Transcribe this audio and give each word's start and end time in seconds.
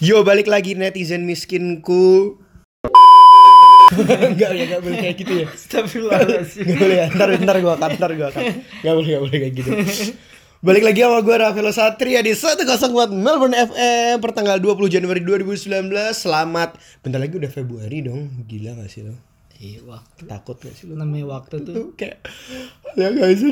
Yo 0.00 0.24
balik 0.24 0.48
lagi 0.48 0.72
netizen 0.72 1.28
miskinku. 1.28 2.40
Enggak, 3.92 4.32
enggak, 4.32 4.50
enggak 4.56 4.80
boleh 4.80 4.96
kayak 4.96 5.16
gitu 5.20 5.32
ya. 5.44 5.46
Astagfirullahaladzim. 5.52 6.64
Enggak 6.64 6.80
boleh 6.80 6.96
ya. 6.96 7.06
Ntar, 7.12 7.28
ntar 7.44 7.56
gua 7.60 7.76
akan, 7.76 7.90
ntar 8.00 8.10
gua 8.16 8.32
akan. 8.32 8.42
Enggak 8.80 8.94
boleh, 8.96 9.08
enggak 9.12 9.22
boleh 9.28 9.36
kayak 9.44 9.54
gitu. 9.60 9.70
Balik 10.64 10.84
lagi 10.88 11.00
sama 11.04 11.20
gue 11.20 11.36
Rafael 11.36 11.68
Satria 11.72 12.20
di 12.24 12.32
104 12.32 13.12
Melbourne 13.12 13.56
FM 13.56 14.24
pertanggal 14.24 14.60
20 14.60 14.92
Januari 14.92 15.24
2019 15.24 15.88
Selamat 16.12 16.76
Bentar 17.00 17.16
lagi 17.16 17.40
udah 17.40 17.48
Februari 17.48 18.04
dong 18.04 18.44
Gila 18.44 18.76
gak 18.76 18.92
sih 18.92 19.08
lo? 19.08 19.16
Iya 19.56 19.80
waktu. 19.88 20.28
Takut 20.28 20.60
gak 20.60 20.76
sih 20.76 20.84
lo? 20.84 21.00
Namanya 21.00 21.32
waktu 21.32 21.64
tuh. 21.64 21.72
Tuh 21.72 21.88
kayak 21.96 22.20
Ya 22.92 23.08
gak 23.08 23.40
sih 23.40 23.48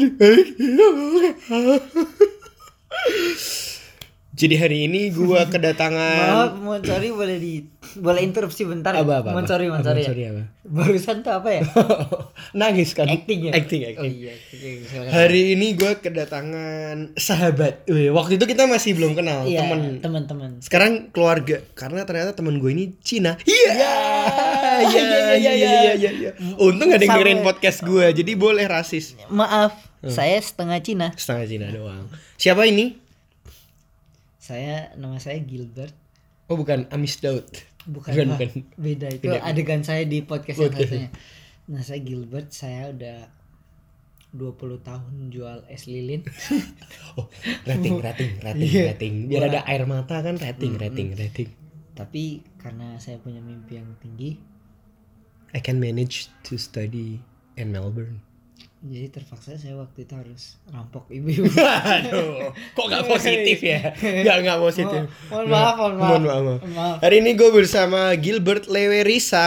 Jadi 4.39 4.55
hari 4.55 4.87
ini 4.87 5.11
gue 5.11 5.41
kedatangan 5.53 6.31
Maaf, 6.31 6.53
mau 6.57 6.79
sorry 6.79 7.11
boleh 7.11 7.37
di 7.37 7.67
boleh 7.97 8.23
interupsi 8.23 8.63
bentar. 8.63 8.95
ya? 8.95 9.03
Apa, 9.03 9.21
apa, 9.21 9.35
Mau 9.35 9.43
apa? 9.43 9.49
sorry, 9.49 9.67
mau 9.67 9.77
Apa, 9.77 9.91
sorry. 9.91 10.07
sorry 10.07 10.23
ya? 10.23 10.31
apa? 10.31 10.43
Barusan 10.63 11.17
tuh 11.21 11.33
apa 11.35 11.49
ya? 11.51 11.63
Nangis 12.61 12.95
kan? 12.95 13.11
Acting 13.11 13.41
ya? 13.45 13.53
Acting, 13.53 13.81
Oh 13.91 13.91
acting 13.99 14.15
iya. 14.15 14.35
oke, 14.39 14.71
silakan. 14.85 15.11
Hari 15.11 15.43
ini 15.53 15.67
gue 15.75 15.93
kedatangan 15.99 16.97
sahabat 17.15 17.83
Wih, 17.87 18.11
Waktu 18.11 18.39
itu 18.39 18.47
kita 18.47 18.65
masih 18.65 18.95
belum 18.95 19.13
kenal 19.13 19.43
Iya, 19.43 19.65
Temen 19.65 19.99
teman-teman. 19.99 20.51
Sekarang 20.61 21.11
keluarga 21.11 21.59
Karena 21.73 22.05
ternyata 22.05 22.31
temen 22.33 22.57
gue 22.57 22.71
ini 22.71 22.95
Cina 23.01 23.35
Iya 23.43 23.75
Iya 23.75 23.93
Iya, 24.79 25.03
iya 25.35 25.53
iya 25.53 25.53
iya 25.53 25.93
iya 25.97 26.11
iya. 26.15 26.31
Untung 26.57 26.89
gak 26.89 27.01
dengerin 27.01 27.43
podcast 27.43 27.83
gue 27.83 28.07
Jadi 28.13 28.33
boleh 28.35 28.65
rasis 28.65 29.19
Maaf, 29.29 29.75
Hmm. 29.99 30.15
saya 30.15 30.39
setengah 30.39 30.79
Cina. 30.79 31.11
Setengah 31.11 31.43
Cina 31.45 31.67
doang 31.69 32.07
Siapa 32.39 32.63
ini? 32.63 33.08
Saya 34.49 34.97
nama 34.97 35.21
saya 35.21 35.45
Gilbert. 35.45 35.93
Oh 36.49 36.57
bukan 36.57 36.89
Amis 36.89 37.21
Daud 37.21 37.45
Bukan, 37.85 38.17
Bukan, 38.17 38.27
bukan. 38.33 38.51
Beda 38.81 39.13
itu 39.13 39.29
Beda. 39.29 39.45
adegan 39.45 39.85
saya 39.85 40.09
di 40.09 40.25
podcast 40.25 40.57
yang 40.57 40.73
satunya. 40.73 41.11
Nah, 41.69 41.85
saya 41.85 42.01
Gilbert, 42.01 42.49
saya 42.49 42.89
udah 42.89 43.29
20 44.33 44.81
tahun 44.81 45.15
jual 45.29 45.69
es 45.69 45.85
lilin. 45.85 46.25
Oh 47.21 47.29
rating 47.69 48.01
rating 48.07 48.31
rating 48.41 48.69
Iya. 48.69 48.83
rating 48.93 49.15
Biar 49.29 49.45
Wah. 49.45 49.49
ada 49.53 49.61
air 49.69 49.85
mata 49.85 50.17
kan 50.25 50.41
rating 50.41 50.81
rating 50.81 51.13
rating 51.13 51.49
Tapi 51.93 52.41
karena 52.57 52.97
saya 52.97 53.21
punya 53.21 53.45
mimpi 53.45 53.77
yang 53.77 53.91
tinggi, 54.01 54.39
I 55.53 55.61
can 55.61 55.77
manage 55.77 56.33
to 56.49 56.57
study 56.57 57.21
in 57.59 57.73
Melbourne 57.75 58.25
jadi 58.79 59.11
terpaksa 59.11 59.59
saya 59.59 59.75
waktu 59.75 60.07
itu 60.07 60.15
harus 60.15 60.43
rampok 60.67 61.11
ibu-ibu. 61.11 61.51
Aduh, 61.99 62.55
kok 62.73 62.87
gak 62.87 63.05
positif 63.05 63.59
ya? 63.59 63.91
Gak 63.99 64.37
gak 64.41 64.59
positif. 64.59 65.11
Mohon 65.27 65.47
maaf, 65.49 65.75
mohon 65.75 65.95
maaf. 65.95 66.09
Mohon 66.09 66.23
maaf. 66.23 66.41
mohon. 66.41 66.59
Maaf. 66.73 66.97
Hari 67.01 67.17
ini 67.19 67.31
gue 67.35 67.51
bersama 67.51 68.15
Gilbert 68.15 68.67
Lewerisa 68.67 69.47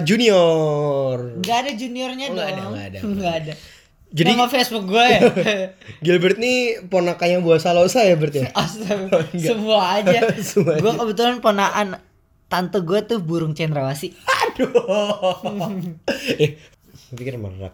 Junior. 0.00 1.36
Nggak 1.38 1.56
ada 1.58 1.70
juniornya 1.74 2.26
Oh, 2.26 2.28
dong. 2.28 2.36
nggak 2.36 2.48
ada, 2.48 2.62
nggak 2.64 2.86
ada. 2.86 2.98
Nggak 3.12 3.34
ada. 3.36 3.54
Jadi- 4.08 4.28
Nama 4.30 4.46
Facebook 4.46 4.84
gue 4.86 5.04
ya. 5.06 5.20
Gilbert 6.04 6.36
nih 6.36 6.56
ponakannya 6.86 7.40
buah 7.40 7.56
salosa 7.58 8.00
ya 8.02 8.16
Bert 8.16 8.32
ya? 8.34 8.48
Astaga, 8.52 9.24
semua 9.32 10.00
aja. 10.00 10.32
Semua 10.38 10.76
gue 10.76 10.92
kebetulan 10.94 11.40
ponaan 11.40 11.96
tante 12.46 12.80
gue 12.80 13.00
tuh 13.02 13.20
burung 13.20 13.52
cendrawasih. 13.52 14.12
Aduh. 14.52 14.68
eh, 16.36 16.56
pikir 17.10 17.36
merak 17.36 17.72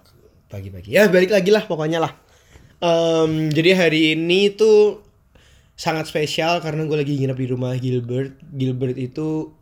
pagi-pagi. 0.49 0.89
Ya 0.91 1.07
balik 1.09 1.31
lagi 1.31 1.53
lah 1.53 1.65
pokoknya 1.65 2.01
lah. 2.01 2.13
Em, 2.79 3.51
jadi 3.51 3.75
hari 3.75 4.17
ini 4.17 4.53
tuh 4.53 5.05
sangat 5.79 6.11
spesial 6.11 6.59
karena 6.59 6.83
gue 6.85 6.97
lagi 6.97 7.15
nginep 7.15 7.39
di 7.39 7.47
rumah 7.49 7.73
Gilbert. 7.77 8.35
Gilbert 8.51 8.97
itu 8.97 9.53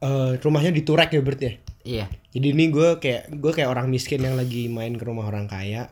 eh, 0.00 0.32
rumahnya 0.40 0.72
di 0.72 0.82
Turek 0.82 1.14
ya 1.14 1.22
Bert 1.22 1.40
ya? 1.40 1.52
Iya. 1.86 2.06
Jadi 2.34 2.46
ini 2.52 2.68
gue 2.68 2.98
kayak 2.98 3.30
gue 3.38 3.52
kayak 3.54 3.70
orang 3.70 3.86
miskin 3.88 4.20
yang 4.20 4.34
lagi 4.34 4.66
main 4.66 4.98
ke 4.98 5.04
rumah 5.06 5.28
orang 5.30 5.46
kaya. 5.46 5.88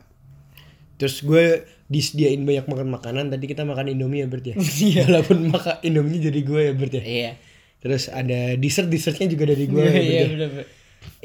Terus 0.95 1.23
gue 1.23 1.63
disediain 1.87 2.41
banyak 2.43 2.65
makan 2.67 2.87
makanan. 2.91 3.25
Tadi 3.31 3.45
kita 3.47 3.63
makan 3.63 3.91
Indomie 3.91 4.23
ya 4.23 4.27
Bert 4.27 4.43
ya. 4.43 4.55
Iya. 4.89 5.07
Walaupun 5.07 5.51
makan 5.51 5.75
Indomie 5.83 6.19
jadi 6.19 6.39
gue 6.39 6.61
ya 6.67 6.73
Bert 6.75 6.93
ya. 6.93 7.03
Iya. 7.03 7.31
Terus 7.79 8.09
ada 8.09 8.57
dessert 8.57 8.89
dessertnya 8.89 9.27
juga 9.29 9.45
dari 9.51 9.65
gue. 9.67 9.83
ya, 9.83 9.91
Bert 9.91 10.03
Iya 10.03 10.15
ya. 10.15 10.25
bener 10.31 10.49
bener. 10.51 10.67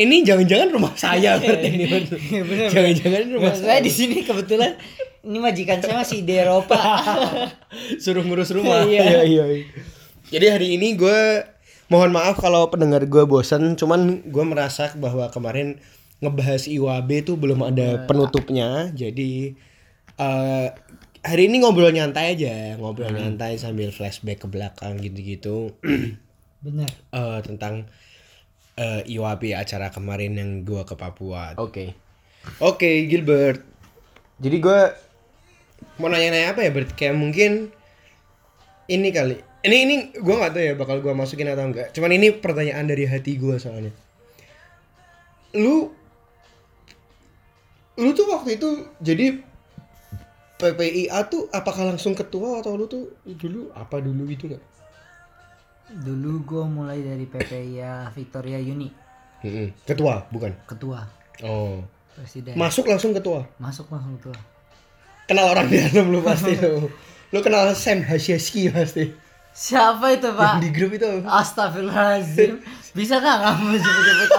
Ini 0.00 0.24
jangan-jangan 0.24 0.68
rumah 0.72 0.92
saya 0.96 1.36
Bert 1.36 1.60
ini 1.60 1.84
Bert. 1.84 2.08
Iya, 2.08 2.42
bener. 2.46 2.68
Jangan-jangan 2.72 3.24
rumah 3.36 3.54
saya 3.54 3.78
di 3.84 3.92
sini 3.92 4.24
kebetulan 4.24 4.80
ini 5.20 5.36
majikan 5.36 5.84
saya 5.84 6.00
masih 6.00 6.24
di 6.24 6.32
Eropa. 6.40 6.80
Suruh 8.02 8.24
ngurus 8.24 8.56
rumah. 8.56 8.88
Iya. 8.88 9.24
iya, 9.28 9.44
iya. 9.44 9.64
Jadi 10.32 10.46
hari 10.48 10.68
ini 10.80 10.96
gue 10.96 11.44
mohon 11.92 12.14
maaf 12.14 12.40
kalau 12.40 12.72
pendengar 12.72 13.04
gue 13.04 13.24
bosan. 13.28 13.76
Cuman 13.76 14.24
gue 14.24 14.44
merasa 14.48 14.88
bahwa 14.96 15.28
kemarin 15.28 15.76
ngebahas 16.24 16.64
IWAB 16.68 17.28
tuh 17.28 17.36
belum 17.36 17.60
ada 17.60 18.08
penutupnya. 18.08 18.88
Jadi 18.96 19.52
eh 20.16 20.68
hari 21.20 21.42
ini 21.52 21.60
ngobrol 21.60 21.92
nyantai 21.92 22.32
aja, 22.36 22.80
ngobrol 22.80 23.12
nyantai 23.12 23.60
sambil 23.60 23.92
flashback 23.92 24.40
ke 24.40 24.48
belakang 24.48 24.96
gitu-gitu. 24.96 25.76
bener. 26.64 26.88
eh 27.12 27.40
tentang 27.44 27.88
eh 28.80 29.04
IWAB 29.12 29.52
acara 29.52 29.92
kemarin 29.92 30.40
yang 30.40 30.50
gua 30.64 30.88
ke 30.88 30.96
Papua. 30.96 31.52
Oke. 31.60 31.92
Oke, 32.64 33.04
Gilbert. 33.04 33.60
Jadi 34.40 34.56
gua 34.56 34.96
mau 36.00 36.08
nanya-nanya 36.08 36.56
apa 36.56 36.64
ya, 36.64 36.72
Bert? 36.72 36.96
Kayak 36.96 37.20
mungkin 37.20 37.68
ini 38.88 39.08
kali. 39.12 39.36
Ini 39.60 39.76
ini 39.84 39.94
gua 40.24 40.40
nggak 40.40 40.52
tahu 40.56 40.64
ya 40.64 40.74
bakal 40.80 40.96
gua 41.04 41.12
masukin 41.12 41.52
atau 41.52 41.68
enggak. 41.68 41.92
Cuman 41.92 42.16
ini 42.16 42.32
pertanyaan 42.32 42.88
dari 42.88 43.04
hati 43.04 43.36
gua 43.36 43.60
soalnya. 43.60 43.92
Lu 45.52 45.92
lu 48.00 48.16
tuh 48.16 48.32
waktu 48.32 48.56
itu 48.56 48.88
jadi 49.04 49.44
PPIA 50.56 51.28
tuh 51.28 51.52
apakah 51.52 51.84
langsung 51.84 52.16
ketua 52.16 52.64
atau 52.64 52.76
lu 52.80 52.88
tuh 52.88 53.12
dulu 53.28 53.68
apa 53.76 54.00
dulu 54.00 54.24
gitu 54.32 54.48
nggak? 54.48 54.64
Dulu 55.90 56.46
gue 56.46 56.64
mulai 56.64 57.02
dari 57.02 57.26
PPIA 57.26 58.14
Victoria 58.14 58.62
Uni. 58.62 58.86
Ketua, 59.82 60.22
bukan? 60.30 60.52
ketua 60.68 61.00
Oh. 61.40 61.80
presiden. 62.12 62.52
Masuk 62.54 62.84
langsung 62.86 63.10
ketua. 63.10 63.48
Masuk 63.56 63.88
langsung 63.88 64.14
ketua. 64.20 64.36
Kenal 65.24 65.50
orang 65.50 65.66
di 65.66 65.80
dalam 65.80 66.12
lu 66.12 66.20
pasti 66.20 66.54
lu. 66.54 66.86
Lu 67.32 67.38
kenal 67.38 67.70
Sam 67.72 68.02
Hasyeski 68.02 68.74
pasti. 68.74 69.06
Siapa 69.50 70.14
itu 70.14 70.30
Yang 70.30 70.38
pak? 70.38 70.54
di 70.58 70.68
grup 70.70 70.90
itu. 70.94 71.10
Astagfirullahaladzim 71.22 72.58
Bisa 72.90 73.22
gak 73.22 73.38
kamu 73.38 73.78
sebut-sebut 73.78 74.30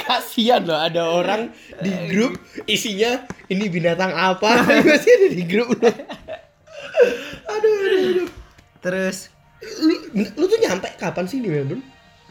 Kasihan 0.00 0.64
loh 0.64 0.80
ada 0.80 1.04
orang 1.04 1.52
di 1.80 1.92
grup 2.08 2.40
isinya 2.64 3.24
ini 3.48 3.68
binatang 3.68 4.08
apa 4.08 4.64
masih 4.88 5.12
ada 5.20 5.28
di 5.32 5.44
grup 5.44 5.68
lu. 5.76 5.84
Aduh, 7.44 7.72
aduh, 7.84 8.00
aduh. 8.08 8.28
Terus 8.84 9.32
Lu, 9.64 9.96
lu 10.12 10.44
tuh 10.44 10.60
nyampe 10.60 10.92
kapan 11.00 11.24
sih 11.24 11.40
di 11.40 11.48
Melbourne? 11.48 11.80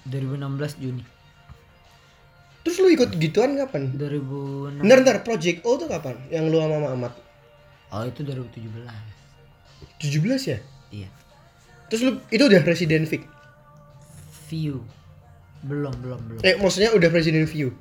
2016 0.05 0.77
Juni 0.77 1.03
Terus 2.63 2.77
lu 2.79 2.87
ikut 2.93 3.09
gituan 3.17 3.57
kapan? 3.57 3.89
2006 3.97 4.85
Bentar, 4.85 4.97
bentar, 5.01 5.17
Project 5.25 5.65
O 5.65 5.75
tuh 5.81 5.89
kapan? 5.89 6.15
Yang 6.29 6.45
lu 6.53 6.57
sama 6.61 6.77
Mamat? 6.93 7.13
Oh 7.89 8.05
itu 8.05 8.21
2017 8.21 8.85
17 9.97 10.51
ya? 10.53 10.59
Iya 10.93 11.09
Terus 11.89 12.01
lu 12.05 12.11
itu 12.29 12.43
udah 12.45 12.61
Presiden 12.61 13.09
Vic? 13.09 13.25
View 14.53 14.85
Belum 15.65 15.93
belum 16.05 16.19
belum 16.29 16.39
Eh, 16.45 16.55
maksudnya 16.61 16.93
udah 16.93 17.09
Presiden 17.09 17.49
View? 17.49 17.73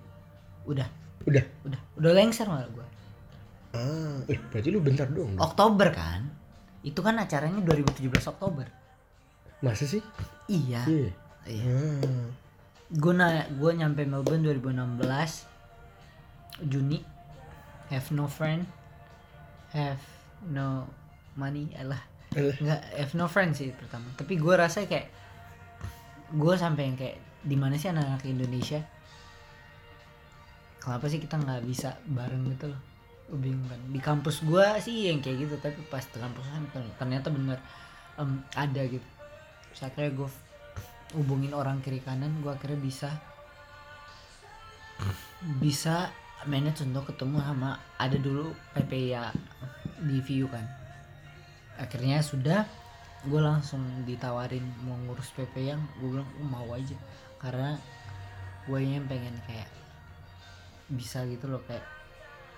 Udah 0.65 0.89
Udah. 1.29 1.45
Udah 1.69 1.81
Udah 2.01 2.11
lengser 2.17 2.49
malah 2.49 2.67
gue 2.73 2.87
Ah, 3.73 4.21
eh, 4.29 4.37
berarti 4.53 4.69
lu 4.69 4.85
bentar 4.85 5.09
dong. 5.09 5.33
Oktober 5.41 5.89
kan 5.97 6.29
Itu 6.83 7.01
kan 7.03 7.19
acaranya 7.19 7.63
2017 7.63 8.11
Oktober. 8.35 8.67
Masa 9.63 9.87
sih? 9.87 10.03
Iya. 10.51 10.83
Iya. 10.87 11.11
Iya. 11.47 11.79
Ah. 12.03 12.29
Gue 12.93 13.15
na 13.15 13.47
gue 13.47 13.71
nyampe 13.73 14.03
Melbourne 14.03 14.43
2016 14.43 15.47
Juni. 16.67 16.99
Have 17.89 18.11
no 18.11 18.27
friend. 18.27 18.67
Have 19.71 20.03
no 20.51 20.91
money. 21.39 21.71
Alah. 21.79 22.03
Alah. 22.35 22.57
Enggak 22.59 22.83
Have 22.99 23.15
no 23.15 23.31
friend 23.31 23.55
sih 23.55 23.71
pertama. 23.71 24.11
Tapi 24.19 24.35
gue 24.37 24.55
rasa 24.55 24.83
kayak 24.85 25.09
Gue 26.33 26.57
sampai 26.57 26.89
yang 26.89 26.97
kayak 26.97 27.21
di 27.45 27.61
mana 27.61 27.77
sih 27.77 27.93
anak-anak 27.93 28.25
Indonesia? 28.25 28.81
Kenapa 30.81 31.07
sih 31.13 31.21
kita 31.21 31.37
nggak 31.37 31.61
bisa 31.69 31.93
bareng 32.09 32.49
gitu 32.57 32.73
loh 32.73 32.92
bingung 33.41 33.65
kan. 33.69 33.81
Di 33.89 34.01
kampus 34.01 34.45
gue 34.45 34.67
sih 34.83 35.09
yang 35.13 35.25
kayak 35.25 35.49
gitu 35.49 35.55
Tapi 35.61 35.81
pas 35.89 36.05
di 36.05 36.19
kampus 36.21 36.45
kan 36.53 36.63
ternyata 37.01 37.29
bener 37.33 37.59
em, 38.21 38.45
Ada 38.53 38.83
gitu. 38.89 39.09
Terus 39.73 39.83
akhirnya 39.89 40.13
gue 40.13 40.29
hubungin 41.17 41.53
orang 41.53 41.81
kiri 41.85 42.01
kanan 42.01 42.41
Gue 42.45 42.53
akhirnya 42.53 42.81
bisa 42.81 43.11
Bisa 45.61 46.13
manage 46.47 46.83
untuk 46.85 47.09
ketemu 47.15 47.39
sama 47.41 47.79
Ada 47.99 48.19
dulu 48.19 48.51
PPIA 48.75 49.31
di 50.03 50.19
view 50.19 50.51
kan. 50.51 50.67
Akhirnya 51.79 52.19
sudah 52.21 52.67
gue 53.23 53.39
langsung 53.39 53.79
ditawarin 54.03 54.67
mau 54.83 54.99
ngurus 55.07 55.31
PP 55.31 55.71
yang 55.71 55.79
gue 56.03 56.19
bilang 56.19 56.27
"Oh, 56.43 56.47
mau 56.47 56.67
aja. 56.75 56.99
Karena 57.39 57.79
gue 58.67 58.79
yang 58.83 59.07
pengen 59.07 59.35
kayak 59.47 59.71
bisa 60.91 61.23
gitu 61.31 61.47
loh 61.49 61.63
kayak 61.67 61.83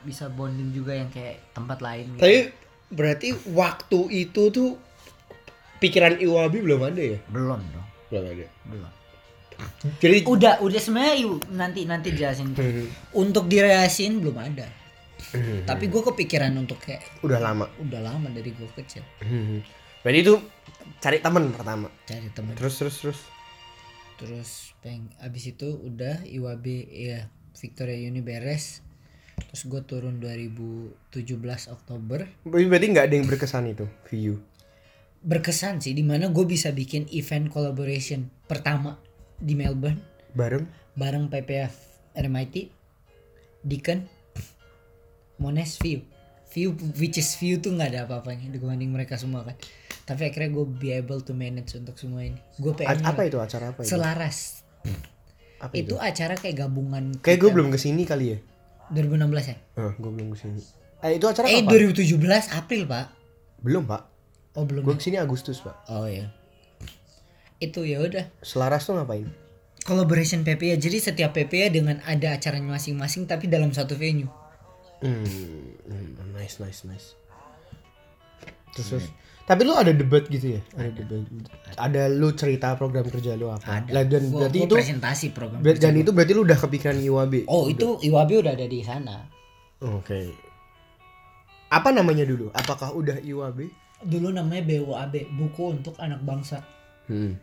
bisa 0.04 0.28
bonding 0.28 0.70
juga 0.70 0.92
yang 0.94 1.08
kayak 1.08 1.40
tempat 1.50 1.80
lain 1.80 2.14
gitu. 2.14 2.20
Tapi 2.20 2.38
berarti 2.92 3.28
waktu 3.50 4.00
itu 4.12 4.42
tuh 4.48 4.76
pikiran 5.80 6.16
Iwabi 6.16 6.60
belum 6.60 6.80
ada 6.84 7.02
ya? 7.02 7.18
belum 7.28 7.60
dong 7.64 7.86
Belum 8.12 8.24
ada. 8.28 8.46
belum 8.68 8.92
Jadi 9.98 10.26
udah 10.26 10.58
udah 10.60 10.80
sebenarnya 10.80 11.14
nanti 11.50 11.86
nanti 11.86 12.10
jelasin 12.10 12.50
untuk 13.12 13.46
direlasin 13.46 14.18
belum 14.18 14.36
ada 14.36 14.66
tapi 15.64 15.88
gue 15.88 16.02
kepikiran 16.04 16.52
untuk 16.54 16.78
kayak 16.78 17.02
udah 17.22 17.38
lama. 17.38 17.66
udah 17.80 18.00
lama 18.00 18.28
dari 18.30 18.50
gue 18.50 18.68
kecil 18.74 19.02
Berarti 20.04 20.18
itu 20.20 20.34
cari 21.00 21.16
teman 21.18 21.48
pertama. 21.48 21.88
cari 22.04 22.28
teman 22.30 22.52
Terus 22.54 22.74
terus 22.76 22.96
terus. 23.00 23.20
terus 24.14 24.50
peng 24.78 25.08
abis 25.18 25.50
itu 25.50 25.68
udah 25.74 26.22
IWB 26.22 26.66
ya 26.86 27.26
Victoria 27.56 27.98
Uni 28.04 28.20
beres 28.20 28.78
terus 29.54 29.70
gue 29.70 29.82
turun 29.86 30.18
2017 30.18 31.14
Oktober. 31.70 32.26
Berarti 32.42 32.86
nggak 32.90 33.06
ada 33.06 33.14
yang 33.14 33.30
berkesan 33.30 33.70
itu 33.70 33.86
view. 34.10 34.42
berkesan 35.24 35.80
sih 35.80 35.94
di 35.94 36.02
mana 36.02 36.28
gue 36.28 36.42
bisa 36.42 36.74
bikin 36.74 37.06
event 37.14 37.48
collaboration 37.54 38.28
pertama 38.50 38.98
di 39.38 39.54
Melbourne. 39.54 40.02
Bareng. 40.34 40.66
bareng 40.98 41.30
PPF 41.30 41.70
RMIT 42.18 42.74
Deacon 43.62 44.02
Monash 45.38 45.78
View 45.78 46.02
View 46.50 46.74
which 46.98 47.22
is 47.22 47.38
View 47.38 47.62
tuh 47.62 47.78
nggak 47.78 47.94
ada 47.94 48.10
apa-apanya 48.10 48.50
dibanding 48.50 48.90
mereka 48.90 49.14
semua 49.14 49.46
kan. 49.46 49.54
Tapi 50.02 50.34
akhirnya 50.34 50.50
gue 50.50 50.66
be 50.66 50.90
able 50.90 51.22
to 51.22 51.30
manage 51.30 51.78
untuk 51.78 51.94
semua 51.94 52.26
ini. 52.26 52.42
Gue 52.58 52.74
PR 52.74 52.98
apa 53.06 53.22
itu? 53.22 53.38
Acara 53.38 53.70
apa 53.70 53.86
itu? 53.86 53.94
selaras. 53.94 54.66
Apa 55.62 55.74
itu 55.78 55.94
acara 55.94 56.34
kayak 56.34 56.66
gabungan 56.66 57.22
Kayak 57.22 57.38
gue 57.38 57.50
belum 57.54 57.70
ke 57.70 57.78
sini 57.78 58.02
kali 58.02 58.34
ya. 58.34 58.38
2016 58.90 59.24
ya 59.48 59.56
Ah, 59.74 59.92
gue 59.92 60.10
belum 60.10 60.32
ke 60.32 60.38
sini. 60.38 60.60
Eh 61.00 61.16
itu 61.16 61.24
acara 61.24 61.46
eh 61.46 61.60
apa? 61.60 61.70
2017 61.70 62.20
April 62.52 62.82
pak 62.84 63.06
Belum 63.60 63.84
pak. 63.84 64.02
oh 64.54 64.64
belum 64.64 64.82
Gue 64.82 64.92
ya? 64.92 64.98
ke 64.98 65.04
sini 65.04 65.16
Agustus 65.16 65.60
pak. 65.60 65.76
oh 65.88 66.04
ya 66.04 66.28
itu 67.58 67.80
ya 67.80 67.98
udah 67.98 68.24
Selaras 68.40 68.84
tuh 68.84 68.94
ngapain? 68.94 69.28
collaboration 69.82 70.40
PPA 70.42 70.76
jadi 70.76 70.96
setiap 70.98 71.32
PPA 71.32 71.68
dengan 71.68 72.00
ada 72.02 72.32
acaranya 72.32 72.72
masing-masing 72.72 73.24
tapi 73.24 73.46
dalam 73.46 73.70
satu 73.70 73.94
venue 73.94 74.28
Hmm, 74.98 75.20
hmm, 75.84 76.32
nice 76.32 76.56
nice 76.56 76.88
nice. 76.88 77.12
Terus, 78.72 78.88
terus. 78.88 79.06
Tapi 79.44 79.60
lu 79.60 79.72
ada 79.72 79.92
debat 79.92 80.24
gitu 80.24 80.56
ya? 80.56 80.60
Ada 80.72 80.90
debat. 80.94 81.20
Ada 81.76 82.02
lu 82.08 82.32
cerita 82.32 82.72
program 82.74 83.04
kerja 83.04 83.34
lu 83.34 83.48
apa? 83.48 83.60
ada 83.78 83.88
Lah, 83.90 84.02
dan 84.02 84.24
Gua- 84.26 84.40
berarti 84.42 84.58
gua 84.58 84.66
itu 84.66 84.74
presentasi 84.74 85.26
program 85.30 85.58
ber- 85.58 85.74
kerja 85.74 85.84
dan 85.84 85.94
itu 85.94 86.10
berarti 86.10 86.32
lu 86.32 86.42
udah 86.42 86.58
kepikiran 86.58 86.96
IWAB. 86.98 87.34
oh 87.46 87.64
itu 87.66 87.86
IWAB 88.00 88.30
udah 88.40 88.52
ada 88.52 88.66
di 88.66 88.80
sana 88.80 89.28
Oke. 89.80 90.32
Apa 91.68 91.90
namanya 91.90 92.24
dulu? 92.24 92.48
Apakah 92.50 92.92
udah 92.92 93.20
IWAB? 93.20 93.68
dulu 94.02 94.28
namanya 94.30 94.60
BWAB 94.62 95.32
buku 95.32 95.64
untuk 95.72 95.96
anak 95.96 96.20
bangsa 96.20 96.60
Hmm. 97.04 97.36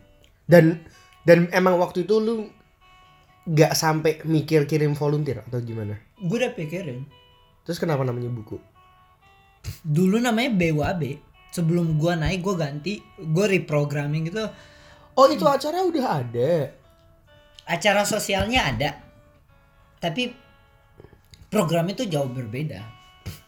Dan 0.44 0.82
dan 1.22 1.46
emang 1.50 1.74
waktu 1.76 2.02
itu 2.02 2.18
lu 2.18 2.50
nggak 3.44 3.72
sampai 3.72 4.22
mikir 4.22 4.62
kirim 4.64 4.90
volunteer 4.92 5.42
atau 5.44 5.58
gimana? 5.58 5.98
gue 6.16 6.36
udah 6.36 6.50
pikirin 6.52 7.02
Terus 7.60 7.78
kenapa 7.78 8.02
namanya 8.02 8.26
buku? 8.28 8.58
dulu 9.82 10.18
namanya 10.18 10.50
BWAB 10.52 11.02
sebelum 11.52 11.94
gua 11.94 12.16
naik 12.16 12.40
gue 12.40 12.56
ganti 12.56 12.94
gue 13.14 13.46
reprogramming 13.46 14.26
gitu. 14.26 14.42
Oh 15.12 15.28
itu 15.28 15.44
acara 15.44 15.84
udah 15.84 16.06
ada. 16.24 16.72
acara 17.62 18.02
sosialnya 18.02 18.66
ada. 18.66 18.90
Tapi 20.00 20.34
program 21.46 21.86
itu 21.86 22.08
jauh 22.08 22.26
berbeda. 22.26 22.80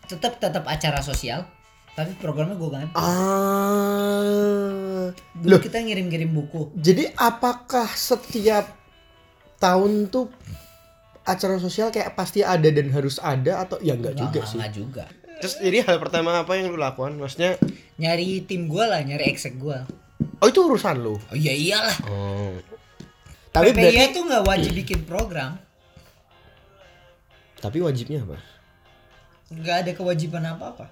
Tetap 0.07 0.39
tetap 0.39 0.63
acara 0.69 1.01
sosial 1.01 1.49
tapi 1.95 2.11
programnya 2.19 2.55
gue 2.55 2.71
ganti. 2.71 2.95
Ah. 2.95 5.11
dulu 5.35 5.57
kita 5.59 5.79
ngirim-ngirim 5.79 6.29
buku. 6.29 6.75
Jadi 6.77 7.09
apakah 7.15 7.87
setiap 7.89 8.67
tahun 9.59 10.11
tuh 10.11 10.29
acara 11.25 11.57
sosial 11.57 11.89
kayak 11.89 12.13
pasti 12.13 12.45
ada 12.45 12.69
dan 12.69 12.93
harus 12.93 13.17
ada 13.17 13.65
atau 13.65 13.81
ya 13.81 13.97
enggak 13.97 14.15
juga 14.15 14.45
Nggak- 14.45 14.51
sih? 14.51 14.57
nggak 14.61 14.73
juga 14.77 15.05
Terus 15.45 15.61
jadi 15.61 15.85
hal 15.85 16.01
pertama 16.01 16.41
apa 16.41 16.57
yang 16.57 16.73
lu 16.73 16.81
lakukan? 16.81 17.13
Maksudnya 17.15 17.61
nyari 17.95 18.43
tim 18.43 18.67
gue 18.67 18.81
lah 18.81 18.99
nyari 19.01 19.29
exec 19.29 19.55
gue 19.55 19.79
oh 20.35 20.47
itu 20.47 20.61
urusan 20.61 20.99
lu. 20.99 21.15
oh 21.15 21.37
iya 21.37 21.55
iyalah 21.55 21.97
Oh. 22.11 22.59
Tapi 23.49 23.71
PPI 23.71 23.81
berarti 23.87 24.11
itu 24.11 24.21
nggak 24.21 24.45
wajib 24.45 24.73
bikin 24.75 25.01
program 25.05 25.57
tapi 27.57 27.81
wajibnya 27.81 28.21
apa? 28.21 28.37
nggak 29.49 29.77
ada 29.79 29.93
kewajiban 29.95 30.45
apa 30.45 30.65
apa 30.69 30.87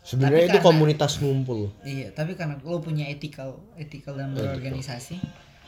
Sebenarnya 0.00 0.36
Tapi 0.36 0.44
itu 0.46 0.58
karena- 0.58 0.66
komunitas 0.66 1.12
ngumpul. 1.16 1.72
iya 1.80 2.08
tapi 2.10 2.32
karena 2.32 2.56
lo 2.60 2.80
punya 2.80 3.04
ethical 3.06 3.60
ethical 3.76 4.16
dan 4.16 4.32
berorganisasi 4.32 5.16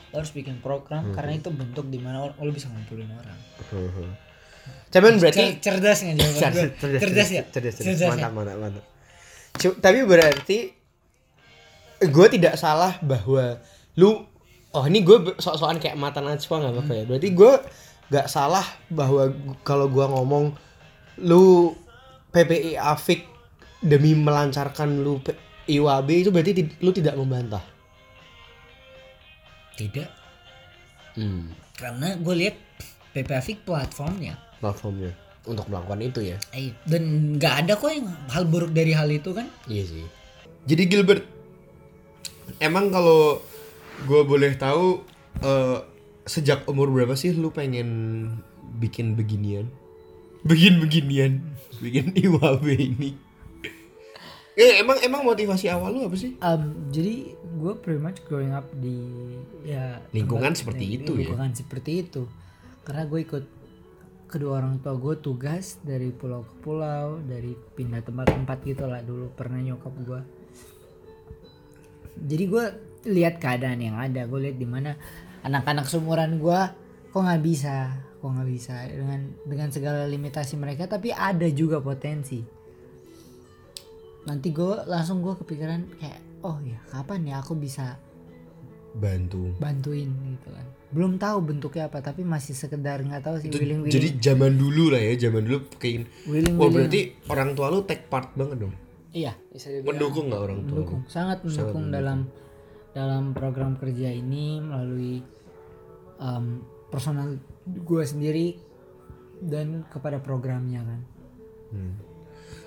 lo 0.09 0.17
harus 0.17 0.29
bikin 0.29 0.59
program 0.59 1.09
karena 1.11 1.35
itu 1.35 1.49
bentuk 1.49 1.87
di 1.87 1.97
mana 1.97 2.25
or- 2.25 2.37
lo 2.37 2.49
bisa 2.49 2.67
ngumpulin 2.67 3.09
orang 3.11 3.37
Cuman 4.87 5.19
berarti 5.19 5.59
Cer- 5.59 5.77
cerdas 5.79 5.99
nggak 6.03 6.15
jawaban 6.15 6.51
gue 6.55 6.67
cerdas, 6.79 7.01
cerdas 7.03 7.29
ya 7.29 7.43
cerdas, 7.51 7.73
cerdas. 7.75 7.75
Cerdas 7.83 8.01
ya? 8.01 8.09
mantap, 8.09 8.31
mantap, 8.31 8.57
mantap. 8.57 8.85
Cu- 9.57 9.77
tapi 9.83 9.99
berarti 10.07 10.57
gue 11.97 12.27
tidak 12.29 12.55
salah 12.55 12.95
bahwa 13.01 13.57
lu 13.97 14.23
oh 14.71 14.85
ini 14.85 15.01
gue 15.01 15.35
sok-sokan 15.41 15.81
kayak 15.81 15.97
mata 15.97 16.21
najwa 16.21 16.55
nggak 16.61 16.73
apa-apa 16.77 16.93
ya 16.93 17.03
berarti 17.09 17.29
gue 17.33 17.53
nggak 18.07 18.27
salah 18.29 18.63
bahwa 18.87 19.33
kalau 19.65 19.89
gue 19.89 20.05
ngomong 20.05 20.53
lu 21.25 21.73
PPI 22.31 22.77
Afik 22.77 23.25
demi 23.81 24.13
melancarkan 24.13 25.01
lu 25.01 25.19
IWAB 25.67 26.09
itu 26.13 26.29
berarti 26.31 26.51
ti- 26.55 26.77
lu 26.79 26.93
tidak 26.93 27.17
membantah 27.17 27.61
tidak 29.77 30.09
hmm. 31.17 31.53
karena 31.77 32.17
gue 32.17 32.35
lihat 32.37 32.55
PPAFIK 33.17 33.65
platformnya 33.65 34.37
platformnya 34.57 35.13
untuk 35.43 35.65
melakukan 35.65 35.99
itu 36.01 36.19
ya 36.25 36.37
Eh, 36.51 36.75
dan 36.83 37.03
nggak 37.35 37.53
ada 37.61 37.73
kok 37.73 37.87
yang 37.87 38.07
hal 38.27 38.43
buruk 38.43 38.71
dari 38.71 38.91
hal 38.91 39.07
itu 39.07 39.31
kan 39.31 39.47
Iya 39.65 39.83
sih. 39.87 40.05
Jadi 40.63 40.83
Gilbert, 40.85 41.23
emang 42.59 42.89
kalau 42.89 43.39
gue 44.03 44.21
boleh 44.23 44.51
tahu 44.53 45.01
eh, 45.39 45.79
sejak 46.23 46.65
umur 46.65 46.89
berapa 46.89 47.13
sih 47.13 47.31
lu 47.31 47.49
pengen 47.49 47.89
bikin 48.75 49.13
beginian? 49.13 49.71
Bikin 50.43 50.77
beginian, 50.77 51.39
bikin 51.77 52.11
IWAB 52.13 52.63
ini. 52.69 53.15
Eh, 54.53 54.81
emang 54.81 54.97
emang 54.99 55.21
motivasi 55.23 55.67
awal 55.67 55.93
lu 55.93 56.01
apa 56.03 56.17
sih? 56.17 56.33
Um, 56.39 56.89
jadi 56.89 57.29
gue 57.31 57.73
pretty 57.75 57.97
much 57.97 58.19
growing 58.23 58.51
up 58.51 58.65
di 58.73 58.97
ya 59.63 60.01
Lingkungan 60.09 60.51
tempat- 60.51 60.59
seperti 60.59 60.83
di- 60.83 60.93
itu 60.95 61.11
ya? 61.13 61.19
lingkungan 61.23 61.51
seperti 61.53 61.91
itu 62.01 62.23
karena 62.81 63.03
gue 63.05 63.19
ikut 63.21 63.45
kedua 64.27 64.59
orang 64.59 64.83
tua 64.83 64.99
gue 64.99 65.15
tugas 65.23 65.79
dari 65.81 66.11
pulau 66.11 66.43
ke 66.43 66.53
pulau 66.59 67.23
dari 67.23 67.55
pindah 67.55 68.03
tempat-tempat 68.03 68.57
gitu 68.67 68.83
lah 68.83 68.99
dulu 69.01 69.31
pernah 69.33 69.63
nyokap 69.63 69.93
gue 70.03 70.21
jadi 72.27 72.43
gue 72.45 72.65
lihat 73.07 73.39
keadaan 73.39 73.79
yang 73.79 73.95
ada 73.95 74.27
gue 74.27 74.39
lihat 74.49 74.57
di 74.59 74.67
mana 74.67 74.99
anak-anak 75.47 75.87
seumuran 75.87 76.41
gue 76.41 76.59
kok 77.13 77.21
nggak 77.23 77.43
bisa 77.43 77.95
kok 78.17 78.29
nggak 78.33 78.49
bisa 78.49 78.75
dengan 78.89 79.21
dengan 79.45 79.69
segala 79.69 80.09
limitasi 80.09 80.57
mereka 80.57 80.89
tapi 80.89 81.13
ada 81.13 81.45
juga 81.53 81.77
potensi. 81.77 82.41
Nanti 84.27 84.51
gue 84.51 84.83
langsung 84.89 85.23
gue 85.23 85.37
kepikiran 85.37 86.01
kayak 86.01 86.43
oh 86.43 86.59
ya 86.65 86.81
kapan 86.91 87.29
ya 87.31 87.39
aku 87.39 87.55
bisa 87.55 87.95
Bantu. 88.97 89.53
bantuin 89.61 90.09
gitu 90.09 90.49
kan 90.49 90.67
belum 90.87 91.19
tahu 91.19 91.37
bentuknya 91.43 91.91
apa 91.91 91.99
tapi 91.99 92.23
masih 92.23 92.55
sekedar 92.55 93.03
nggak 93.03 93.19
tahu 93.19 93.35
sih 93.43 93.51
willing 93.51 93.83
willing 93.83 93.91
jadi 93.91 94.07
zaman 94.23 94.55
dulu 94.55 94.95
lah 94.95 95.01
ya, 95.03 95.27
zaman 95.27 95.43
dulu 95.43 95.57
kayak 95.75 96.07
willing 96.31 96.55
Wah 96.55 96.71
willing 96.71 96.75
berarti 96.87 97.01
orang 97.27 97.49
tua 97.59 97.67
lu 97.67 97.83
take 97.83 98.07
part 98.07 98.31
banget 98.39 98.57
dong. 98.63 98.73
iya 99.11 99.35
bisa 99.51 99.67
dibilang 99.67 99.99
Mendukung 99.99 100.25
nggak 100.31 100.41
orang 100.47 100.59
tua? 100.63 100.63
lu? 100.63 100.71
mendukung 100.79 101.01
sangat 101.11 101.37
mendukung 101.43 101.85
dalam 101.91 102.19
dalam 102.95 103.23
program 103.35 103.75
kerja 103.75 104.09
ini 104.09 104.63
melalui 104.63 105.19
um, 106.23 106.63
personal 106.87 107.35
gue 107.67 108.03
sendiri 108.07 108.55
dan 109.43 109.83
kepada 109.91 110.17
programnya 110.23 110.81
kan 110.81 111.01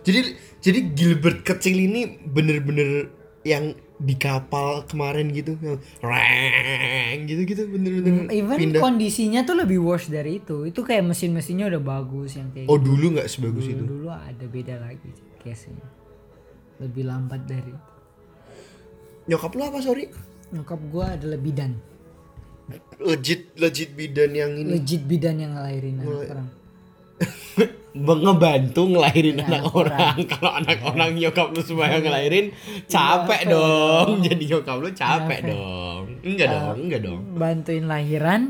Jadi 0.01 0.21
jadi 0.61 0.79
Gilbert 0.97 1.41
kecil 1.45 1.77
ini 1.77 2.21
bener-bener 2.25 3.09
yang 3.45 3.73
di 4.01 4.17
kapal 4.17 4.89
kemarin 4.89 5.29
gitu 5.29 5.61
yang 5.61 5.77
reng 6.01 7.29
gitu 7.29 7.45
gitu 7.45 7.63
bener-bener 7.69 8.33
even 8.33 8.57
pindah. 8.57 8.81
kondisinya 8.81 9.45
tuh 9.45 9.61
lebih 9.61 9.77
worse 9.85 10.09
dari 10.09 10.41
itu. 10.41 10.65
Itu 10.65 10.81
kayak 10.81 11.05
mesin-mesinnya 11.05 11.69
udah 11.69 11.83
bagus 11.85 12.41
yang 12.41 12.49
kayak 12.49 12.65
Oh 12.73 12.81
dulu 12.81 13.21
nggak 13.21 13.29
sebagus 13.29 13.69
dulu 13.69 13.77
itu. 13.77 13.85
dulu 13.85 14.09
ada 14.09 14.45
beda 14.49 14.75
lagi 14.81 15.11
case 15.45 15.69
lebih 16.81 17.05
lambat 17.05 17.45
dari 17.45 17.69
itu. 17.69 17.91
Nyokap 19.29 19.53
lu 19.53 19.63
apa 19.69 19.79
sorry? 19.85 20.09
Nyokap 20.51 20.81
gue 20.89 21.05
adalah 21.05 21.39
bidan. 21.39 21.73
Legit 23.05 23.53
legit 23.61 23.93
bidan 23.93 24.33
yang 24.33 24.57
ini. 24.57 24.81
Legit 24.81 25.05
bidan 25.05 25.37
yang 25.45 25.53
ngelahirin 25.59 26.01
anak 26.01 26.25
orang 26.33 26.49
ngebantu 27.93 28.83
ngelahirin 28.87 29.37
Iya, 29.37 29.47
anak 29.47 29.63
anak 29.63 29.75
orang. 29.75 30.17
Kalau 30.33 30.51
anak 30.55 30.79
orang 30.81 31.11
nyokap 31.13 31.47
lu 31.51 31.61
semua 31.61 31.87
yang 31.87 32.03
ngelahirin, 32.03 32.55
capek 32.87 32.87
Capek 32.87 33.41
dong. 33.51 34.07
dong. 34.07 34.09
Jadi 34.27 34.45
nyokap 34.47 34.77
lu 34.79 34.89
capek 34.91 35.41
Capek. 35.41 35.41
dong. 35.49 36.05
Enggak 36.23 36.49
dong, 36.49 36.77
enggak 36.87 37.01
dong. 37.03 37.21
bantuin 37.35 37.85
lahiran 37.85 38.43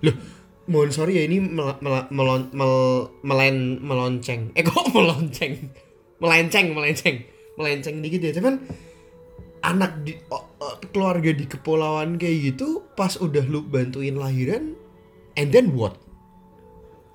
Loh, 0.00 0.12
mohon 0.66 0.90
sorry 0.90 1.16
ya 1.16 1.24
ini 1.24 1.40
mel, 1.40 1.78
mel- 1.80 2.08
melon- 2.10 2.52
mel- 2.52 3.08
melen 3.22 3.80
melonceng. 3.80 4.52
Eh 4.52 4.60
kok 4.60 4.90
melonceng? 4.96 5.72
Melenceng, 6.16 6.72
melenceng. 6.72 7.16
Melenceng 7.56 8.04
dikit 8.04 8.20
ya, 8.20 8.32
cuman 8.36 8.60
anak 9.62 10.04
di 10.04 10.12
oh, 10.28 10.44
oh, 10.60 10.76
keluarga 10.92 11.32
di 11.32 11.42
kepulauan 11.44 12.20
kayak 12.20 12.54
gitu 12.54 12.84
pas 12.92 13.16
udah 13.16 13.42
lu 13.42 13.64
bantuin 13.64 14.14
lahiran 14.14 14.76
and 15.34 15.50
then 15.50 15.72
what? 15.72 15.96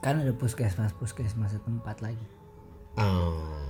Kan 0.01 0.19
ada 0.19 0.33
puskesmas 0.33 0.91
puskesmas 0.97 1.53
tempat 1.61 2.01
lagi. 2.01 2.25
Ah, 2.99 3.69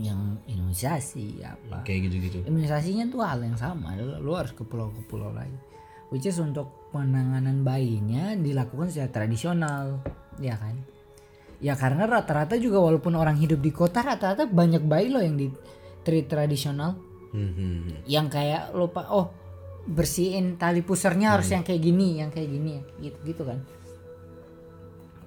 yang 0.00 0.38
imunisasi 0.48 1.44
apa. 1.44 1.84
Kayak 1.84 2.10
gitu-gitu. 2.10 2.38
imunisasinya 2.48 3.04
tuh 3.12 3.20
hal 3.20 3.44
yang 3.44 3.58
sama 3.58 3.92
lu, 3.98 4.32
harus 4.34 4.54
ke 4.56 4.64
pulau 4.64 4.90
ke 4.94 5.02
pulau 5.06 5.30
lagi. 5.34 5.54
Which 6.08 6.30
is 6.30 6.38
untuk 6.38 6.90
penanganan 6.94 7.66
bayinya 7.66 8.38
dilakukan 8.38 8.88
secara 8.88 9.10
tradisional 9.10 9.98
ya 10.38 10.54
kan? 10.56 10.78
Ya 11.58 11.74
karena 11.74 12.06
rata-rata 12.06 12.54
juga 12.56 12.78
walaupun 12.78 13.18
orang 13.18 13.34
hidup 13.38 13.58
di 13.58 13.74
kota 13.74 14.02
rata-rata 14.02 14.46
banyak 14.46 14.82
bayi 14.86 15.10
loh 15.10 15.22
yang 15.22 15.36
di 15.36 15.50
treat 16.06 16.30
tradisional. 16.30 17.14
Mhm. 17.34 18.06
yang 18.06 18.30
kayak 18.30 18.70
lupa 18.78 19.10
oh 19.10 19.34
bersihin 19.90 20.54
tali 20.54 20.86
pusarnya 20.86 21.34
harus 21.34 21.50
yang 21.50 21.66
kayak 21.66 21.82
gini 21.82 22.22
yang 22.22 22.30
kayak 22.30 22.46
gini 22.46 22.78
gitu 23.02 23.18
gitu 23.26 23.42
kan 23.42 23.58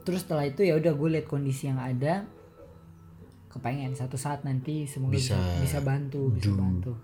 terus 0.08 0.24
setelah 0.24 0.48
itu 0.48 0.64
ya 0.64 0.80
udah 0.80 0.96
gue 0.96 1.10
lihat 1.12 1.28
kondisi 1.28 1.68
yang 1.68 1.78
ada 1.78 2.24
kepengen 3.52 3.92
satu 3.92 4.16
saat 4.16 4.44
nanti 4.44 4.88
semoga 4.88 5.12
bisa 5.14 5.36
Bisa 5.60 5.84
bantu 5.84 6.32
bisa 6.32 6.52
bantu. 6.54 6.96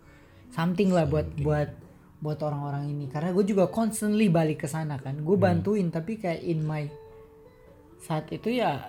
Something 0.48 0.94
lah 0.94 1.04
buat 1.04 1.28
buat 1.36 1.70
buat 2.18 2.40
orang-orang 2.40 2.88
ini. 2.88 3.12
Karena 3.12 3.36
gue 3.36 3.44
juga 3.44 3.68
constantly 3.68 4.30
balik 4.30 4.64
ke 4.64 4.68
sana 4.70 4.96
kan. 4.96 5.20
Gue 5.20 5.36
Hmm. 5.36 5.44
bantuin 5.60 5.92
tapi 5.92 6.16
kayak 6.16 6.40
in 6.42 6.64
my 6.64 6.88
saat 8.00 8.32
itu 8.32 8.48
ya 8.54 8.80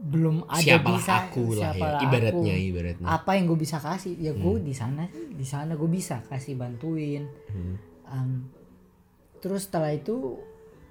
belum 0.00 0.48
ada 0.48 0.64
Siapalah 0.64 0.96
bisa. 0.96 1.12
aku 1.28 1.44
lah 1.60 1.72
ya, 1.76 2.00
ibaratnya, 2.00 2.54
aku. 2.56 2.68
Ibaratnya. 2.72 3.04
apa 3.04 3.30
yang 3.36 3.44
gue 3.46 3.58
bisa 3.58 3.76
kasih? 3.76 4.16
Ya 4.16 4.32
gue 4.32 4.56
di 4.60 4.72
sana 4.72 5.04
di 5.12 5.44
sana 5.44 5.76
gue 5.76 5.90
bisa 5.90 6.24
kasih 6.24 6.56
bantuin. 6.56 7.28
Em, 8.06 8.30
terus 9.38 9.68
setelah 9.68 9.92
itu 9.92 10.40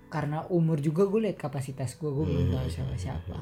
karena 0.09 0.43
umur 0.47 0.77
juga 0.77 1.05
gue 1.05 1.21
lihat 1.23 1.37
kapasitas 1.39 1.93
gue 1.93 2.09
gue 2.09 2.25
belum 2.25 2.45
tahu 2.51 2.67
siapa 2.67 2.95
siapa 2.95 3.37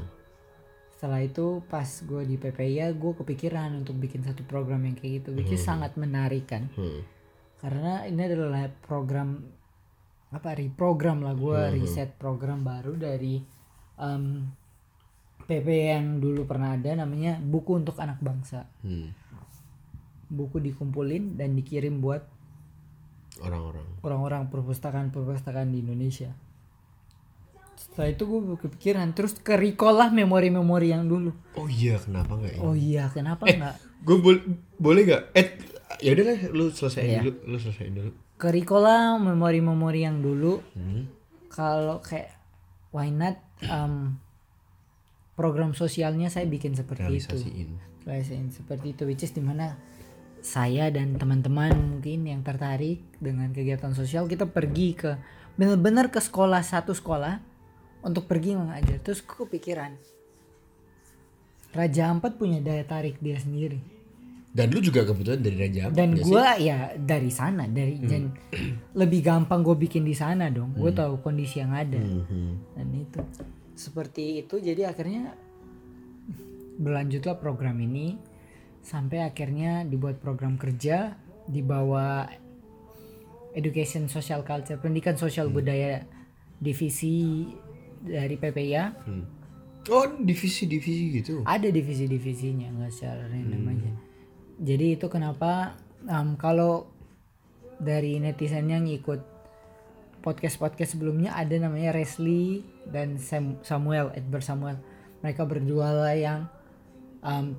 setelah 0.90 1.22
itu 1.22 1.62
pas 1.64 1.86
gue 1.86 2.22
di 2.24 2.36
PPI 2.36 2.92
gue 2.92 3.14
kepikiran 3.16 3.72
untuk 3.76 3.96
bikin 3.96 4.22
satu 4.22 4.44
program 4.44 4.82
yang 4.82 4.94
kayak 4.94 5.22
gitu 5.22 5.30
which 5.32 5.50
is 5.50 5.62
sangat 5.62 5.96
menarik 5.96 6.46
kan 6.46 6.68
Hmm. 6.74 7.02
karena 7.58 8.04
ini 8.04 8.20
adalah 8.20 8.68
program 8.82 9.42
apa 10.28 10.54
reprogram 10.54 11.22
lah 11.22 11.34
gue 11.34 11.56
riset 11.74 12.12
program 12.14 12.62
baru 12.62 12.94
dari 12.94 13.40
em, 13.96 14.44
PP 15.40 15.68
yang 15.88 16.20
dulu 16.20 16.44
pernah 16.44 16.74
ada 16.74 16.92
namanya 16.94 17.40
buku 17.40 17.78
untuk 17.78 17.96
anak 17.98 18.20
bangsa 18.20 18.68
Hmm. 18.82 19.16
buku 20.28 20.60
dikumpulin 20.60 21.36
dan 21.36 21.54
dikirim 21.54 21.98
buat 21.98 22.28
Orang-orang. 23.38 23.86
orang-orang 24.02 24.44
perpustakaan-perpustakaan 24.50 25.70
di 25.70 25.80
Indonesia 25.80 26.34
setelah 27.78 28.10
itu 28.10 28.24
gue 28.24 28.58
kepikiran 28.58 29.08
terus 29.12 29.34
ke 29.36 29.54
recall 29.54 29.96
lah 29.96 30.10
memori-memori 30.10 30.90
yang 30.90 31.06
dulu 31.06 31.30
Oh 31.54 31.66
iya, 31.66 31.96
kenapa 31.96 32.34
enggak 32.34 32.54
ya? 32.54 32.60
oh 32.60 32.74
iya 32.74 33.04
kenapa 33.08 33.46
enggak 33.46 33.78
Gue 34.00 34.18
boleh 34.18 34.42
boleh 34.76 35.02
nggak? 35.04 35.24
Eh, 35.32 35.48
ya 36.00 36.12
udah 36.12 36.26
lah, 36.28 36.38
lu 36.52 36.66
selesai 36.70 37.02
Iya. 37.02 37.20
dulu, 37.20 37.32
lu 37.46 37.58
selesai 37.58 37.88
dulu. 37.90 38.12
ke 38.36 38.48
recall 38.48 38.84
lah 38.84 39.02
memori-memori 39.16 40.02
yang 40.02 40.20
dulu 40.20 40.62
Hmm. 40.74 41.10
kalau 41.48 41.98
kayak 42.00 42.34
why 42.90 43.08
not 43.08 43.38
um, 43.64 44.18
program 45.34 45.74
sosialnya 45.74 46.28
saya 46.28 46.46
bikin 46.46 46.74
seperti 46.74 47.06
itu 47.16 47.34
Realisasiin. 47.34 47.70
Realisasiin 48.04 48.50
seperti 48.50 48.88
itu 48.92 49.04
which 49.04 49.22
is 49.22 49.32
di 49.32 49.40
mana 49.40 49.78
saya 50.40 50.88
dan 50.88 51.14
teman-teman 51.14 51.74
mungkin 51.74 52.24
yang 52.24 52.42
tertarik 52.42 53.02
dengan 53.18 53.50
kegiatan 53.50 53.92
sosial 53.92 54.26
kita 54.26 54.46
pergi 54.46 54.94
ke 54.94 55.12
benar-benar 55.54 56.08
ke 56.08 56.18
sekolah 56.18 56.62
satu 56.62 56.94
sekolah 56.94 57.42
untuk 58.08 58.24
pergi 58.26 58.56
mengajar 58.56 59.04
terus 59.04 59.20
aku 59.20 59.44
kepikiran 59.46 59.94
Raja 61.76 62.10
Ampat 62.10 62.40
punya 62.40 62.64
daya 62.64 62.82
tarik 62.88 63.20
dia 63.20 63.38
sendiri. 63.38 63.78
Dan 64.48 64.74
lu 64.74 64.82
juga 64.82 65.06
kebetulan 65.06 65.38
dari 65.38 65.58
Raja 65.60 65.80
Ampat 65.86 65.98
dan 66.00 66.10
gue 66.18 66.46
ya 66.64 66.78
dari 66.98 67.30
sana 67.30 67.70
dari 67.70 68.02
dan 68.02 68.34
lebih 69.02 69.22
gampang 69.22 69.62
gue 69.62 69.78
bikin 69.78 70.02
di 70.02 70.18
sana 70.18 70.50
dong. 70.50 70.74
Gue 70.74 70.90
tahu 70.90 71.22
kondisi 71.22 71.62
yang 71.62 71.76
ada. 71.76 72.00
Mhm. 72.00 72.74
dan 72.74 72.88
itu. 72.96 73.22
Seperti 73.78 74.42
itu 74.42 74.58
jadi 74.58 74.90
akhirnya 74.90 75.38
berlanjutlah 76.82 77.38
program 77.38 77.78
ini 77.78 78.18
sampai 78.82 79.22
akhirnya 79.22 79.86
dibuat 79.86 80.18
program 80.18 80.58
kerja 80.58 81.14
di 81.46 81.62
bawah 81.62 82.26
education 83.54 84.10
social 84.10 84.42
culture 84.42 84.78
pendidikan 84.82 85.18
sosial 85.18 85.50
budaya 85.50 86.06
divisi 86.58 87.46
dari 88.00 88.36
PPIA 88.36 88.86
Hmm. 89.04 89.26
Oh, 89.88 90.04
divisi-divisi 90.20 91.16
gitu. 91.16 91.42
ada 91.44 91.64
divisi-divisinya 91.66 92.68
nggak 92.70 92.92
secara 92.92 93.24
random 93.26 93.64
aja 93.70 93.92
jadi 94.60 94.86
itu 94.94 95.08
kenapa 95.08 95.80
em, 96.04 96.36
kalau 96.36 96.92
dari 97.78 98.18
netizen 98.18 98.68
yang 98.68 98.84
ikut 98.84 99.22
podcast-podcast 100.20 100.98
sebelumnya 100.98 101.32
ada 101.32 101.56
namanya 101.56 101.94
Resli 101.94 102.60
dan 102.86 103.16
Sam- 103.16 103.62
Samuel 103.62 104.12
Edward 104.12 104.44
Samuel 104.44 104.78
mereka 105.20 105.46
berdua 105.46 105.88
lah 105.94 106.14
yang 106.14 106.40
em, 107.22 107.56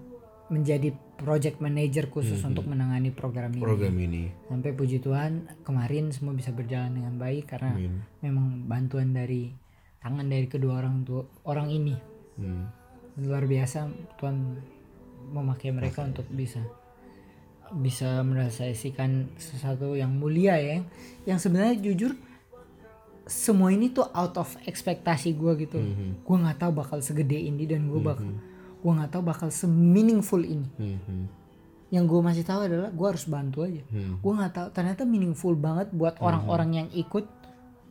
menjadi 0.48 0.92
project 1.16 1.58
manager 1.58 2.08
khusus 2.08 2.38
untuk 2.42 2.64
menangani 2.64 3.10
program 3.10 3.50
ini 3.50 3.60
Program 3.60 3.96
ini. 3.96 4.22
sampai 4.44 4.70
puji 4.70 4.98
Tuhan 4.98 5.48
kemarin 5.60 6.08
semua 6.08 6.32
bisa 6.32 6.50
berjalan 6.50 6.92
dengan 6.92 7.16
baik 7.16 7.48
karena 7.48 7.72
Amin. 7.72 8.04
memang 8.20 8.46
bantuan 8.64 9.10
dari 9.10 9.50
tangan 9.98 10.26
dari 10.26 10.46
kedua 10.46 10.78
orang 10.78 11.02
tua 11.02 11.26
orang 11.44 11.68
ini. 11.70 11.96
Hmm. 12.38 12.70
luar 13.18 13.50
biasa 13.50 13.90
Tuhan 14.14 14.62
memakai 15.34 15.74
mereka 15.74 16.06
untuk 16.06 16.22
bisa 16.30 16.62
bisa 17.74 18.22
merealisasikan 18.22 19.34
sesuatu 19.34 19.98
yang 19.98 20.14
mulia 20.14 20.54
ya. 20.54 20.86
Yang 21.26 21.50
sebenarnya 21.50 21.76
jujur 21.82 22.12
semua 23.28 23.74
ini 23.74 23.90
tuh 23.90 24.06
out 24.14 24.38
of 24.38 24.54
ekspektasi 24.64 25.34
gue 25.34 25.52
gitu. 25.66 25.82
Gue 26.22 26.36
nggak 26.38 26.62
tahu 26.62 26.72
bakal 26.78 27.02
segede 27.02 27.36
ini 27.36 27.66
dan 27.66 27.90
gue 27.90 27.98
bakal 27.98 28.24
gue 28.78 28.92
nggak 28.94 29.10
tahu 29.10 29.22
bakal 29.26 29.48
semeaningful 29.50 30.42
ini. 30.42 30.68
Mhm. 30.78 31.40
yang 31.88 32.04
gue 32.04 32.20
masih 32.20 32.44
tahu 32.44 32.68
adalah 32.68 32.92
gue 32.92 33.06
harus 33.08 33.24
bantu 33.24 33.64
aja. 33.64 33.80
Hmm. 33.88 34.20
gue 34.20 34.32
nggak 34.36 34.52
tahu 34.52 34.68
ternyata 34.76 35.08
meaningful 35.08 35.56
banget 35.56 35.88
buat 35.88 36.20
orang-orang 36.20 36.84
yang 36.84 36.88
ikut 36.92 37.24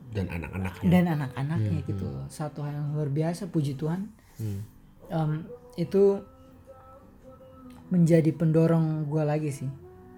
Dan 0.08 0.26
anak-anaknya. 0.28 0.88
dan 0.88 1.04
anak-anaknya 1.10 1.80
gitu 1.84 2.06
loh. 2.06 2.26
satu 2.28 2.62
hal 2.62 2.74
yang 2.74 2.90
luar 2.92 3.08
biasa 3.08 3.48
puji 3.48 3.76
Tuhan 3.76 4.08
Hmm. 4.38 4.62
Em, 5.08 5.32
itu 5.76 6.22
menjadi 7.88 8.30
pendorong 8.32 9.04
gue 9.04 9.24
lagi 9.24 9.50
sih 9.50 9.70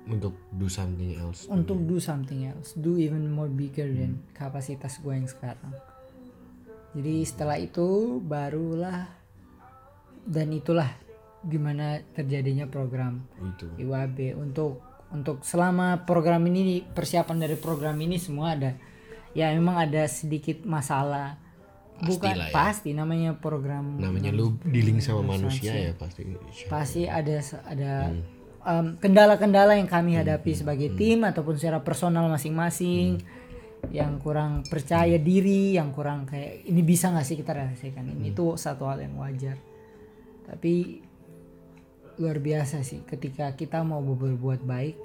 Untuk 0.03 0.33
do 0.51 0.65
something 0.65 1.13
else. 1.15 1.45
untuk 1.47 1.85
do 1.85 1.97
something 1.97 2.43
else 2.43 2.73
do 2.73 2.97
even 2.97 3.29
more 3.29 3.47
bigger 3.47 3.85
than 3.85 4.19
kapasitas 4.31 4.97
gue 4.97 5.13
yang 5.13 5.23
sekarang 5.23 5.71
jadi 6.91 7.21
setelah 7.21 7.55
itu 7.55 7.85
barulah 8.19 9.05
dan 10.25 10.49
itulah 10.49 10.89
gimana 11.41 12.01
terjadinya 12.11 12.65
program 12.65 13.23
Itu. 13.37 13.69
IWAB 13.77 14.35
untuk 14.35 14.81
untuk 15.09 15.41
selama 15.41 16.03
program 16.03 16.43
ini 16.43 16.81
persiapan 16.83 17.37
dari 17.39 17.55
program 17.55 17.95
ini 17.95 18.17
semua 18.17 18.53
ada 18.53 18.73
ya 19.39 19.55
memang 19.55 19.79
ada 19.79 20.03
sedikit 20.11 20.67
masalah. 20.67 21.39
Bukan 21.99 22.31
Pastilah 22.31 22.47
ya. 22.47 22.55
pasti 22.55 22.89
namanya 22.95 23.35
program 23.35 23.99
Namanya 23.99 24.31
lu 24.31 24.55
dealing 24.63 25.03
sama 25.03 25.35
manusia 25.35 25.75
ya 25.75 25.91
pasti. 25.95 26.23
pasti 26.71 27.03
ada 27.11 27.43
ada 27.67 27.91
em, 28.63 28.95
kendala-kendala 29.03 29.75
yang 29.75 29.87
kami 29.87 30.15
hadapi 30.15 30.55
sebagai 30.55 30.95
tim 30.95 31.27
ataupun 31.27 31.59
secara 31.59 31.79
personal 31.83 32.27
masing-masing. 32.31 33.19
Yang 33.91 34.11
kurang 34.19 34.63
percaya 34.67 35.15
diri 35.15 35.75
yang 35.75 35.95
kurang 35.95 36.27
kayak 36.27 36.67
ini 36.67 36.83
bisa 36.83 37.11
nggak 37.15 37.23
sih 37.23 37.35
kita 37.39 37.51
realisasikan? 37.55 38.03
Ini 38.11 38.35
itu 38.35 38.59
satu 38.59 38.87
hal 38.91 39.03
yang 39.03 39.15
wajar. 39.19 39.55
Tapi 40.47 41.03
luar 42.19 42.43
biasa 42.43 42.83
sih 42.83 43.03
ketika 43.07 43.55
kita 43.55 43.79
mau 43.83 44.03
berbuat 44.03 44.63
baik 44.67 44.95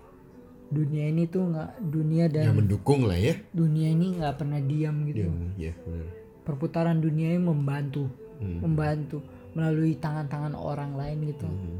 dunia 0.75 1.09
ini 1.15 1.31
tuh 1.31 1.55
nggak 1.55 1.71
dunia 1.81 2.27
dan 2.27 2.51
yang 2.51 2.59
mendukung 2.59 3.07
lah 3.07 3.15
ya. 3.15 3.39
dunia 3.55 3.95
ini 3.95 4.19
nggak 4.19 4.35
pernah 4.35 4.59
diam 4.59 5.07
gitu. 5.07 5.31
Ya 5.55 5.73
benar. 5.87 6.11
Perputaran 6.43 6.99
dunia 6.99 7.33
ini 7.33 7.41
membantu 7.41 8.11
Hmm. 8.35 8.59
membantu 8.67 9.23
melalui 9.55 9.95
tangan-tangan 9.95 10.59
orang 10.59 10.99
lain 10.99 11.23
gitu. 11.31 11.47
Hmm. 11.47 11.79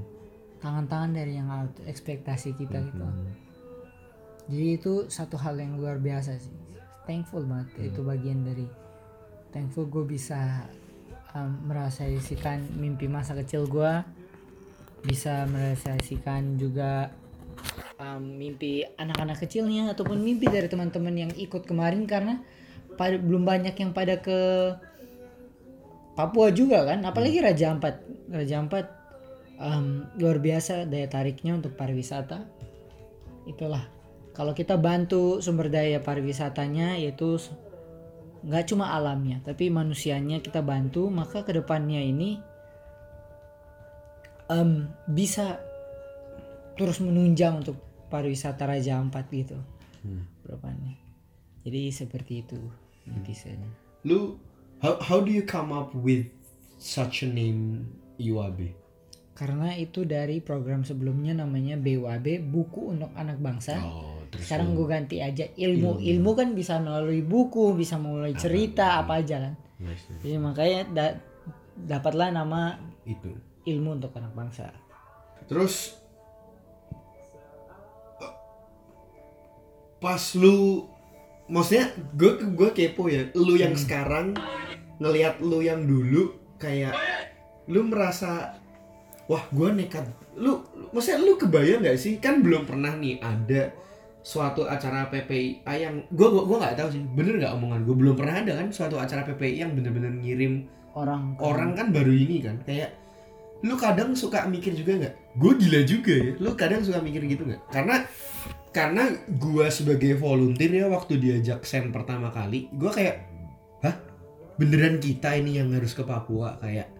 tangan-tangan 0.63 1.13
dari 1.13 1.37
yang 1.37 1.51
ekspektasi 1.85 2.57
kita 2.57 2.81
gitu. 2.89 3.05
Jadi 4.49 4.67
itu 4.73 4.93
satu 5.13 5.37
hal 5.37 5.61
yang 5.61 5.77
luar 5.77 6.01
biasa 6.01 6.41
sih. 6.41 6.57
Thankful 7.05 7.45
banget 7.45 7.93
itu 7.93 8.01
bagian 8.01 8.49
dari 8.49 8.65
thankful 9.53 9.85
gue 9.85 10.09
bisa 10.09 10.65
um, 11.37 11.69
merealisasikan 11.69 12.65
mimpi 12.81 13.13
masa 13.13 13.37
kecil 13.37 13.69
gue 13.69 13.93
bisa 15.05 15.45
merealisasikan 15.53 16.57
juga 16.57 17.13
um, 17.99 18.23
mimpi 18.39 18.85
anak-anak 18.99 19.43
kecilnya 19.43 19.93
ataupun 19.93 20.21
mimpi 20.21 20.51
dari 20.51 20.67
teman-teman 20.71 21.15
yang 21.15 21.33
ikut 21.35 21.67
kemarin 21.67 22.07
karena 22.09 22.41
pada 22.95 23.19
belum 23.19 23.43
banyak 23.43 23.75
yang 23.75 23.91
pada 23.91 24.23
ke 24.23 24.39
Papua 26.15 26.55
juga 26.55 26.87
kan 26.87 27.03
apalagi 27.03 27.43
Raja 27.43 27.75
Ampat. 27.75 28.07
Raja 28.31 28.63
Ampat 28.63 28.87
um, 29.59 30.07
luar 30.15 30.39
biasa 30.39 30.87
daya 30.87 31.11
tariknya 31.11 31.59
untuk 31.59 31.75
pariwisata. 31.75 32.47
Itulah 33.51 33.83
kalau 34.31 34.55
kita 34.55 34.79
bantu 34.79 35.43
sumber 35.43 35.71
daya 35.75 35.99
pariwisatanya 35.99 37.03
yaitu 37.03 37.35
nggak 38.45 38.69
cuma 38.69 38.93
alamnya 38.93 39.41
tapi 39.41 39.73
manusianya 39.73 40.45
kita 40.45 40.61
bantu 40.61 41.09
maka 41.09 41.49
ke 41.49 41.57
depannya 41.57 42.05
ini 42.05 42.37
em, 44.53 44.93
bisa 45.09 45.65
terus 46.75 46.99
menunjang 46.99 47.63
untuk 47.63 47.79
pariwisata 48.11 48.67
Raja 48.67 48.99
Ampat 48.99 49.31
gitu. 49.31 49.59
Ke 50.45 50.53
depannya 50.53 51.05
jadi 51.65 51.89
seperti 51.91 52.45
itu 52.45 52.61
intinya 53.09 53.69
lu 54.05 54.37
how 54.85 55.01
how 55.01 55.19
do 55.25 55.33
you 55.33 55.43
come 55.45 55.73
up 55.73 55.97
with 55.97 56.29
such 56.77 57.25
a 57.25 57.29
name 57.29 57.89
IWAB 58.21 58.77
karena 59.35 59.75
itu 59.75 60.07
dari 60.07 60.39
program 60.39 60.87
sebelumnya 60.87 61.35
namanya 61.35 61.75
BWAB 61.75 62.39
buku 62.55 62.95
untuk 62.95 63.11
anak 63.19 63.43
bangsa. 63.43 63.83
Oh 63.83 64.23
terus 64.31 64.47
sekarang 64.47 64.79
gue 64.79 64.87
ganti 64.87 65.19
aja. 65.19 65.51
Ilmu 65.59 65.99
ilmu 65.99 66.31
kan 66.39 66.55
bisa 66.55 66.79
melalui 66.79 67.19
buku 67.19 67.75
bisa 67.75 67.99
melalui 67.99 68.39
cerita 68.39 69.03
apa 69.03 69.19
aja 69.19 69.43
kan. 69.43 69.55
Nice, 69.83 70.07
nice. 70.07 70.23
jadi 70.23 70.39
makanya 70.39 70.81
da- 70.95 71.19
dapatlah 71.75 72.31
nama 72.31 72.79
itu. 73.03 73.35
Ilmu 73.67 73.99
untuk 73.99 74.15
anak 74.15 74.39
bangsa. 74.39 74.71
Terus 75.51 75.99
pas 80.05 80.21
lu 80.37 80.85
maksudnya 81.49 81.89
gue 82.13 82.45
gue 82.53 82.69
kepo 82.77 83.09
ya 83.09 83.25
lu 83.33 83.57
yang 83.57 83.73
sekarang 83.73 84.37
ngelihat 85.01 85.41
lu 85.41 85.65
yang 85.65 85.89
dulu 85.89 86.37
kayak 86.61 86.93
lu 87.73 87.89
merasa 87.89 88.61
wah 89.25 89.41
gue 89.49 89.69
nekat. 89.73 90.05
Lu 90.37 90.61
maksudnya 90.93 91.25
lu 91.25 91.41
kebayang 91.41 91.81
nggak 91.81 91.97
sih? 91.97 92.21
Kan 92.21 92.45
belum 92.45 92.69
pernah 92.69 92.93
nih 92.93 93.25
ada 93.25 93.73
suatu 94.21 94.69
acara 94.69 95.09
PPI 95.09 95.65
yang 95.65 96.05
gue 96.09 96.29
gue 96.29 96.43
gue 96.49 96.57
nggak 96.57 96.77
tahu 96.81 96.89
sih 96.97 97.01
bener 97.13 97.41
nggak 97.41 97.53
omongan 97.61 97.85
gue 97.85 97.97
belum 97.97 98.15
pernah 98.17 98.41
ada 98.41 98.57
kan 98.57 98.73
suatu 98.73 98.97
acara 98.97 99.21
PPI 99.29 99.61
yang 99.61 99.77
bener-bener 99.77 100.17
ngirim 100.17 100.65
orang 100.97 101.37
orang 101.45 101.77
kan 101.77 101.93
baru 101.93 102.09
ini 102.09 102.41
kan 102.41 102.57
kayak 102.65 102.97
lu 103.61 103.77
kadang 103.77 104.17
suka 104.17 104.45
mikir 104.49 104.73
juga 104.77 105.01
nggak? 105.01 105.15
Gue 105.41 105.53
gila 105.61 105.81
juga 105.85 106.13
ya 106.13 106.33
lu 106.41 106.51
kadang 106.57 106.81
suka 106.81 107.01
mikir 107.05 107.25
gitu 107.25 107.45
nggak? 107.45 107.63
Karena 107.69 108.05
karena 108.75 109.15
gua 109.39 109.71
sebagai 109.71 110.19
volunteer 110.19 110.83
ya 110.83 110.87
waktu 110.91 111.23
diajak 111.23 111.63
sen 111.63 111.95
pertama 111.95 112.35
kali 112.35 112.67
gua 112.75 112.91
kayak 112.91 113.23
hah? 113.87 113.95
Beneran 114.59 114.99
kita 114.99 115.39
ini 115.39 115.63
yang 115.63 115.71
harus 115.71 115.95
ke 115.95 116.03
Papua? 116.03 116.59
Kayak 116.59 116.91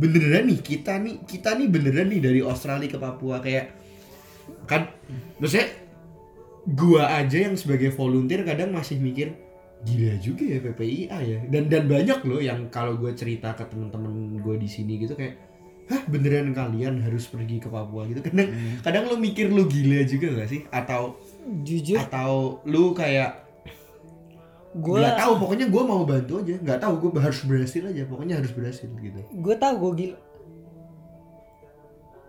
beneran 0.00 0.48
nih 0.48 0.60
kita 0.64 0.96
nih 0.96 1.20
kita 1.28 1.52
nih 1.60 1.68
beneran 1.68 2.08
nih 2.08 2.20
dari 2.24 2.40
Australia 2.40 2.88
ke 2.88 2.96
Papua? 2.96 3.44
Kayak 3.44 3.76
kan 4.64 4.88
maksudnya 5.36 5.68
gua 6.64 7.12
aja 7.20 7.44
yang 7.44 7.54
sebagai 7.60 7.92
volunteer 7.92 8.42
kadang 8.42 8.72
masih 8.72 8.96
mikir 8.96 9.36
gila 9.84 10.18
juga 10.18 10.44
ya 10.48 10.58
PPIA 10.64 11.18
ya. 11.22 11.40
Dan 11.46 11.68
dan 11.70 11.86
banyak 11.86 12.24
loh 12.24 12.40
yang 12.40 12.72
kalau 12.72 12.98
gue 12.98 13.12
cerita 13.14 13.54
ke 13.54 13.68
temen-temen 13.68 14.40
gue 14.42 14.56
di 14.58 14.66
sini 14.66 14.98
gitu 14.98 15.14
kayak 15.14 15.45
hah 15.86 16.02
beneran 16.10 16.50
kalian 16.50 16.98
harus 17.02 17.30
pergi 17.30 17.62
ke 17.62 17.68
Papua 17.70 18.06
gitu? 18.10 18.18
Kadang 18.22 18.50
kadang 18.82 19.04
lu 19.06 19.16
mikir 19.18 19.50
lu 19.50 19.70
gila 19.70 20.02
juga 20.02 20.42
gak 20.42 20.48
sih? 20.50 20.60
Atau 20.70 21.18
jujur. 21.62 22.02
atau 22.02 22.58
lu 22.66 22.90
kayak 22.90 23.46
gue 24.76 24.98
nggak 25.00 25.16
tahu 25.16 25.32
pokoknya 25.40 25.66
gue 25.72 25.82
mau 25.86 26.02
bantu 26.02 26.42
aja. 26.42 26.58
Nggak 26.58 26.80
tahu 26.82 26.92
gue 27.00 27.10
harus 27.22 27.40
berhasil 27.46 27.82
aja. 27.86 28.02
Pokoknya 28.04 28.34
harus 28.42 28.52
berhasil 28.52 28.88
gitu. 28.90 29.20
Gue 29.40 29.54
tahu 29.56 29.74
gue 29.78 29.92
gila. 30.04 30.18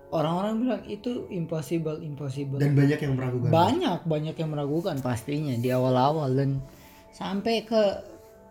Orang-orang 0.08 0.54
bilang 0.64 0.82
itu 0.88 1.28
impossible 1.28 2.00
impossible. 2.00 2.62
Dan 2.62 2.78
banyak 2.78 3.00
yang 3.02 3.14
meragukan. 3.20 3.50
Banyak 3.52 4.00
banyak 4.08 4.36
yang 4.40 4.50
meragukan 4.56 4.96
pastinya 5.04 5.52
di 5.60 5.68
awal-awal 5.68 6.32
dan 6.32 6.64
sampai 7.12 7.68
ke 7.68 7.82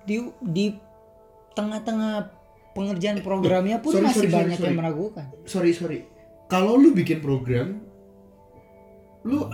di 0.04 0.20
di 0.44 0.76
tengah-tengah 1.56 2.35
pengerjaan 2.76 3.24
programnya 3.24 3.80
pun 3.80 3.96
sorry, 3.96 4.04
masih 4.04 4.28
sorry, 4.28 4.36
banyak 4.36 4.58
sorry. 4.60 4.68
yang 4.68 4.78
meragukan. 4.78 5.26
Sorry 5.48 5.72
sorry. 5.72 5.98
Kalau 6.46 6.76
lu 6.76 6.92
bikin 6.92 7.18
program 7.18 7.80
lu 9.26 9.48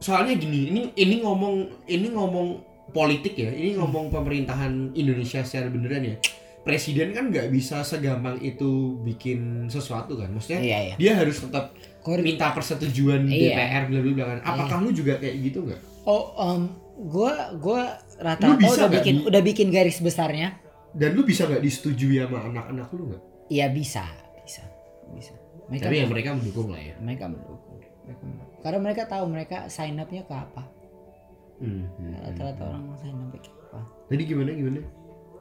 soalnya 0.00 0.32
gini 0.36 0.72
ini 0.72 0.82
ini 0.96 1.20
ngomong 1.20 1.84
ini 1.84 2.08
ngomong 2.08 2.48
politik 2.94 3.36
ya 3.36 3.50
ini 3.50 3.76
ngomong 3.76 4.08
pemerintahan 4.08 4.94
Indonesia 4.94 5.42
secara 5.42 5.68
beneran 5.68 6.04
ya. 6.06 6.16
Presiden 6.64 7.12
kan 7.12 7.28
nggak 7.28 7.52
bisa 7.52 7.84
segampang 7.84 8.40
itu 8.40 8.96
bikin 9.04 9.68
sesuatu 9.68 10.16
kan 10.16 10.32
maksudnya 10.32 10.64
iya 10.64 10.78
iya. 10.80 10.94
dia 10.96 11.12
harus 11.12 11.36
tetap 11.36 11.76
Kor- 12.00 12.24
minta 12.24 12.56
persetujuan 12.56 13.28
Iya. 13.28 13.52
DPR 13.52 13.82
bla 13.92 14.00
bla 14.00 14.12
bla 14.12 14.24
kan. 14.24 14.38
Apakah 14.40 14.76
lu 14.80 14.88
juga 14.88 15.20
kayak 15.20 15.36
gitu 15.44 15.68
nggak? 15.68 15.80
Oh 16.08 16.32
um, 16.40 16.72
gua 17.04 17.52
gua 17.60 18.00
rata-rata 18.16 18.64
udah 18.64 18.88
bikin 18.88 19.28
udah 19.28 19.42
bikin 19.44 19.68
garis 19.68 20.00
besarnya 20.00 20.56
dan 20.94 21.10
lu 21.18 21.26
bisa 21.26 21.50
nggak 21.50 21.62
disetujui 21.62 22.22
sama 22.22 22.46
anak-anak 22.46 22.88
lu 22.94 23.10
nggak? 23.10 23.22
Iya 23.50 23.66
bisa 23.74 24.06
bisa 24.46 24.62
bisa. 25.12 25.34
Mereka 25.68 25.84
tapi 25.90 25.96
ya 26.00 26.06
mereka 26.06 26.28
mendukung 26.38 26.68
lah 26.70 26.80
ya. 26.80 26.94
Mereka 27.02 27.24
mendukung 27.28 27.74
mereka 28.04 28.22
mendukung. 28.24 28.60
karena 28.60 28.78
mereka 28.80 29.02
tahu 29.08 29.24
mereka 29.28 29.58
sign 29.68 29.98
up-nya 29.98 30.22
ke 30.24 30.34
apa. 30.34 30.62
Hmm, 31.58 31.86
hmm, 31.86 31.86
hmm. 31.98 32.12
rata-rata 32.20 32.62
orang 32.68 32.84
sign 33.00 33.16
up 33.16 33.28
ke 33.32 33.50
apa. 33.50 33.80
Tadi 34.12 34.22
gimana 34.22 34.50
gimana? 34.52 34.80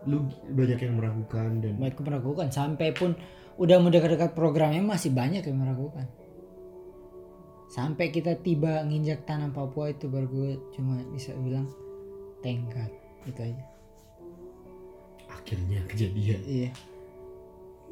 Lu 0.04 0.18
banyak 0.52 0.80
yang 0.80 0.96
meragukan 1.00 1.50
dan 1.63 1.74
mereka 1.80 2.02
meragukan. 2.04 2.48
Sampai 2.52 2.89
pun 2.96 3.16
udah 3.60 3.78
mau 3.80 3.94
dekat-dekat 3.94 4.32
programnya 4.34 4.82
masih 4.82 5.13
banyak 5.13 5.44
yang 5.46 5.60
meragukan. 5.60 6.08
Sampai 7.70 8.13
kita 8.13 8.38
tiba 8.38 8.86
nginjak 8.86 9.26
tanah 9.26 9.50
Papua 9.50 9.89
itu 9.89 10.06
baru 10.06 10.28
gue 10.30 10.52
cuma 10.78 11.02
bisa 11.10 11.34
bilang 11.42 11.66
thank 12.46 12.70
God 12.70 12.92
itu 13.26 13.39
aja 13.39 13.73
akhirnya 15.44 15.80
kejadian. 15.86 16.40
iya 16.46 16.70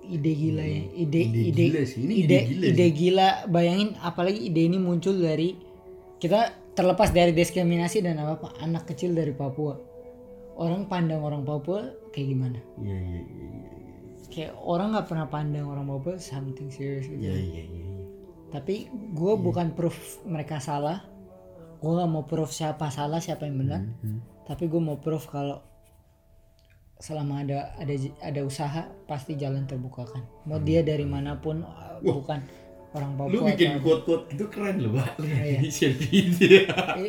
ide 0.01 0.31
gila 0.33 0.63
ya 0.63 0.81
ide 0.97 1.19
Ide 1.21 1.41
ide 1.45 1.63
gila 1.67 1.81
sih, 1.85 1.99
ini 2.01 2.13
ide 2.17 2.25
ide 2.25 2.39
gila 2.47 2.65
ide 2.65 2.81
sih. 2.81 2.91
gila 2.95 3.27
bayangin 3.47 3.89
apalagi 4.01 4.39
ide 4.41 4.61
ini 4.65 4.77
muncul 4.77 5.13
dari 5.13 5.53
kita 6.17 6.39
terlepas 6.71 7.11
dari 7.11 7.31
diskriminasi 7.31 8.01
dan 8.01 8.17
apa 8.17 8.39
apa 8.39 8.47
anak 8.59 8.87
kecil 8.87 9.11
dari 9.11 9.29
Papua 9.31 9.77
orang 10.55 10.87
pandang 10.87 11.19
orang 11.19 11.43
Papua 11.43 11.85
kayak 12.09 12.27
gimana 12.27 12.59
Iya 12.77 12.97
iya 12.97 13.19
iya 13.19 13.45
iya. 13.45 13.61
kayak 14.27 14.51
orang 14.57 14.87
nggak 14.91 15.05
pernah 15.05 15.27
pandang 15.27 15.65
orang 15.65 15.85
Papua 15.85 16.15
something 16.17 16.69
serious 16.69 17.05
gitu 17.05 17.19
Iya 17.19 17.35
iya 17.35 17.61
iya. 17.61 17.63
iya. 17.67 18.03
tapi 18.49 18.87
gue 18.89 19.33
bukan 19.37 19.71
proof 19.71 19.95
mereka 20.23 20.57
salah 20.57 21.05
gue 21.77 21.91
nggak 21.91 22.09
mau 22.09 22.25
proof 22.25 22.49
siapa 22.49 22.89
salah 22.89 23.17
siapa 23.17 23.45
yang 23.45 23.57
benar 23.59 23.81
Hmm. 24.01 24.17
tapi 24.43 24.65
gue 24.65 24.77
mau 24.77 24.97
proof 24.97 25.29
kalau 25.29 25.61
selama 27.01 27.41
ada 27.41 27.73
ada 27.75 27.93
ada 28.21 28.41
usaha 28.45 28.85
pasti 29.09 29.33
jalan 29.33 29.65
terbukakan 29.65 30.21
mau 30.45 30.61
dia 30.61 30.85
dari 30.85 31.03
mana 31.03 31.33
pun 31.35 31.65
uh, 31.65 31.97
bukan 31.99 32.39
orang 32.91 33.11
Hmm. 33.15 33.31
Lu 33.31 33.39
Papua 33.39 33.49
bikin 33.55 33.69
atau- 33.71 33.81
quote-quote 33.81 34.25
itu 34.35 34.45
keren 34.51 34.75
loh, 34.83 34.91
Pak. 34.99 35.15
iya. 35.23 35.59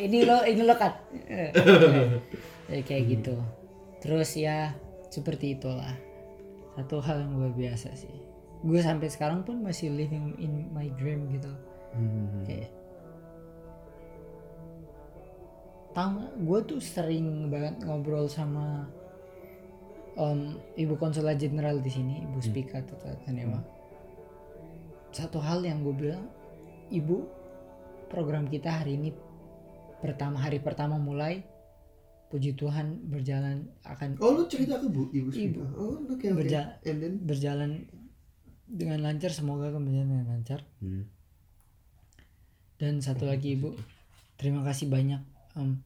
Ini 0.06 0.18
lo 0.22 0.46
ini 0.46 0.62
lo 0.62 0.74
cut. 0.78 0.94
Eh, 1.26 1.50
eh, 2.70 2.80
kayak 2.86 3.02
gitu. 3.10 3.34
Terus 3.98 4.30
ya 4.38 4.78
seperti 5.10 5.58
itulah. 5.58 5.90
Satu 6.78 7.02
hal 7.02 7.26
yang 7.26 7.34
luar 7.34 7.50
biasa 7.50 7.98
sih. 7.98 8.14
Gue 8.62 8.78
sampai 8.78 9.10
sekarang 9.10 9.42
pun 9.42 9.58
masih 9.58 9.90
living 9.90 10.38
in 10.38 10.70
my 10.70 10.86
dream 10.94 11.26
gitu. 11.34 11.50
Hmm. 11.92 12.46
kayak 12.46 12.70
tau 15.92 16.08
gak 16.16 16.32
gue 16.40 16.58
tuh 16.64 16.80
sering 16.80 17.52
banget 17.52 17.84
ngobrol 17.84 18.24
sama 18.24 18.88
em, 20.14 20.40
ibu 20.76 20.94
konsulat 20.94 21.36
jenderal 21.36 21.78
di 21.78 21.88
sini 21.88 22.22
ibu 22.22 22.38
Spika 22.38 22.80
Tata 22.80 23.16
Tanema 23.20 23.60
satu 25.10 25.38
hal 25.38 25.60
yang 25.60 25.80
gue 25.80 25.92
bilang 25.92 26.24
ibu 26.88 27.28
program 28.06 28.44
kita 28.44 28.70
hari 28.74 28.96
ini 28.96 29.10
pertama 29.98 30.36
hari 30.36 30.58
pertama 30.58 30.96
mulai 30.96 31.44
puji 32.28 32.52
Tuhan 32.52 33.06
berjalan 33.06 33.68
akan 33.82 34.16
Oh 34.18 34.32
lu 34.32 34.44
cerita 34.46 34.76
ke 34.76 34.88
bu 34.88 35.08
ibu 35.10 35.28
Ibu. 35.28 35.60
Oh 35.76 36.00
oke. 36.08 36.24
Berja- 36.32 36.80
And 36.82 36.98
then. 36.98 37.14
berjalan 37.20 37.70
dengan 38.64 39.04
lancar 39.04 39.28
semoga 39.28 39.68
berjalan 39.70 40.08
dengan 40.10 40.26
lancar 40.30 40.64
Hmm. 40.80 41.04
dan 42.76 42.98
satu 42.98 43.24
lagi 43.24 43.54
ibu 43.54 43.76
terima 44.34 44.64
kasih 44.64 44.88
banyak 44.88 45.20
em, 45.54 45.76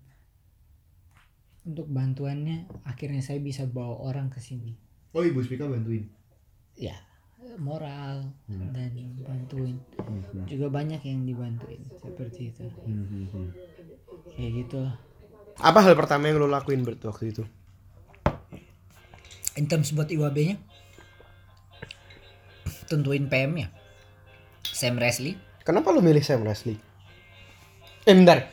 untuk 1.66 1.90
bantuannya 1.90 2.70
akhirnya 2.86 3.20
saya 3.20 3.42
bisa 3.42 3.66
bawa 3.66 4.06
orang 4.06 4.30
ke 4.30 4.38
sini. 4.38 4.78
Oh 5.12 5.26
ibu 5.26 5.42
Spika 5.42 5.66
bantuin. 5.66 6.06
ya 6.76 6.94
moral 7.56 8.36
dan 8.48 8.92
bantuin. 9.22 9.76
Juga 10.46 10.66
banyak 10.68 11.00
yang 11.02 11.24
dibantuin 11.24 11.82
seperti 11.98 12.52
itu. 12.52 12.64
Kayak 14.34 14.50
gitu. 14.64 14.82
Apa 15.56 15.80
hal 15.80 15.96
pertama 15.96 16.28
yang 16.28 16.38
lo 16.40 16.48
lakuin 16.48 16.84
Bert 16.84 17.02
waktu 17.04 17.32
itu? 17.34 17.44
in 19.56 19.64
terms 19.64 19.96
buat 19.96 20.12
IWB 20.12 20.52
nya 20.52 20.56
tentuin 22.92 23.24
PM 23.26 23.56
ya. 23.56 23.68
Sam 24.68 25.00
Resley 25.00 25.40
Kenapa 25.66 25.90
lo 25.90 25.98
milih 25.98 26.22
Sam 26.22 26.46
Wesley? 26.46 26.78
Eh 28.06 28.14
bentar. 28.14 28.46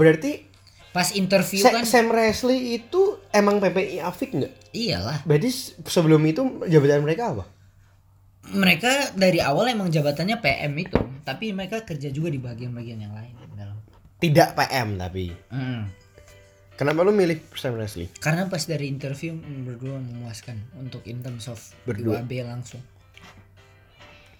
Berarti 0.00 0.48
pas 0.94 1.10
interview 1.10 1.58
Sa- 1.58 1.74
kan 1.74 1.82
Sam 1.82 2.08
Wesley 2.08 2.78
itu 2.78 3.18
emang 3.28 3.58
PPI 3.58 3.98
Afik 3.98 4.30
nggak? 4.32 4.52
iyalah 4.70 5.26
Berarti 5.26 5.50
sebelum 5.82 6.22
itu 6.22 6.40
jabatan 6.64 7.02
mereka 7.02 7.34
apa? 7.34 7.44
mereka 8.46 8.92
dari 9.12 9.40
awal 9.40 9.66
emang 9.66 9.88
jabatannya 9.88 10.38
PM 10.38 10.72
itu 10.78 10.94
tapi 11.20 11.50
mereka 11.50 11.80
kerja 11.80 12.08
juga 12.08 12.28
di 12.28 12.36
bagian-bagian 12.36 13.00
yang 13.00 13.10
lain 13.10 13.32
dalam 13.52 13.74
Tidak 14.16 14.52
PM 14.52 14.94
tapi. 14.94 15.32
Hmm. 15.48 15.88
Kenapa 16.74 17.00
lo 17.00 17.10
milih 17.10 17.42
Sam 17.52 17.74
Wesley? 17.74 18.06
karena 18.16 18.46
pas 18.46 18.62
dari 18.62 18.86
interview 18.86 19.32
mm, 19.32 19.60
berdua 19.64 19.96
memuaskan 19.96 20.58
untuk 20.76 21.02
in 21.04 21.18
terms 21.20 21.46
of 21.46 21.58
Berdua. 21.82 22.20
IWB 22.20 22.44
langsung 22.44 22.82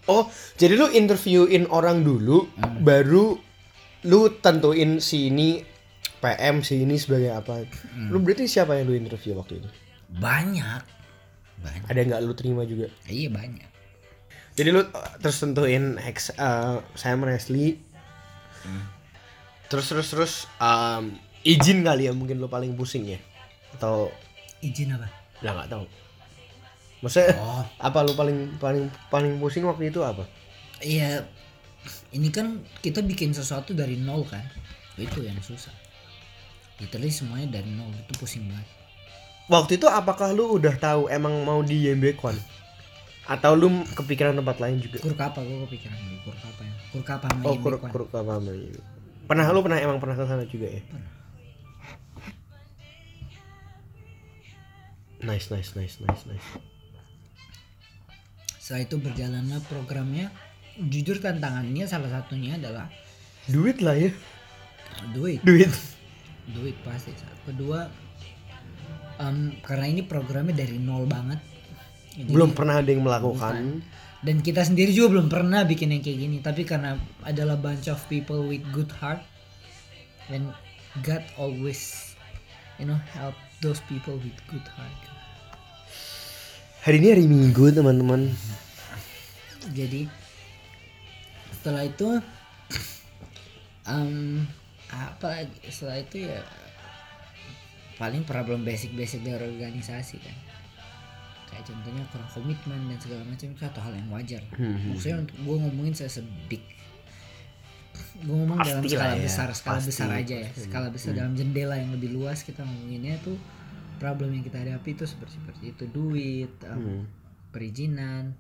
Oh, 0.04 0.28
jadi 0.54 0.76
lu 0.76 0.92
interviewin 0.92 1.64
orang 1.66 2.04
dulu, 2.04 2.44
baru 2.78 3.40
lu 4.04 4.20
tentuin 4.36 5.00
si 5.00 5.32
ini 5.32 5.64
PM, 6.24 6.64
si 6.64 6.80
ini 6.80 6.96
sebagai 6.96 7.37
apa. 7.37 7.68
Lu 8.08 8.16
berarti 8.24 8.48
siapa 8.48 8.80
yang 8.80 8.88
lu 8.88 8.96
interview 8.96 9.37
waktu 9.37 9.60
itu? 9.60 9.68
banyak 10.14 10.82
banyak 11.58 11.90
Ada 11.90 12.00
nggak 12.06 12.20
lu 12.22 12.38
terima 12.38 12.62
juga? 12.62 12.87
iya 13.10 13.26
banyak 13.26 13.66
Jadi 14.54 14.68
lu 14.70 14.87
uh, 14.87 14.87
terus 15.18 15.42
tentuin 15.42 15.98
ex, 15.98 16.30
uh, 16.38 16.78
Sam 16.94 17.26
Wesley. 17.26 17.82
Terus 19.66 19.90
terus 19.90 20.08
terus 20.14 20.32
um, 20.62 21.18
izin 21.42 21.82
kali 21.82 22.06
ya 22.06 22.14
mungkin 22.14 22.38
lu 22.38 22.46
paling 22.46 22.78
pusing 22.78 23.10
ya? 23.10 23.18
Atau 23.74 24.14
izin 24.62 24.94
apa 24.94 25.10
ya 25.42 25.50
nggak 25.52 25.68
tahu. 25.74 25.84
Maksudnya 27.02 27.34
oh 27.42 27.66
apa 27.82 27.98
lu 28.06 28.14
paling 28.14 28.54
paling 28.62 28.87
paling 29.10 29.37
pusing 29.42 29.66
waktu 29.66 29.90
itu 29.90 30.00
apa? 30.00 30.24
iya 30.84 31.24
ini 32.12 32.28
kan 32.30 32.60
kita 32.84 33.00
bikin 33.04 33.32
sesuatu 33.32 33.72
dari 33.76 33.98
nol 33.98 34.22
kan 34.28 34.44
itu 35.00 35.24
yang 35.24 35.38
susah 35.40 35.72
literally 36.84 37.08
semuanya 37.08 37.56
dari 37.56 37.72
nol 37.72 37.88
itu 37.90 38.12
pusing 38.14 38.44
banget 38.46 38.68
Waktu 39.44 39.76
itu 39.76 39.84
apakah 39.84 40.32
lu 40.32 40.56
udah 40.56 40.72
tahu 40.74 41.04
emang 41.08 41.44
mau 41.44 41.60
di 41.60 41.84
Yembekwan? 41.84 42.32
Atau 43.24 43.52
lu 43.52 43.68
kepikiran 43.92 44.32
tempat 44.32 44.56
lain 44.56 44.80
juga? 44.80 45.00
kurkapa 45.00 45.40
gue 45.40 45.68
kepikiran 45.68 45.96
dulu 45.96 46.18
kurkapa 46.24 46.60
ya 46.60 46.74
kurkapa 46.88 47.26
sama 47.28 47.42
Oh, 47.44 47.56
kur 47.60 47.76
Yembekwan. 47.76 47.90
kur 47.92 48.02
apa 48.08 48.20
namanya? 48.40 48.80
Pernah 49.24 49.44
lu 49.48 49.60
pernah 49.60 49.78
emang 49.80 49.98
pernah 50.00 50.16
ke 50.16 50.24
sana 50.24 50.44
juga 50.44 50.68
ya? 50.68 50.80
Nice, 55.20 55.48
nice, 55.48 55.72
nice, 55.72 55.96
nice, 56.00 56.24
nice. 56.28 56.48
setelah 58.56 58.80
itu 58.80 58.96
berjalanlah 58.96 59.60
programnya 59.68 60.32
jujur 60.80 61.20
tantangannya 61.20 61.84
salah 61.84 62.08
satunya 62.08 62.56
adalah 62.56 62.88
Duit 63.44 63.84
lah 63.84 63.92
ya. 63.92 64.08
duit 65.12 65.44
Duit. 65.44 65.68
Duit 66.46 66.76
pasti. 66.83 67.14
Kedua 67.44 67.88
em, 69.16 69.57
karena 69.61 69.87
ini 69.87 70.02
programnya 70.02 70.52
dari 70.54 70.76
nol 70.76 71.07
banget. 71.07 71.40
Jadi- 72.14 72.30
Belum 72.30 72.52
pernah 72.52 72.78
ada 72.78 72.88
yang 72.88 73.02
melakukan. 73.02 73.83
dan 74.24 74.40
kita 74.40 74.64
sendiri 74.64 74.88
juga 74.88 75.20
belum 75.20 75.28
pernah 75.28 75.62
bikin 75.62 75.92
yang 75.92 76.00
kayak 76.00 76.18
gini. 76.18 76.37
Tapi 76.40 76.64
karena 76.64 76.96
adalah 77.20 77.57
bunch 77.57 77.88
of 77.88 78.00
people 78.09 78.44
with 78.44 78.64
good 78.72 78.88
heart 78.96 79.20
and 80.28 80.48
God 81.02 81.20
always 81.37 82.14
you 82.78 82.85
know 82.85 82.96
help 83.12 83.35
those 83.61 83.85
people 83.85 84.16
with 84.16 84.33
good 84.48 84.64
heart. 84.72 84.96
Hari 86.85 87.00
ini 87.00 87.09
hari 87.11 87.24
Minggu, 87.24 87.72
teman-teman. 87.72 88.28
jadi 89.72 90.04
setelah 91.57 91.88
itu 91.88 92.09
em, 93.88 94.44
apa 94.94 95.42
setelah 95.66 95.98
itu 95.98 96.24
ya 96.24 96.40
paling 97.94 98.22
problem 98.22 98.62
basic-basic 98.62 99.22
dari 99.22 99.44
organisasi 99.48 100.16
kan. 100.18 100.37
Kayak 101.46 101.64
contohnya 101.68 102.02
kurang 102.11 102.30
komitmen 102.30 102.80
dan 102.90 102.98
segala 102.98 103.22
macam 103.22 103.46
itu 103.46 103.61
satu 103.61 103.78
hal 103.78 103.92
yang 103.92 104.09
wajar. 104.09 104.42
Hmm, 104.52 104.90
maksudnya 104.90 105.22
untuk 105.22 105.37
gue 105.38 105.57
ngomongin 105.61 105.94
saya 105.94 106.11
sebig. 106.11 106.62
Gue 108.16 108.35
ngomong 108.35 108.59
dalam 108.59 108.83
Pasti 108.83 108.94
skala 108.94 109.07
lah 109.07 109.14
ya, 109.14 109.22
besar 109.22 109.48
skala 109.54 109.78
pasti. 109.78 109.88
besar 109.90 110.09
aja 110.11 110.37
ya. 110.37 110.48
skala 110.50 110.88
besar 110.90 111.12
dalam 111.14 111.35
jendela 111.35 111.74
yang 111.74 111.90
lebih 111.90 112.11
luas 112.11 112.42
kita 112.42 112.62
ngomonginnya 112.62 113.18
tuh 113.20 113.38
problem 113.96 114.35
yang 114.35 114.42
kita 114.42 114.59
hadapi 114.59 114.94
itu 114.94 115.04
seperti 115.07 115.38
seperti 115.38 115.64
itu. 115.70 115.85
Duit 115.87 116.50
Hmm. 116.61 117.07
perizinan. 117.50 118.35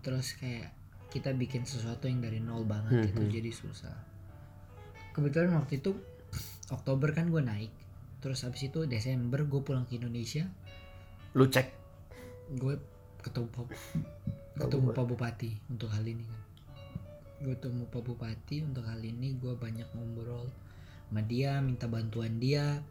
Terus 0.00 0.36
kayak 0.36 0.72
kita 1.08 1.32
bikin 1.32 1.64
sesuatu 1.64 2.08
yang 2.08 2.20
dari 2.20 2.40
nol 2.40 2.64
banget 2.64 3.08
itu 3.08 3.20
jadi 3.30 3.52
susah 3.52 3.94
kebetulan 5.14 5.54
waktu 5.54 5.78
itu 5.78 5.94
Oktober 6.74 7.14
kan 7.14 7.30
gue 7.30 7.40
naik. 7.40 7.72
Terus 8.18 8.42
habis 8.42 8.66
itu 8.66 8.84
Desember 8.90 9.46
gue 9.46 9.60
pulang 9.62 9.86
ke 9.86 9.96
Indonesia. 9.96 10.44
Lu 11.38 11.46
cek. 11.46 11.86
gue 12.44 12.76
ketemu 13.24 13.48
Pak 13.48 13.66
ketemu 14.60 14.92
Pak. 14.92 15.04
Bupati 15.08 15.50
untuk 15.72 15.88
hal 15.94 16.04
ini 16.04 16.24
kan. 16.28 16.42
Gue 17.40 17.54
ketemu 17.56 17.88
Pak 17.88 18.02
Bupati 18.04 18.56
untuk 18.60 18.84
hal 18.84 19.00
ini 19.00 19.38
gue 19.40 19.54
banyak 19.56 19.88
ngobrol 19.96 20.50
sama 21.08 21.22
dia 21.24 21.62
minta 21.62 21.86
bantuan 21.86 22.42
dia. 22.42 22.82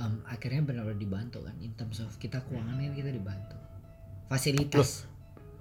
Em, 0.00 0.14
akhirnya 0.24 0.64
benar-benar 0.64 0.96
dibantu 0.96 1.44
kan 1.44 1.54
in 1.60 1.76
terms 1.76 2.00
of 2.00 2.08
kita 2.16 2.40
keuangan 2.48 2.80
kan 2.80 2.94
kita 2.96 3.10
dibantu. 3.12 3.56
Fasilitas. 4.32 5.04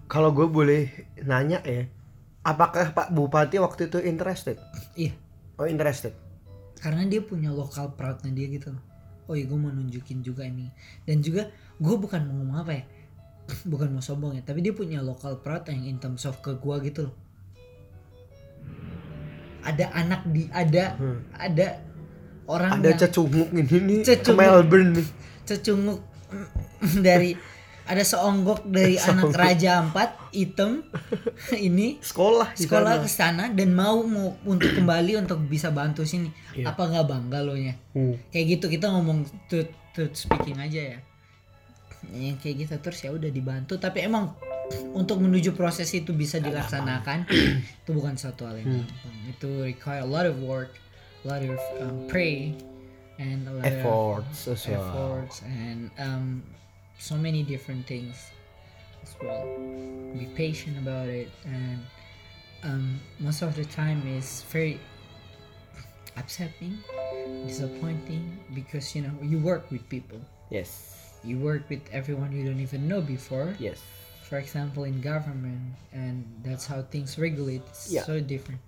Kalau 0.07 0.33
gue 0.33 0.47
boleh 0.47 0.89
nanya 1.27 1.61
ya, 1.65 1.85
apakah 2.41 2.91
Pak 2.91 3.09
Bupati 3.09 3.57
waktu 3.57 3.87
itu 3.87 3.99
interested? 3.99 4.57
iya 4.93 5.11
Oh, 5.55 5.67
interested. 5.67 6.15
karena 6.79 7.03
dia 7.03 7.19
punya 7.19 7.51
lokal 7.51 7.91
proudnya 7.91 8.31
dia 8.31 8.47
gitu 8.47 8.71
loh 8.71 8.83
oh 9.25 9.35
iya 9.35 9.43
gue 9.43 9.55
mau 9.55 9.67
nunjukin 9.67 10.19
juga 10.19 10.41
ini 10.41 10.71
dan 11.03 11.19
juga 11.19 11.51
gue 11.75 11.95
bukan 11.95 12.23
mau 12.23 12.35
ngomong 12.39 12.57
apa 12.57 12.71
ya 12.73 12.83
bukan 13.71 13.91
mau 13.91 13.99
sombong 13.99 14.33
ya 14.33 14.41
tapi 14.41 14.59
dia 14.59 14.71
punya 14.71 14.99
lokal 14.99 15.37
proud 15.37 15.67
yang 15.67 15.83
in 15.83 15.99
terms 15.99 16.23
of 16.23 16.39
ke 16.39 16.55
gue 16.55 16.75
gitu 16.81 17.11
loh 17.11 17.15
ada 19.59 19.91
anak 19.91 20.23
di 20.25 20.47
ada 20.49 20.95
Hmm. 20.95 21.19
ada 21.35 21.83
orang 22.47 22.79
Ada 22.79 22.87
yang 22.89 22.99
cecunguk 23.03 23.49
ini 23.51 23.77
nih 23.77 23.97
ke 23.99 24.15
Cecunguk. 24.15 24.39
Melbourne 24.39 24.91
nih. 24.95 25.07
cecunguk 25.43 25.99
dari 27.05 27.35
ada 27.89 28.05
seonggok 28.05 28.69
dari 28.69 29.01
anak 29.09 29.33
raja 29.33 29.81
empat 29.81 30.13
hitam 30.29 30.85
ini 31.57 31.97
Sekolah 31.99 32.53
sekolah 32.53 33.01
ke 33.01 33.09
sana 33.09 33.49
dan 33.49 33.73
mau 33.73 34.05
mau 34.05 34.37
untuk 34.45 34.69
kembali 34.71 35.17
untuk 35.17 35.41
bisa 35.43 35.69
bantu 35.69 36.05
sini. 36.05 36.29
Iya. 36.53 36.69
apa 36.69 36.85
nggak 36.85 37.05
bangga 37.05 37.39
lo 37.41 37.57
nya 37.57 37.73
Hmm. 37.91 38.13
kayak 38.29 38.45
gitu 38.55 38.69
kita 38.69 38.87
ngomong 38.87 39.25
truth, 39.49 39.73
truth 39.91 40.13
speaking 40.15 40.61
aja 40.61 40.93
ya. 40.93 40.99
Yang 42.13 42.37
kayak 42.39 42.55
gitu 42.63 42.73
terus 42.79 42.99
ya 43.01 43.09
udah 43.09 43.27
dibantu. 43.27 43.75
Tapi 43.75 44.05
emang 44.05 44.37
untuk 44.93 45.17
menuju 45.17 45.51
proses 45.51 45.89
itu 45.91 46.13
bisa 46.13 46.37
dilaksanakan 46.37 47.25
itu 47.81 47.89
bukan 47.89 48.13
satu 48.15 48.45
hal 48.45 48.61
yang 48.61 48.85
gampang. 48.85 49.15
Itu 49.27 49.49
require 49.65 50.05
a 50.05 50.09
lot 50.09 50.23
of 50.23 50.37
work 50.39 50.77
a 51.19 51.27
lot 51.27 51.41
of 51.41 51.57
um, 51.81 52.07
pray 52.07 52.55
and 53.17 53.43
a 53.43 53.51
lot 53.51 53.65
of 53.65 53.73
Efforts 53.75 54.47
well. 54.47 54.79
efforts 54.79 55.43
and 55.43 55.91
um, 55.99 56.39
so 56.99 57.15
many 57.15 57.41
different 57.43 57.87
things 57.87 58.29
as 59.01 59.15
well. 59.23 59.47
Be 60.13 60.27
patient 60.35 60.77
about 60.77 61.07
it, 61.07 61.29
and 61.45 61.79
um, 62.63 62.99
most 63.19 63.41
of 63.41 63.55
the 63.55 63.65
time 63.65 64.03
is 64.05 64.43
very 64.51 64.79
upsetting, 66.17 66.77
disappointing 67.47 68.37
because 68.53 68.95
you 68.95 69.01
know 69.01 69.15
you 69.23 69.39
work 69.39 69.71
with 69.71 69.87
people. 69.89 70.19
Yes. 70.49 71.17
You 71.23 71.37
work 71.39 71.63
with 71.69 71.81
everyone 71.91 72.31
you 72.31 72.43
don't 72.45 72.59
even 72.59 72.87
know 72.87 73.01
before. 73.01 73.55
Yes. 73.59 73.81
For 74.23 74.37
example, 74.37 74.83
in 74.83 75.01
government, 75.01 75.73
and 75.91 76.23
that's 76.43 76.67
how 76.67 76.83
things 76.83 77.17
regulate. 77.17 77.61
It's 77.69 77.91
Yeah. 77.91 78.03
so 78.03 78.19
different. 78.19 78.61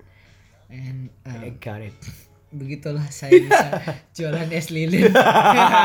And 0.70 1.10
I 1.26 1.52
um, 1.52 1.58
got 1.60 1.82
it. 1.82 1.94
Begitulah 2.52 3.08
saya 3.10 3.40
bisa 3.40 3.68
jualan 4.16 4.48
es 4.52 4.68
lilin. 4.70 5.08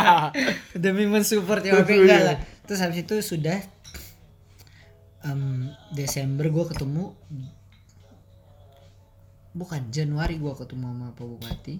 Demi 0.82 1.06
mensupport 1.06 1.62
YWP 1.62 1.90
enggak 2.04 2.22
lah. 2.26 2.36
Terus 2.66 2.80
habis 2.82 3.06
itu 3.06 3.16
sudah 3.22 3.58
em, 5.22 5.70
Desember 5.94 6.50
gue 6.50 6.64
ketemu 6.74 7.14
bukan 9.56 9.82
Januari 9.88 10.36
gue 10.36 10.52
ketemu 10.52 10.84
sama 10.92 11.08
Pak 11.14 11.26
Bupati. 11.26 11.76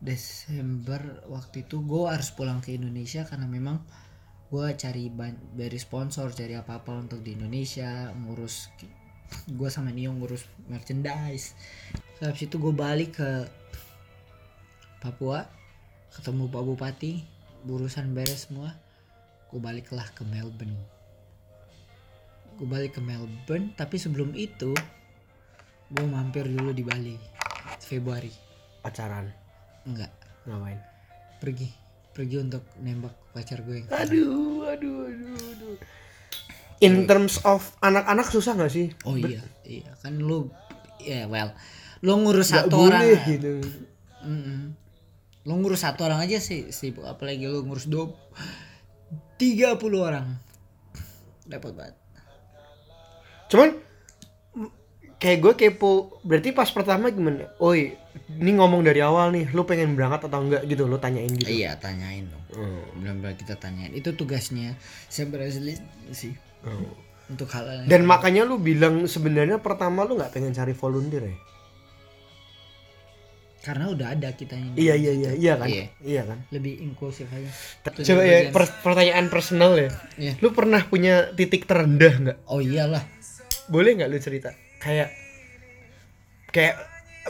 Desember 0.00 1.28
waktu 1.28 1.68
itu 1.68 1.84
gue 1.84 2.08
harus 2.08 2.32
pulang 2.32 2.64
ke 2.64 2.72
Indonesia 2.72 3.20
karena 3.28 3.44
memang 3.44 3.84
gue 4.48 4.66
cari 4.74 5.12
ban- 5.12 5.52
dari 5.52 5.76
sponsor 5.76 6.32
cari 6.32 6.56
apa 6.56 6.80
apa 6.80 6.96
untuk 6.96 7.20
di 7.20 7.36
Indonesia 7.36 8.08
ngurus 8.16 8.72
gue 9.50 9.68
sama 9.70 9.90
Nio 9.94 10.10
ngurus 10.14 10.46
merchandise 10.66 11.54
Terus 12.18 12.26
habis 12.30 12.42
itu 12.46 12.56
gue 12.60 12.74
balik 12.74 13.20
ke 13.22 13.30
Papua 15.00 15.46
ketemu 16.12 16.50
Pak 16.50 16.62
Bupati 16.66 17.12
urusan 17.64 18.12
beres 18.16 18.48
semua 18.50 18.74
gue 19.50 19.60
baliklah 19.60 20.06
ke 20.12 20.22
Melbourne 20.26 20.76
gue 22.60 22.68
balik 22.68 22.98
ke 22.98 23.00
Melbourne 23.00 23.72
tapi 23.78 23.96
sebelum 23.96 24.36
itu 24.36 24.74
gue 25.90 26.06
mampir 26.06 26.44
dulu 26.46 26.70
di 26.70 26.84
Bali 26.86 27.16
Februari 27.80 28.30
Pacaran. 28.80 29.28
enggak 29.88 30.12
Ngapain? 30.46 30.78
pergi 31.40 31.68
pergi 32.12 32.36
untuk 32.36 32.62
nembak 32.84 33.14
pacar 33.32 33.64
gue 33.64 33.80
yang 33.80 33.88
Aduh, 33.88 34.66
aduh, 34.66 34.98
aduh, 35.08 35.36
aduh. 35.56 35.76
In 36.80 37.04
terms 37.04 37.36
of 37.44 37.60
anak-anak 37.80 38.26
susah 38.26 38.56
gak 38.56 38.72
sih? 38.72 38.88
oh 39.04 39.14
iya 39.14 39.44
iya 39.62 39.92
kan 40.00 40.16
lu 40.16 40.48
ya 40.96 41.28
well 41.28 41.52
lu 42.00 42.16
ngurus 42.24 42.50
Gak 42.50 42.66
satu 42.66 42.88
boleh 42.88 43.20
orang 43.20 43.28
gitu. 43.28 43.52
Mm-mm. 44.24 44.60
lu 45.44 45.52
ngurus 45.60 45.84
satu 45.84 46.08
orang 46.08 46.20
aja 46.20 46.40
sih 46.40 46.72
sibuk 46.72 47.04
apalagi 47.04 47.44
lu 47.44 47.64
ngurus 47.64 47.84
dua 47.84 48.08
tiga 49.36 49.76
puluh 49.76 50.08
orang 50.08 50.36
dapat 51.44 51.72
banget 51.76 51.96
Cuman 53.50 53.74
kayak 55.18 55.38
gue 55.42 55.52
kepo. 55.58 56.22
Berarti 56.22 56.54
pas 56.54 56.70
pertama 56.70 57.10
gimana? 57.10 57.50
Oi, 57.58 57.92
ini 58.30 58.54
ngomong 58.54 58.80
dari 58.80 59.02
awal 59.02 59.34
nih, 59.34 59.50
lu 59.50 59.66
pengen 59.66 59.92
berangkat 59.92 60.30
atau 60.30 60.38
enggak 60.38 60.62
gitu, 60.64 60.86
lu 60.86 60.96
tanyain 60.96 61.28
gitu. 61.28 61.50
iya 61.50 61.74
tanyain 61.76 62.30
dong 62.30 62.38
Oh. 62.50 62.82
benar-benar 62.98 63.38
kita 63.38 63.54
tanyain 63.54 63.94
itu 63.94 64.10
tugasnya 64.10 64.74
saya 65.06 65.30
berhasil 65.30 65.62
sih 66.10 66.34
Oh. 66.60 66.92
untuk 67.26 67.48
hal 67.48 67.64
hal 67.64 67.78
Dan 67.86 68.04
makanya 68.04 68.42
lu 68.42 68.58
bilang 68.58 69.06
sebenarnya 69.06 69.58
pertama 69.58 70.02
lu 70.02 70.14
nggak 70.14 70.30
pengen 70.30 70.50
cari 70.50 70.72
volunteer 70.72 71.24
ya? 71.24 71.36
karena 73.60 73.92
udah 73.92 74.16
ada 74.16 74.32
kita 74.32 74.56
yang 74.56 74.72
Iya 74.72 74.94
iya 74.96 75.12
iya 75.12 75.30
iya 75.36 75.52
kan? 75.54 75.68
Iya. 75.68 75.84
Iya 76.00 76.22
kan? 76.24 76.38
lebih 76.48 76.80
inklusif 76.80 77.28
aja 77.28 77.44
Coba 77.84 78.22
ya 78.24 78.48
per- 78.48 78.76
pertanyaan 78.80 79.28
personal 79.28 79.76
ya. 79.76 79.92
Iya. 80.16 80.32
Lu 80.40 80.48
pernah 80.50 80.80
punya 80.82 81.28
titik 81.30 81.68
terendah 81.68 82.14
nggak? 82.18 82.38
oh 82.48 82.58
iyalah 82.58 83.04
Boleh 83.68 83.94
nggak 83.94 84.08
lu 84.08 84.16
cerita? 84.16 84.50
Kayak 84.80 85.12
kayak 86.48 86.74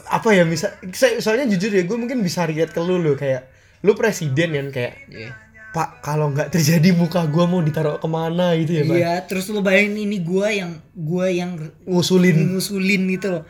apa 0.06 0.28
ya 0.32 0.46
saya- 0.94 1.18
soalnya 1.18 1.50
jujur 1.50 1.74
ya 1.74 1.82
gue 1.82 1.98
mungkin 1.98 2.22
bisa 2.22 2.46
relate 2.46 2.70
ke 2.70 2.78
lu 2.78 2.96
lu 2.96 3.18
kayak 3.18 3.50
lu 3.82 3.92
presiden 3.92 4.54
kan 4.54 4.66
kayak 4.70 4.94
Iya. 5.10 5.30
Pak 5.70 6.02
kalau 6.02 6.30
nggak 6.30 6.50
terjadi 6.50 6.90
muka 6.90 7.22
gua 7.24 7.46
mau 7.46 7.60
ditaruh 7.60 7.96
ke 7.96 8.06
mana 8.06 8.58
gitu 8.58 8.72
ya 8.72 8.82
Pak? 8.82 8.96
Iya, 8.96 9.12
terus 9.24 9.46
lu 9.48 9.60
bayangin 9.60 10.02
ini 10.02 10.18
gua 10.18 10.50
yang 10.50 10.74
gua 10.92 11.26
yang 11.26 11.54
Ngusulin. 11.84 12.50
ngusulin 12.50 13.02
gitu 13.08 13.28
loh. 13.30 13.44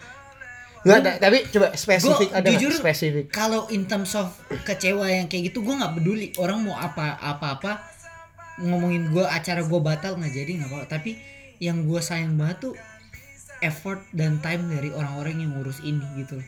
Nggak, 0.81 0.99
ta- 0.99 1.19
tapi 1.19 1.45
coba 1.47 1.73
spesifik 1.75 2.29
Gua 2.29 2.39
ada 2.39 2.49
jujur 2.51 2.73
spesifik. 2.73 3.25
kalau 3.29 3.69
in 3.69 3.85
terms 3.85 4.13
of 4.15 4.33
kecewa 4.63 5.05
yang 5.07 5.27
kayak 5.27 5.49
gitu 5.49 5.61
gua 5.61 5.77
nggak 5.77 5.93
peduli 5.95 6.33
orang 6.37 6.61
mau 6.61 6.73
apa 6.73 7.17
apa 7.17 7.57
apa 7.57 7.73
ngomongin 8.59 9.09
gua 9.09 9.29
acara 9.29 9.61
gua 9.63 9.81
batal 9.81 10.17
nggak 10.17 10.33
jadi 10.35 10.51
nggak 10.57 10.69
apa 10.71 10.89
tapi 10.91 11.21
yang 11.59 11.85
gua 11.85 12.01
sayang 12.01 12.33
banget 12.35 12.57
tuh 12.63 12.75
effort 13.61 14.01
dan 14.11 14.41
time 14.41 14.69
dari 14.69 14.89
orang-orang 14.89 15.41
yang 15.41 15.53
ngurus 15.53 15.81
ini 15.81 16.05
gitu 16.17 16.41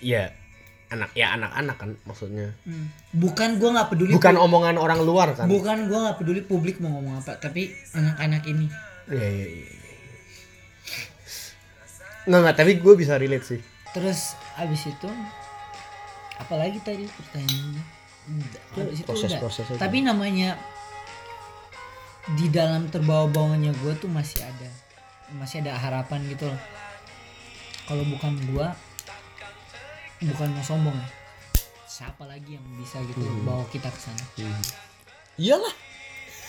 Iya. 0.00 0.34
Anak 0.90 1.14
ya 1.14 1.32
anak-anak 1.32 1.76
kan 1.76 1.90
maksudnya. 2.02 2.50
Hmm. 2.62 2.90
bukan 3.14 3.56
gua 3.56 3.70
nggak 3.72 3.88
peduli 3.88 4.10
Bukan 4.10 4.34
omongan 4.36 4.74
orang 4.74 5.00
luar 5.00 5.32
kan? 5.32 5.46
bukan 5.46 5.86
gua 5.86 5.98
nggak 6.04 6.16
peduli 6.18 6.42
publik 6.42 6.78
mau 6.78 6.90
ngomong 6.92 7.18
apa 7.18 7.38
tapi 7.38 7.70
anak-anak 7.92 8.42
ini 8.44 8.66
Iya 9.06 9.26
iya 9.26 9.46
iya. 9.48 9.64
iya. 9.64 9.78
Nggak 12.22 12.40
nggak 12.42 12.56
tapi 12.56 12.72
gue 12.76 12.94
bisa 12.94 13.14
relate 13.16 13.46
sih. 13.46 13.60
terus 13.90 14.34
abis 14.54 14.86
itu 14.86 15.08
apalagi 16.36 16.78
tadi 16.80 17.02
pertanyaannya. 17.06 17.82
Proses-proses 19.02 19.66
aja. 19.66 19.78
tapi 19.78 19.98
namanya 20.00 20.54
di 22.30 22.46
dalam 22.48 22.86
terbawa-bawanya 22.86 23.74
gue 23.74 23.92
tuh 23.96 24.06
masih 24.06 24.38
ada 24.40 24.70
masih 25.34 25.62
ada 25.62 25.74
harapan 25.74 26.22
gitu 26.28 26.46
loh 26.46 26.60
kalau 27.84 28.06
bukan 28.06 28.38
gue 28.46 28.66
bukan 30.22 30.48
mau 30.50 30.62
sombong 30.62 30.94
ya 30.94 31.08
siapa 31.86 32.24
lagi 32.24 32.54
yang 32.54 32.64
bisa 32.76 33.00
gitu 33.02 33.18
Hmm. 33.18 33.42
bawa 33.42 33.64
kita 33.66 33.86
ke 33.86 33.98
sana 33.98 34.24
Iyalah. 35.36 35.72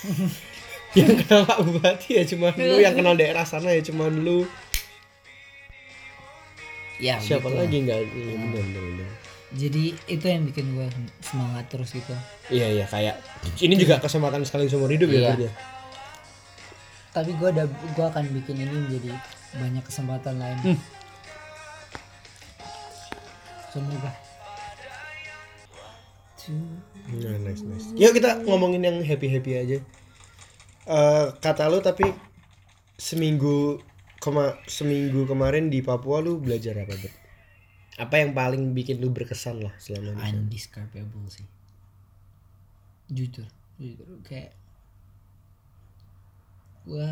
yang 0.97 1.15
kenal 1.17 1.45
Pak 1.45 1.59
Bupati 1.61 2.09
ya 2.13 2.23
cuman 2.25 2.51
lu, 2.53 2.75
yang 2.83 2.91
kenal 2.93 3.15
daerah 3.15 3.43
sana 3.43 3.69
ya 3.69 3.79
cuman 3.81 4.11
lu. 4.17 4.43
ya 6.97 7.15
Siapa 7.17 7.47
gitu 7.47 7.57
lagi 7.57 7.77
nggak? 7.81 7.99
Bener, 8.05 8.37
bener, 8.53 8.81
bener. 8.85 9.07
jadi 9.51 9.83
itu 10.05 10.25
yang 10.25 10.43
bikin 10.45 10.65
gue 10.73 10.87
semangat 11.19 11.65
terus 11.67 11.91
gitu 11.91 12.13
Iya 12.47 12.67
iya 12.73 12.85
kayak 12.85 13.15
ini 13.57 13.75
juga 13.75 13.97
kesempatan 13.97 14.43
sekali 14.43 14.67
seumur 14.67 14.87
hidup 14.87 15.09
ya 15.09 15.31
Iya. 15.31 15.47
ya? 15.47 15.51
tapi 17.11 17.31
gue 17.33 17.47
ada 17.49 17.67
gue 17.67 18.05
akan 18.05 18.23
bikin 18.33 18.55
ini 18.57 18.75
menjadi 18.77 19.11
banyak 19.53 19.83
kesempatan 19.83 20.35
lain 20.37 20.57
Hmm. 20.61 20.79
Semoga 23.71 24.11
Nah, 27.11 27.37
nice 27.37 27.61
nice. 27.61 27.93
Yuk 27.93 28.17
kita 28.17 28.41
ngomongin 28.49 28.81
yang 28.81 28.97
happy 29.05 29.29
happy 29.29 29.51
aja. 29.61 29.77
Eh 30.89 31.27
kata 31.37 31.69
lu 31.69 31.77
tapi 31.85 32.09
seminggu 32.97 33.77
kema 34.17 34.57
seminggu 34.65 35.29
kemarin 35.29 35.69
di 35.69 35.85
Papua 35.85 36.17
lu 36.17 36.41
belajar 36.41 36.81
apa 36.81 36.97
Bet? 36.97 37.13
Apa 38.01 38.25
yang 38.25 38.33
paling 38.33 38.73
bikin 38.73 38.97
lu 38.97 39.13
berkesan 39.13 39.61
lah 39.61 39.73
selama 39.77 40.17
ini? 40.17 40.49
undescribable 40.49 41.27
sih 41.29 41.45
jujur 43.11 43.45
jujur 43.77 44.07
kayak 44.23 44.55
gue 46.87 47.09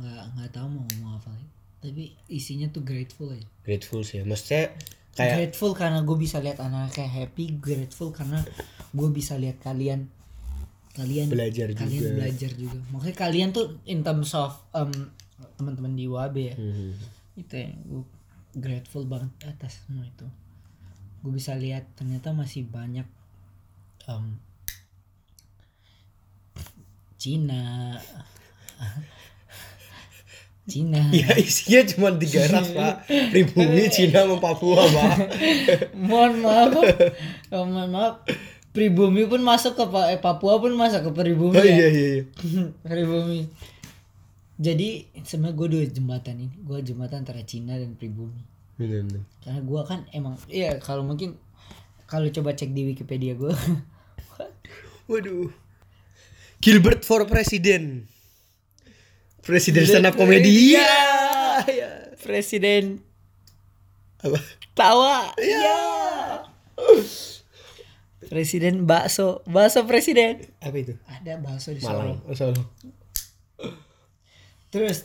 nggak 0.00 0.22
nggak 0.34 0.50
tahu 0.50 0.66
mau 0.66 0.82
ngomong 0.82 1.12
apa 1.20 1.28
lagi 1.30 1.48
tapi 1.78 2.02
isinya 2.26 2.66
tuh 2.66 2.82
grateful 2.82 3.30
aja 3.30 3.46
Grateful 3.62 4.02
sih. 4.02 4.18
ya. 4.18 4.24
Maksudnya 4.26 4.74
kayak 5.12 5.52
grateful 5.52 5.72
karena 5.76 6.00
gue 6.00 6.16
bisa 6.16 6.40
lihat 6.40 6.58
anak 6.64 6.96
kayak 6.96 7.12
happy 7.12 7.60
grateful 7.60 8.08
karena 8.12 8.40
gue 8.92 9.08
bisa 9.12 9.36
lihat 9.36 9.60
kalian. 9.60 10.08
Kalian 10.92 11.32
Belajar 11.32 11.72
kalian 11.72 12.00
juga. 12.04 12.16
belajar 12.20 12.50
juga. 12.52 12.78
Makanya 12.92 13.16
kalian 13.16 13.48
tuh 13.56 13.80
in 13.88 14.04
terms 14.04 14.36
of 14.36 14.52
um, 14.76 14.92
teman-teman 15.56 15.96
di 15.96 16.04
WAB 16.04 16.36
ya 16.36 16.54
hmm, 16.54 16.92
itu 17.40 17.54
ya 17.56 17.72
gue 17.72 18.04
grateful 18.52 19.08
banget 19.08 19.32
atas 19.48 19.80
semua 19.84 20.04
itu. 20.04 20.28
Gue 21.24 21.32
bisa 21.32 21.56
lihat 21.56 21.88
ternyata 21.96 22.36
masih 22.36 22.68
banyak 22.68 23.08
um, 24.04 24.36
Cina 27.16 27.96
Cina 30.62 31.10
ya 31.14 31.34
isinya 31.34 31.82
cuma 31.90 32.08
tiga 32.14 32.46
ras 32.46 32.70
pak. 32.70 33.06
Pribumi, 33.34 33.90
Cina, 33.90 34.22
sama 34.22 34.38
Papua 34.38 34.86
pak. 34.86 35.14
mohon 35.98 36.38
maaf 36.38 36.70
oh, 37.50 37.64
mohon 37.66 37.90
maaf 37.90 38.14
pribumi 38.70 39.26
pun 39.26 39.42
masuk 39.42 39.74
ke 39.74 39.84
eh, 40.08 40.22
Papua 40.22 40.62
pun 40.62 40.72
masuk 40.78 41.10
ke 41.10 41.10
pribumi 41.12 41.58
Oh 41.58 41.66
ya 41.66 41.74
iya 41.76 41.88
iya. 41.90 42.06
iya. 42.22 42.22
pribumi 42.86 43.50
jadi 44.62 45.10
sebenarnya 45.26 45.58
gue 45.58 45.68
dua 45.68 45.84
jembatan 45.90 46.34
ini 46.38 46.54
gue 46.62 46.78
jembatan 46.80 47.26
antara 47.26 47.42
Cina 47.42 47.74
dan 47.74 47.98
pribumi 47.98 48.40
Bener, 48.78 49.02
bener. 49.04 49.22
karena 49.42 49.60
gue 49.60 49.80
kan 49.84 50.00
emang 50.14 50.38
iya 50.46 50.78
kalau 50.78 51.02
mungkin 51.02 51.36
kalau 52.06 52.30
coba 52.30 52.54
cek 52.54 52.70
di 52.70 52.86
Wikipedia 52.86 53.34
gue 53.34 53.50
Waduh. 55.10 55.50
Gilbert 56.62 57.02
for 57.02 57.26
President. 57.26 58.06
Presiden 59.42 59.82
stand 59.84 60.06
up 60.06 60.14
comedy. 60.14 60.72
Iya. 60.72 60.86
Iya. 61.62 61.90
presiden 62.16 63.02
Apa? 64.18 64.38
tawa 64.72 65.34
ya 65.36 65.74
presiden 68.24 68.86
bakso 68.86 69.42
bakso 69.44 69.82
presiden 69.84 70.46
Apa 70.58 70.76
itu? 70.78 70.94
ada 71.04 71.36
bakso 71.38 71.74
di 71.74 71.82
Solo 71.82 71.98
Malang. 72.16 72.18
Solo. 72.32 72.62
terus 74.70 75.04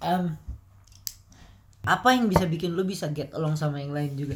em, 0.00 0.34
apa 1.84 2.08
yang 2.10 2.26
bisa 2.26 2.44
bikin 2.44 2.74
lu 2.74 2.82
bisa 2.82 3.12
get 3.12 3.30
along 3.30 3.54
sama 3.54 3.78
yang 3.78 3.94
lain 3.94 4.16
juga 4.16 4.34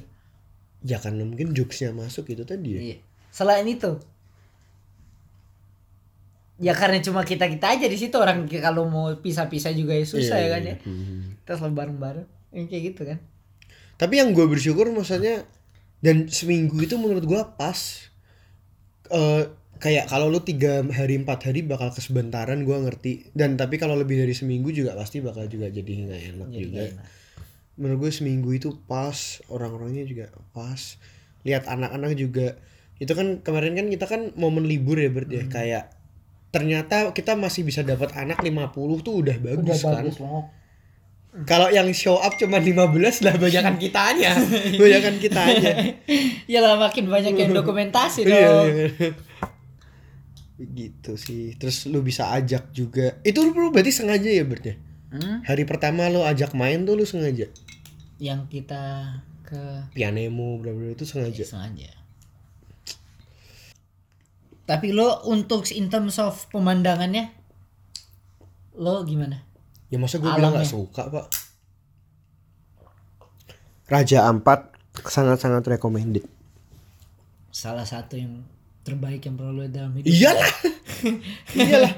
ya 0.80 1.00
karena 1.00 1.24
mungkin 1.24 1.50
jokesnya 1.50 1.90
masuk 1.90 2.28
itu 2.28 2.44
tadi 2.44 2.68
ya 2.70 2.80
Iya. 2.82 2.96
Selain 3.32 3.64
itu, 3.64 3.96
ya 6.62 6.72
karena 6.72 6.98
cuma 6.98 7.20
kita 7.22 7.44
kita 7.44 7.66
aja 7.68 7.84
di 7.84 7.96
situ 7.96 8.14
orang 8.14 8.46
kalau 8.46 8.86
mau 8.86 9.10
pisah-pisah 9.12 9.74
juga 9.74 9.92
ya 9.92 10.06
susah 10.06 10.38
Iya, 10.38 10.46
ya 10.46 10.48
kan 10.48 10.62
iya. 10.62 10.70
ya. 10.70 10.76
Kita 11.36 11.52
selalu 11.56 11.74
bareng-bareng, 11.74 12.26
yang 12.52 12.66
kayak 12.66 12.82
gitu 12.88 13.02
kan. 13.04 13.18
tapi 13.94 14.14
yang 14.16 14.30
gue 14.30 14.46
bersyukur 14.46 14.86
maksudnya 14.88 15.42
dan 15.98 16.26
seminggu 16.26 16.78
itu 16.80 16.94
menurut 16.96 17.22
gue 17.22 17.38
pas 17.52 17.78
eh 19.08 19.42
kayak 19.76 20.06
kalau 20.06 20.26
lu 20.26 20.38
tiga 20.40 20.78
hari 20.84 21.18
empat 21.18 21.38
hari 21.44 21.62
bakal 21.62 21.90
kesebentaran 21.90 22.62
gue 22.62 22.76
ngerti 22.80 23.12
dan 23.32 23.54
tapi 23.54 23.76
kalau 23.76 23.94
lebih 23.94 24.14
dari 24.16 24.30
seminggu 24.32 24.70
juga 24.70 24.94
pasti 24.94 25.18
bakal 25.18 25.46
juga 25.46 25.66
jadi 25.68 25.86
nggak 26.00 26.20
enak 26.32 26.48
Jadi 26.48 26.62
juga 26.62 26.80
enak. 26.88 27.04
menurut 27.72 27.98
gue 28.00 28.12
seminggu 28.12 28.50
itu 28.52 28.68
pas 28.84 29.14
orang-orangnya 29.48 30.02
juga 30.04 30.30
pas 30.50 30.78
lihat 31.42 31.66
anak-anak 31.66 32.14
juga 32.14 32.54
itu 32.96 33.10
kan 33.10 33.38
kemarin 33.40 33.74
kan 33.74 33.86
kita 33.88 34.06
kan 34.06 34.30
momen 34.34 34.62
libur 34.64 34.94
ya 34.96 35.10
Bert 35.10 35.26
Hmm. 35.26 35.36
ya 35.36 35.44
kayak 35.48 35.84
ternyata 36.52 37.10
kita 37.10 37.32
masih 37.34 37.64
bisa 37.64 37.80
dapat 37.80 38.12
anak 38.12 38.38
50 38.38 38.68
tuh 39.00 39.14
udah 39.18 39.36
bagus 39.40 39.80
kan 39.80 40.04
banget. 40.04 40.20
kalau 41.42 41.66
yang 41.66 41.88
show 41.90 42.16
up 42.16 42.36
cuma 42.36 42.60
15 42.60 42.92
lah 43.24 43.34
banyakan 43.34 43.74
kitanya 43.76 44.36
banyakan 44.76 45.16
kitanya 45.16 45.72
ya 46.52 46.60
lah 46.60 46.76
makin 46.76 47.08
banyak 47.08 47.32
yang 47.34 47.50
dokumentasi 47.50 48.22
Iya, 48.22 48.36
dong. 48.44 48.66
iya. 48.68 48.88
gitu 50.62 51.16
sih 51.16 51.56
terus 51.56 51.88
lu 51.88 52.00
bisa 52.00 52.30
ajak 52.30 52.70
juga 52.70 53.18
itu 53.22 53.40
lu 53.40 53.72
berarti 53.72 53.90
sengaja 53.90 54.28
ya 54.28 54.44
Bert 54.44 54.64
ya 54.64 54.76
Hmm? 55.08 55.44
hari 55.44 55.64
pertama 55.64 56.08
lu 56.08 56.24
ajak 56.24 56.52
main 56.52 56.84
tuh 56.84 56.96
lu 56.96 57.04
sengaja 57.04 57.44
Yang 58.16 58.40
kita 58.48 59.12
ke 59.44 59.92
pianemo 59.92 60.56
bla 60.56 60.72
bla 60.72 60.88
itu 60.88 61.04
sengaja 61.04 61.44
sengaja. 61.44 61.92
Tapi 64.62 64.94
lo 64.94 65.26
untuk 65.26 65.66
in 65.74 65.90
terms 65.90 66.22
of 66.22 66.46
pemandangannya 66.54 67.34
lo 68.78 69.02
gimana? 69.02 69.42
Ya 69.92 70.00
masa 70.00 70.22
gue 70.22 70.30
bilang 70.30 70.54
gak 70.56 70.70
suka 70.70 71.12
pak. 71.12 71.26
Raja 73.90 74.24
Ampat 74.24 74.72
sangat-sangat 75.04 75.68
recommended. 75.68 76.24
Salah 77.52 77.84
satu 77.84 78.16
yang 78.16 78.40
terbaik 78.82 79.22
yang 79.28 79.36
pernah 79.36 79.52
lo 79.52 79.62
dalam 79.68 79.92
hidup. 79.98 80.08
Iyalah. 80.08 80.52
Iyalah. 81.58 81.92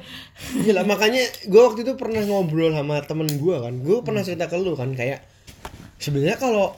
Iyalah 0.59 0.85
makanya 0.88 1.22
gue 1.46 1.61
waktu 1.62 1.87
itu 1.87 1.94
pernah 1.94 2.24
ngobrol 2.27 2.74
sama 2.74 2.98
temen 3.07 3.29
gue 3.31 3.57
kan. 3.62 3.74
Gue 3.85 4.03
pernah 4.03 4.27
cerita 4.27 4.50
ke 4.50 4.57
lu 4.59 4.74
kan 4.74 4.90
kayak 4.96 5.22
sebenarnya 6.03 6.40
kalau 6.40 6.74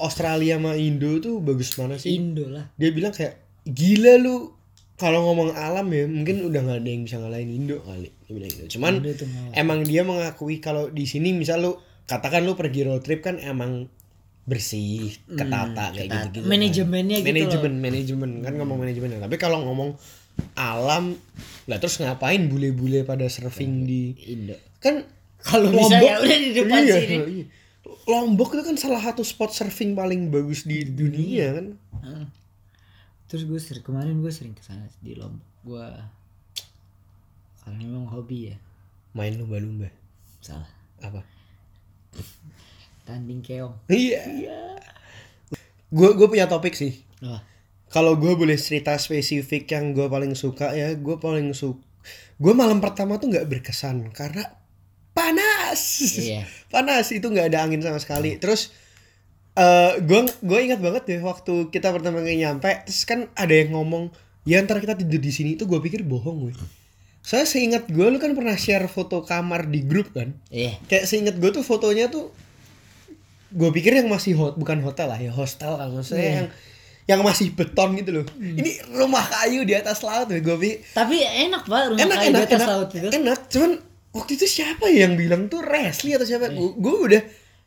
Australia 0.00 0.56
sama 0.56 0.74
Indo 0.74 1.20
tuh 1.20 1.38
bagus 1.38 1.76
mana 1.76 2.00
sih. 2.00 2.16
Indo 2.16 2.48
lah. 2.48 2.66
Dia 2.74 2.90
bilang 2.90 3.14
kayak 3.14 3.38
gila 3.68 4.18
lu 4.18 4.59
kalau 5.00 5.32
ngomong 5.32 5.56
alam 5.56 5.88
ya 5.88 6.04
mungkin 6.04 6.44
udah 6.44 6.60
nggak 6.60 6.78
ada 6.84 6.90
yang 6.92 7.02
bisa 7.08 7.16
ngalahin 7.16 7.50
Indo 7.50 7.80
kali 7.80 8.12
dia 8.12 8.32
bilang 8.36 8.52
gitu. 8.52 8.76
Cuman 8.76 8.92
Indo 9.00 9.12
emang 9.56 9.80
dia 9.88 10.04
mengakui 10.04 10.60
kalau 10.60 10.92
di 10.92 11.08
sini 11.08 11.32
misal 11.32 11.64
lu 11.64 11.72
katakan 12.04 12.44
lu 12.44 12.52
pergi 12.52 12.84
road 12.84 13.00
trip 13.00 13.24
kan 13.24 13.40
emang 13.40 13.88
bersih, 14.44 15.14
ketata 15.30 15.94
kayak 15.96 16.10
ketata. 16.10 16.26
gitu-gitu. 16.28 16.46
Manajemennya 16.48 17.16
gitu 17.22 17.28
manajemen, 17.32 17.72
manajemen 17.80 18.30
kan 18.44 18.52
ngomong 18.60 18.78
manajemen. 18.84 19.16
Tapi 19.16 19.36
kalau 19.40 19.64
ngomong 19.64 19.96
alam 20.56 21.16
lah 21.68 21.76
terus 21.80 21.96
ngapain 22.00 22.48
bule-bule 22.52 23.04
pada 23.08 23.24
surfing 23.32 23.88
di 23.88 24.12
Indo. 24.28 24.56
kan 24.80 25.04
Kalau 25.40 25.72
bisa 25.72 25.96
ya 26.04 26.20
udah 26.20 26.36
di 26.36 26.50
depan 26.52 26.80
iya, 26.84 26.96
sini. 27.00 27.16
iya. 27.16 27.44
Lombok 28.04 28.52
itu 28.58 28.62
kan 28.66 28.76
salah 28.76 29.00
satu 29.00 29.24
spot 29.24 29.56
surfing 29.56 29.96
paling 29.96 30.28
bagus 30.28 30.68
di 30.68 30.84
dunia 30.84 31.56
kan. 31.56 31.66
Heeh. 32.04 32.24
Terus 33.30 33.46
gue 33.46 33.60
sering 33.62 33.86
kemarin 33.86 34.18
gue 34.18 34.32
sering 34.34 34.58
ke 34.58 34.62
sana 34.66 34.90
di 34.98 35.14
Lombok. 35.14 35.46
Gue 35.62 35.86
karena 37.62 37.86
memang 37.86 38.10
hobi 38.10 38.50
ya. 38.50 38.56
Main 39.14 39.38
lumba-lumba. 39.38 39.86
Salah. 40.42 40.66
Apa? 40.98 41.22
Tanding 43.06 43.38
keong. 43.38 43.78
Iya. 43.86 44.26
Gue 45.94 46.10
gue 46.18 46.26
punya 46.26 46.50
topik 46.50 46.74
sih. 46.74 47.06
Wah. 47.22 47.38
Kalau 47.90 48.18
gue 48.18 48.34
boleh 48.34 48.58
cerita 48.58 48.98
spesifik 48.98 49.70
yang 49.74 49.94
gue 49.94 50.06
paling 50.10 50.34
suka 50.34 50.74
ya, 50.74 50.90
gue 50.98 51.16
paling 51.22 51.54
suka. 51.54 51.82
Gue 52.42 52.50
malam 52.54 52.82
pertama 52.82 53.18
tuh 53.22 53.30
nggak 53.30 53.46
berkesan 53.46 54.10
karena 54.10 54.46
panas. 55.14 56.02
Iya. 56.18 56.46
panas 56.74 57.14
itu 57.14 57.26
nggak 57.30 57.54
ada 57.54 57.62
angin 57.62 57.82
sama 57.82 58.02
sekali. 58.02 58.38
Terus 58.42 58.74
eh 59.56 59.92
gue 59.98 60.20
gue 60.40 60.58
ingat 60.62 60.78
banget 60.78 61.02
deh 61.06 61.20
waktu 61.20 61.68
kita 61.68 61.90
pertama 61.90 62.22
kali 62.22 62.38
nyampe, 62.38 62.70
terus 62.86 63.02
kan 63.02 63.26
ada 63.34 63.50
yang 63.50 63.74
ngomong, 63.74 64.14
ya 64.44 64.62
ntar 64.62 64.78
kita 64.78 64.94
tidur 64.94 65.18
di 65.18 65.30
sini 65.30 65.54
tuh 65.54 65.66
gue 65.66 65.78
pikir 65.78 66.06
bohong 66.06 66.48
gue. 66.48 66.54
Saya 67.20 67.44
seingat 67.44 67.84
gue 67.90 68.06
lu 68.06 68.16
kan 68.16 68.32
pernah 68.32 68.56
share 68.56 68.88
foto 68.88 69.20
kamar 69.20 69.68
di 69.68 69.84
grup 69.84 70.16
kan? 70.16 70.32
Iya. 70.48 70.80
kayak 70.88 71.04
seinget 71.04 71.36
gue 71.36 71.50
tuh 71.52 71.60
fotonya 71.60 72.08
tuh 72.08 72.32
gue 73.50 73.70
pikir 73.74 73.98
yang 73.98 74.06
masih 74.08 74.38
hot 74.38 74.54
bukan 74.54 74.78
hotel 74.80 75.10
lah 75.10 75.18
ya 75.18 75.34
hostel 75.34 75.74
kan 75.74 75.90
maksudnya 75.90 76.22
Iya. 76.22 76.34
yang 76.38 76.48
yang 77.10 77.20
masih 77.26 77.50
beton 77.50 77.98
gitu 77.98 78.22
loh 78.22 78.26
ini 78.38 78.78
rumah 78.94 79.26
kayu 79.26 79.66
di 79.66 79.74
atas 79.74 80.06
laut 80.06 80.30
gue 80.30 80.38
pikir 80.38 80.86
Tapi 80.94 81.18
enak 81.18 81.66
pak 81.66 81.90
rumah 81.90 81.98
enak 81.98 82.16
kayu 82.16 82.30
di 82.30 82.30
enak 82.30 82.46
atas 82.46 82.60
enak 82.62 82.68
laut 82.70 82.90
itu. 82.94 83.08
enak 83.10 83.38
cuman 83.50 83.72
waktu 84.14 84.30
itu 84.38 84.46
siapa 84.46 84.84
ya 84.86 85.10
yang 85.10 85.18
bilang 85.18 85.50
tuh 85.50 85.60
Resli 85.60 86.14
atau 86.14 86.22
siapa 86.22 86.54
gue 86.54 86.70
gue 86.78 86.94
udah 87.10 87.22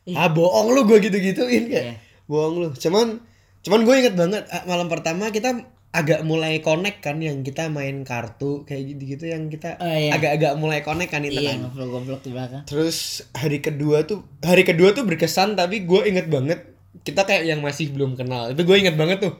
ah 0.06 0.28
bohong 0.28 0.68
lu 0.70 0.84
gue 0.84 1.00
gitu 1.00 1.16
gituin 1.16 1.64
kayak 1.66 1.84
Iya. 1.86 1.94
bohong 2.26 2.54
lu 2.58 2.66
cuman 2.70 3.24
cuman 3.60 3.80
gue 3.82 3.94
inget 3.96 4.14
banget 4.14 4.44
ah, 4.48 4.62
malam 4.64 4.86
pertama 4.86 5.28
kita 5.28 5.64
agak 5.90 6.20
mulai 6.22 6.58
connect 6.58 7.00
kan 7.00 7.16
yang 7.18 7.40
kita 7.40 7.68
main 7.68 8.02
kartu 8.02 8.62
kayak 8.62 8.92
gitu 8.92 9.02
gitu 9.10 9.24
yang 9.26 9.46
kita 9.46 9.78
Oh, 9.78 9.86
iya. 9.86 10.10
agak-agak 10.12 10.52
mulai 10.54 10.80
connect 10.80 11.08
kan 11.08 11.22
itu 11.22 11.38
Iya 11.38 11.54
kan 11.54 11.58
ngobrol-ngobrol 11.64 12.18
di 12.18 12.30
belakang. 12.30 12.62
Terus 12.64 12.98
hari 13.30 13.58
kedua 13.58 14.02
tuh 14.02 14.26
hari 14.40 14.62
kedua 14.62 14.90
tuh 14.90 15.02
berkesan 15.02 15.54
tapi 15.54 15.82
gue 15.82 16.00
inget 16.04 16.26
banget 16.26 16.66
kita 17.00 17.22
kayak 17.22 17.46
yang 17.46 17.60
masih 17.60 17.88
belum 17.88 18.14
kenal 18.14 18.50
itu 18.50 18.60
gue 18.60 18.76
inget 18.76 18.94
banget 18.94 19.22
tuh 19.22 19.34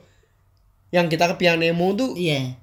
yang 0.90 1.08
kita 1.08 1.26
ke 1.28 1.36
Pianemo 1.36 1.92
tuh 1.92 2.14
Iya. 2.14 2.54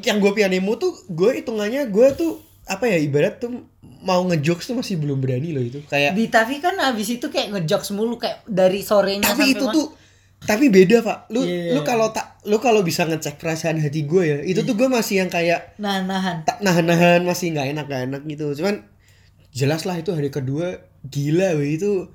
yang 0.00 0.16
gue 0.18 0.30
Pianemo 0.30 0.76
tuh 0.76 0.94
gue 1.06 1.30
hitungannya 1.36 1.88
gue 1.88 2.08
tuh 2.14 2.38
apa 2.70 2.86
ya 2.86 3.02
ibarat 3.02 3.42
tuh 3.42 3.66
mau 4.06 4.22
ngejokes 4.30 4.70
tuh 4.70 4.78
masih 4.78 5.02
belum 5.02 5.18
berani 5.18 5.50
loh 5.50 5.64
itu. 5.66 5.82
Kayak 5.90 6.14
Di 6.14 6.30
tapi 6.30 6.62
kan 6.62 6.78
abis 6.78 7.18
itu 7.18 7.26
kayak 7.26 7.50
ngejokes 7.50 7.90
mulu 7.98 8.14
kayak 8.14 8.46
dari 8.46 8.86
sorenya 8.86 9.34
tapi 9.34 9.58
itu 9.58 9.66
tuh 9.66 9.90
tapi 10.40 10.70
beda 10.70 11.02
pak. 11.02 11.18
Lu 11.34 11.42
Iya. 11.42 11.74
lu 11.74 11.82
kalau 11.82 12.14
tak 12.14 12.38
lu 12.46 12.62
kalau 12.62 12.86
bisa 12.86 13.04
ngecek 13.04 13.42
perasaan 13.42 13.82
hati 13.82 14.06
gue 14.06 14.22
ya 14.22 14.38
itu 14.46 14.62
tuh 14.62 14.78
gue 14.78 14.86
masih 14.86 15.26
yang 15.26 15.28
kayak 15.28 15.74
nah 15.82 16.00
nahan. 16.00 16.46
tak 16.46 16.62
nahan-nahan 16.62 17.26
masih 17.26 17.52
nggak 17.52 17.74
enak 17.74 17.84
gak 17.90 18.02
enak 18.06 18.22
gitu. 18.24 18.46
Cuman 18.62 18.86
jelas 19.50 19.82
lah 19.82 19.98
itu 19.98 20.14
hari 20.14 20.30
kedua 20.30 20.78
gila 21.04 21.58
weh 21.58 21.74
itu. 21.74 22.06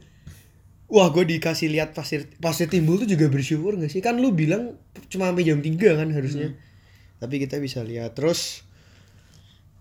Wah 0.88 1.10
gue 1.12 1.26
dikasih 1.26 1.68
lihat 1.68 1.98
pasir 1.98 2.30
pasir 2.40 2.72
timbul 2.72 2.96
tuh 3.02 3.10
juga 3.10 3.28
bersyukur 3.28 3.76
gak 3.76 3.92
sih? 3.92 4.00
Kan 4.00 4.24
lu 4.24 4.32
bilang 4.32 4.80
cuma 5.12 5.30
sampai 5.30 5.44
jam 5.44 5.60
3 5.60 6.00
kan 6.00 6.10
harusnya. 6.16 6.56
Tapi 7.20 7.44
kita 7.44 7.60
bisa 7.60 7.84
lihat. 7.84 8.16
Terus 8.16 8.64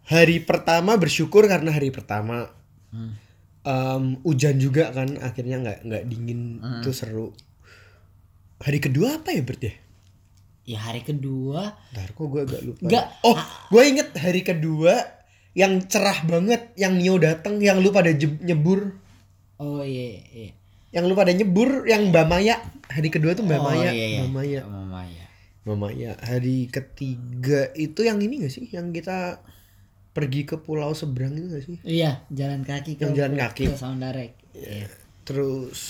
hari 0.04 0.40
pertama 0.40 0.96
bersyukur 0.96 1.44
karena 1.44 1.72
hari 1.72 1.88
pertama 1.90 2.50
Hmm. 2.94 3.18
Em, 3.64 4.04
hujan 4.22 4.54
juga 4.62 4.94
kan 4.94 5.18
akhirnya 5.18 5.58
nggak 5.58 5.78
nggak 5.82 6.02
dingin 6.06 6.62
itu 6.78 6.94
seru 6.94 7.34
hari 8.60 8.78
kedua 8.78 9.18
apa 9.18 9.34
ya 9.34 9.42
Bert 9.42 9.62
ya 9.64 9.74
Ya 10.64 10.78
hari 10.80 11.04
kedua 11.04 11.76
Ntar 11.92 12.16
kok 12.16 12.24
gue 12.24 12.40
agak 12.40 12.62
lupa. 12.64 12.80
Nggak. 12.88 13.04
Oh, 13.20 13.36
gue 13.68 13.82
inget 13.84 14.08
hari 14.16 14.40
kedua 14.40 14.96
yang 15.52 15.84
cerah 15.84 16.24
banget, 16.24 16.72
yang 16.74 16.96
Nio 16.96 17.20
datang, 17.20 17.60
yang 17.60 17.84
lu 17.84 17.92
pada 17.92 18.08
nyebur, 18.16 18.96
oh 19.60 19.84
iya 19.84 20.24
iya. 20.32 20.50
yang 20.90 21.04
lu 21.04 21.12
pada 21.12 21.30
nyebur, 21.30 21.84
yang 21.84 22.08
Mbak 22.08 22.26
Maya. 22.26 22.58
Hari 22.88 23.12
kedua 23.12 23.36
tuh 23.36 23.44
Mbak 23.44 23.60
Oh, 23.60 23.64
Maya, 23.70 23.92
iya, 23.92 24.06
iya. 24.08 24.20
Mbak 24.24 24.32
Maya, 24.32 24.60
Mbak 24.64 24.86
Maya. 24.88 25.24
Mbak 25.68 25.76
Maya. 25.78 26.10
Hari 26.24 26.56
ketiga 26.72 27.60
itu 27.76 28.00
yang 28.00 28.18
ini 28.24 28.48
gak 28.48 28.52
sih? 28.56 28.64
Yang 28.72 29.04
kita 29.04 29.44
pergi 30.14 30.46
ke 30.46 30.62
pulau 30.62 30.94
seberang 30.94 31.34
itu 31.34 31.46
gak 31.50 31.64
sih? 31.66 31.76
Iya, 31.82 32.22
jalan 32.30 32.62
kaki 32.62 32.94
ke 32.96 33.02
Yang 33.04 33.14
jalan 33.18 33.34
kaki. 33.34 33.64
ke 33.66 33.74
Saundarek. 33.74 34.32
Iya. 34.54 34.86
Terus 35.26 35.80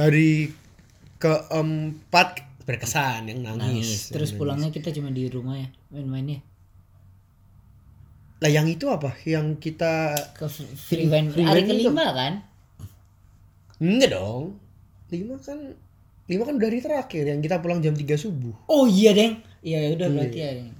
hari 0.00 0.56
keempat 1.20 2.40
berkesan 2.64 3.28
yang 3.28 3.44
nangis. 3.44 3.60
Nangis. 3.60 3.90
Terus 4.10 4.32
Yang 4.32 4.38
pulangnya 4.40 4.70
kita 4.72 4.88
cuma 4.96 5.12
di 5.12 5.28
rumah 5.28 5.60
ya, 5.60 5.68
main-mainnya. 5.92 6.40
Lah 8.42 8.50
yang 8.50 8.66
itu 8.66 8.90
apa? 8.90 9.14
Yang 9.22 9.60
kita 9.70 10.16
Ke 10.34 10.50
free 10.50 11.06
wine 11.06 11.30
hari 11.30 11.62
itu. 11.62 11.86
kelima 11.92 12.10
kan? 12.10 12.42
Enggak 13.78 14.18
dong. 14.18 14.58
Lima 15.12 15.36
kan 15.38 15.58
lima 16.26 16.42
kan 16.48 16.56
dari 16.56 16.78
terakhir 16.80 17.28
yang 17.28 17.44
kita 17.44 17.60
pulang 17.60 17.84
jam 17.84 17.92
3 17.92 18.16
subuh. 18.16 18.54
Oh 18.66 18.88
iya, 18.88 19.12
Deng. 19.12 19.42
Iya, 19.60 19.78
ya 19.84 19.88
udah 19.94 20.08
berarti 20.10 20.38
ya 20.38 20.50
Deng. 20.58 20.70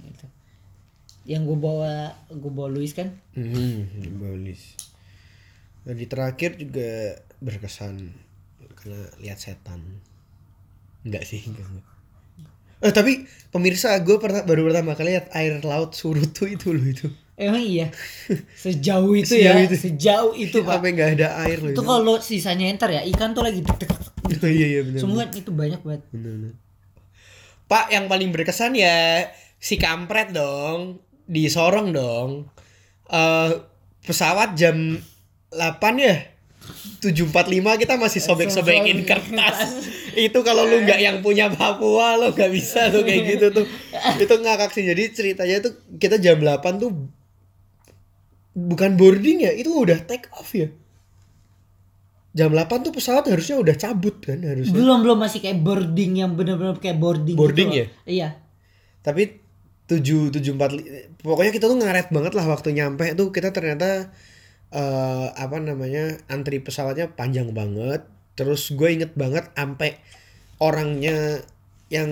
Yang 1.23 1.41
gue 1.53 1.57
bawa 1.59 1.93
gue 2.27 2.51
bawa 2.51 2.69
Luis 2.71 2.91
kan? 2.91 3.15
Hmm, 3.35 3.87
bagus. 4.19 4.75
Dari 5.83 6.05
terakhir 6.07 6.59
juga 6.59 7.19
berkesan 7.39 8.11
karena 8.75 9.01
lihat 9.23 9.39
setan. 9.39 9.79
Enggak 11.03 11.23
sih, 11.27 11.43
enggak. 11.47 11.67
enggak. 11.67 11.87
Eh 12.83 12.91
tapi 12.91 13.23
pemirsa 13.51 13.95
gue 14.03 14.19
pernah 14.19 14.43
baru 14.43 14.67
pertama 14.67 14.91
kali 14.95 15.15
lihat 15.15 15.31
air 15.31 15.63
laut 15.63 15.95
surut 15.95 16.35
tuh 16.35 16.51
itu 16.51 16.75
loh 16.75 16.83
itu. 16.83 17.07
Emang 17.39 17.63
iya. 17.63 17.87
Sejauh 18.63 19.15
itu 19.15 19.39
Sejauh 19.39 19.57
ya, 19.57 19.65
itu. 19.65 19.75
sejauh 19.79 20.33
itu, 20.37 20.61
Pak. 20.61 20.77
Sampai 20.77 20.91
nggak 20.93 21.09
ada 21.17 21.27
air 21.47 21.57
loh. 21.63 21.73
Itu 21.73 21.81
kalau 21.81 22.21
sisanya 22.21 22.69
enter 22.69 22.93
ya, 22.93 23.01
ikan 23.09 23.33
tuh 23.33 23.41
lagi 23.41 23.65
tek. 23.65 23.89
Oh, 24.43 24.51
iya 24.51 24.67
iya 24.77 24.81
benar. 24.85 24.99
Semua 25.01 25.23
itu 25.31 25.49
banyak 25.49 25.81
banget. 25.81 26.03
benar, 26.13 26.31
benar. 26.35 26.53
Pak 27.65 27.85
yang 27.89 28.05
paling 28.05 28.29
berkesan 28.29 28.75
ya 28.77 29.25
si 29.57 29.79
kampret 29.79 30.35
dong 30.35 30.99
di 31.25 31.47
Sorong 31.47 31.95
dong. 31.95 32.47
Eh 33.11 33.51
pesawat 34.03 34.55
jam 34.59 34.99
8 35.53 35.59
ya. 35.99 36.31
745 37.03 37.81
kita 37.83 37.99
masih 37.99 38.23
sobek-sobekin 38.23 39.03
kertas. 39.03 39.83
Itu 40.15 40.39
kalau 40.47 40.63
lu 40.63 40.87
nggak 40.87 40.99
yang 41.03 41.17
punya 41.19 41.51
Papua 41.51 42.15
lo 42.15 42.31
nggak 42.31 42.51
bisa 42.55 42.87
tuh 42.87 43.03
kayak 43.03 43.35
gitu 43.35 43.45
tuh. 43.51 43.65
Itu 44.15 44.39
ngakak 44.39 44.71
sih. 44.71 44.87
Jadi 44.87 45.11
ceritanya 45.11 45.59
tuh 45.59 45.75
kita 45.99 46.15
jam 46.23 46.39
8 46.39 46.79
tuh 46.79 46.91
bukan 48.55 48.95
boarding 48.95 49.43
ya, 49.43 49.51
itu 49.51 49.73
udah 49.73 49.99
take 50.07 50.31
off 50.39 50.55
ya. 50.55 50.71
Jam 52.31 52.55
8 52.55 52.87
tuh 52.87 52.95
pesawat 52.95 53.27
harusnya 53.27 53.59
udah 53.59 53.75
cabut 53.75 54.23
kan 54.23 54.39
harusnya. 54.39 54.71
Belum 54.71 55.03
belum 55.03 55.19
masih 55.19 55.43
kayak 55.43 55.59
boarding 55.59 56.23
yang 56.23 56.31
bener-bener 56.31 56.79
kayak 56.79 56.95
boarding. 56.95 57.35
Boarding 57.35 57.69
gitu 57.75 57.81
ya? 57.83 57.87
Iya. 58.07 58.29
Tapi 59.03 59.42
7 59.85 60.31
7 60.31 60.39
4 60.55 61.21
pokoknya 61.21 61.51
kita 61.51 61.67
tuh 61.67 61.77
ngaret 61.77 62.07
banget 62.09 62.33
lah 62.33 62.45
waktu 62.47 62.71
nyampe 62.71 63.13
tuh 63.13 63.29
kita 63.29 63.51
ternyata 63.51 64.09
eh 64.73 65.27
apa 65.29 65.59
namanya 65.59 66.17
antri 66.27 66.57
pesawatnya 66.57 67.13
panjang 67.13 67.53
banget. 67.53 68.07
Terus 68.33 68.73
gue 68.73 68.89
inget 68.89 69.13
banget 69.13 69.45
sampai 69.53 70.01
orangnya 70.57 71.45
yang 71.93 72.09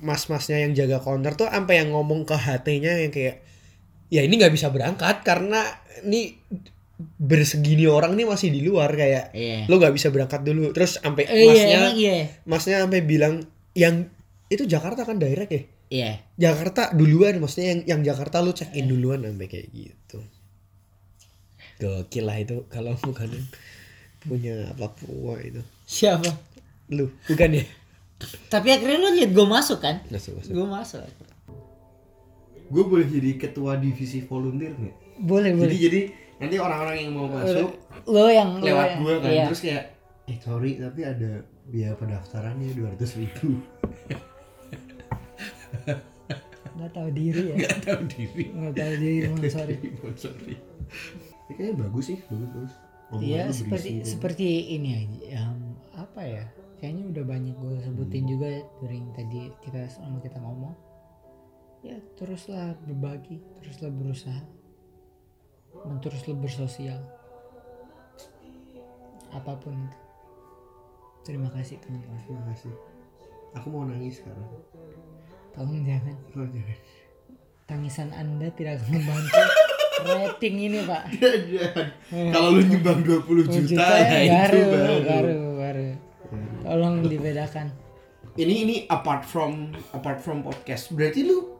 mas-masnya 0.00 0.62
yang 0.62 0.72
jaga 0.72 1.02
counter 1.02 1.34
tuh 1.34 1.46
sampai 1.50 1.82
yang 1.82 1.90
ngomong 1.90 2.22
ke 2.22 2.34
HT-nya 2.34 3.02
yang 3.02 3.10
kayak 3.10 3.42
ya 4.08 4.22
ini 4.22 4.38
nggak 4.38 4.54
bisa 4.54 4.70
berangkat 4.70 5.22
karena 5.22 5.62
ini 6.02 6.34
bersegini 7.16 7.88
orang 7.88 8.12
nih 8.14 8.26
masih 8.28 8.52
di 8.52 8.60
luar 8.60 8.92
kayak 8.92 9.32
Iya. 9.32 9.64
lo 9.70 9.80
nggak 9.80 9.94
bisa 9.94 10.12
berangkat 10.12 10.44
dulu 10.44 10.70
terus 10.70 11.00
sampai 11.00 11.24
Eh, 11.26 11.34
iya, 11.34 11.46
masnya 11.48 11.76
emang 11.78 11.94
iya. 11.96 12.16
masnya 12.44 12.76
sampai 12.84 13.00
bilang 13.02 13.34
yang 13.72 14.10
itu 14.50 14.66
Jakarta 14.66 15.06
kan 15.06 15.16
direct 15.16 15.50
ya 15.50 15.62
Iya. 15.90 16.22
Jakarta 16.38 16.94
duluan 16.94 17.36
maksudnya 17.36 17.74
yang 17.74 17.80
yang 17.84 18.00
Jakarta 18.06 18.38
lu 18.38 18.54
check 18.54 18.70
in 18.72 18.86
duluan 18.86 19.20
sampai 19.20 19.46
kayak 19.46 19.68
gitu 19.68 20.22
gokil 21.76 22.24
lah 22.24 22.38
itu 22.38 22.62
kalau 22.68 22.94
bukan 23.02 23.26
punya 24.20 24.70
Papua 24.74 25.40
itu 25.40 25.58
Siapa? 25.82 26.30
lu 26.88 27.10
bukan 27.26 27.58
ya 27.58 27.64
Tapi 28.46 28.68
akhirnya 28.68 29.00
lo 29.00 29.10
liat 29.10 29.32
gue 29.32 29.46
masuk 29.48 29.80
kan? 29.80 29.98
masuk 30.06 30.36
masuk 30.36 30.52
Gue 30.52 30.66
masuk. 30.68 31.02
gue 32.70 32.84
boleh 32.84 33.08
jadi 33.08 33.30
ketua 33.36 33.74
divisi 33.74 34.22
volunteer 34.22 34.70
nggak 34.70 34.96
Boleh 35.18 35.50
boleh. 35.52 35.66
jadi 35.66 35.76
jadi 35.80 36.00
nanti 36.38 36.56
orang-orang 36.56 36.96
yang 37.00 37.10
mau 37.12 37.26
masuk 37.26 37.74
Lo 38.06 38.30
yang 38.30 38.62
lewat 38.62 38.88
gue 38.96 39.14
kan 39.18 39.26
iya. 39.28 39.44
terus 39.48 39.60
kayak 39.60 39.84
eh 40.24 40.38
sorry 40.38 40.78
tapi 40.78 41.02
ada 41.02 41.42
biaya 41.66 41.98
pendaftarannya 41.98 42.70
dua 42.78 42.94
ratus 42.94 43.18
ribu 43.18 43.58
Nggak 46.76 46.92
tahu 46.94 47.08
diri 47.10 47.42
ya. 47.52 47.56
nggak 47.58 47.80
tahu 47.82 48.00
diri 48.06 48.44
Nggak 48.54 48.74
tahu 48.76 48.94
diri, 48.98 49.18
emang 49.26 49.42
sorry. 49.50 49.76
sorry 50.14 50.54
Ini 51.48 51.52
kayaknya 51.54 51.74
bagus 51.86 52.04
sih 52.10 52.18
bagus 52.30 52.48
bagus 52.54 52.72
Iya 53.18 53.50
seperti 53.50 54.06
seperti 54.06 54.46
ini 54.78 54.90
aja. 54.94 55.18
Yang 55.34 55.54
apa 55.98 56.22
ya? 56.22 56.44
Kayaknya 56.78 57.04
udah 57.10 57.24
banyak 57.26 57.54
gue 57.58 57.74
sebutin 57.82 58.24
juga 58.30 58.50
during 58.78 59.10
tadi 59.18 59.50
kita 59.66 59.82
selama 59.90 60.22
kita 60.22 60.38
ngomong. 60.38 60.74
Ya 61.82 61.98
teruslah 62.14 62.78
berbagi, 62.86 63.42
teruslah 63.58 63.90
berusaha, 63.90 64.46
dan 65.82 65.98
teruslah 65.98 66.38
bersosial. 66.38 67.02
Apa 69.34 69.58
pun 69.58 69.74
itu. 69.74 69.98
Terima 71.26 71.50
kasih 71.50 71.82
teman-teman. 71.82 72.16
terima 72.24 72.46
kasih 72.54 72.72
aku 73.54 73.66
mau 73.70 73.84
nangis 73.86 74.22
sekarang 74.22 74.46
Tolong 75.54 75.82
jangan. 75.82 76.16
jangan 76.34 76.78
Tangisan 77.66 78.10
anda 78.10 78.50
tidak 78.58 78.82
akan 78.82 78.98
membantu 78.98 79.40
rating 80.10 80.56
ini 80.58 80.78
pak. 80.82 81.02
Jangan. 81.20 81.86
Kalau 82.34 82.48
lu 82.56 82.62
nyumbang 82.66 83.00
20 83.06 83.46
juta, 83.46 83.60
Juta 83.62 83.94
ya 84.00 84.18
itu 84.26 84.30
baru, 84.34 84.60
baru. 84.66 84.96
baru, 85.06 85.38
baru. 85.60 85.88
Tolong 86.66 86.94
dibedakan. 87.06 87.66
Ini 88.38 88.54
ini 88.64 88.76
apart 88.86 89.26
from 89.26 89.74
apart 89.94 90.22
from 90.22 90.42
podcast. 90.46 90.90
Berarti 90.94 91.26
lu 91.26 91.58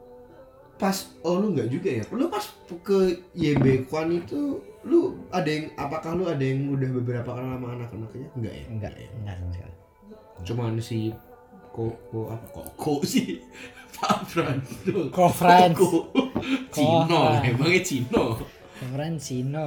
pas 0.81 0.97
oh 1.27 1.37
lu 1.37 1.53
nggak 1.53 1.69
juga 1.69 1.91
ya? 2.01 2.05
Lu 2.11 2.27
pas 2.33 2.43
ke 2.83 3.21
YB 3.37 3.91
Kwan 3.91 4.11
itu 4.17 4.63
lu 4.87 5.29
ada 5.29 5.47
yang 5.51 5.69
apakah 5.77 6.17
lu 6.17 6.25
ada 6.25 6.41
yang 6.41 6.73
udah 6.73 6.91
beberapa 7.03 7.31
kenal 7.37 7.59
sama 7.61 7.69
anak-anaknya? 7.77 8.29
Enggak 8.35 8.55
ya? 8.55 8.65
Enggak, 8.73 8.93
enggak 8.97 9.35
sama 9.37 9.51
sekali. 9.53 9.75
Cuman 10.41 10.73
si 10.81 10.99
Koko 11.71 12.21
apa 12.29 12.47
Koko 12.77 13.07
sih? 13.07 13.41
Pak 14.01 14.25
Frans 14.27 14.69
tuh. 14.87 15.11
Ko 15.13 15.29
Frans. 15.29 15.77
Koko. 15.77 16.09
Cino, 16.73 17.21
Frans. 17.37 17.45
emangnya 17.53 17.81
Cino. 17.85 18.25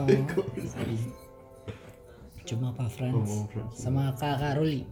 Cuma 2.48 2.74
Pak 2.74 2.90
Frans. 2.92 3.30
Oh. 3.30 3.46
Sama 3.72 4.12
Kakak 4.18 4.58
Ruli. 4.60 4.84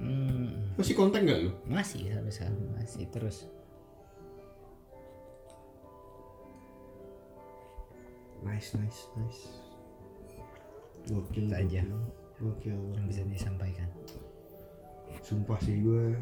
Hmm, 0.00 0.72
Masih 0.80 0.96
kontak 0.96 1.28
nggak 1.28 1.44
lu? 1.44 1.52
masih 1.68 2.08
sampai 2.08 2.32
sekarang 2.32 2.56
masih 2.76 3.04
terus. 3.12 3.44
Nice, 8.40 8.72
nice, 8.72 9.00
nice. 9.20 9.42
Gokil, 11.04 11.52
aja. 11.52 11.84
Gokil. 12.40 12.72
yang 12.96 13.04
bisa 13.04 13.20
disampaikan. 13.28 13.84
Sumpah 15.20 15.58
sih 15.62 15.82
gue. 15.82 16.14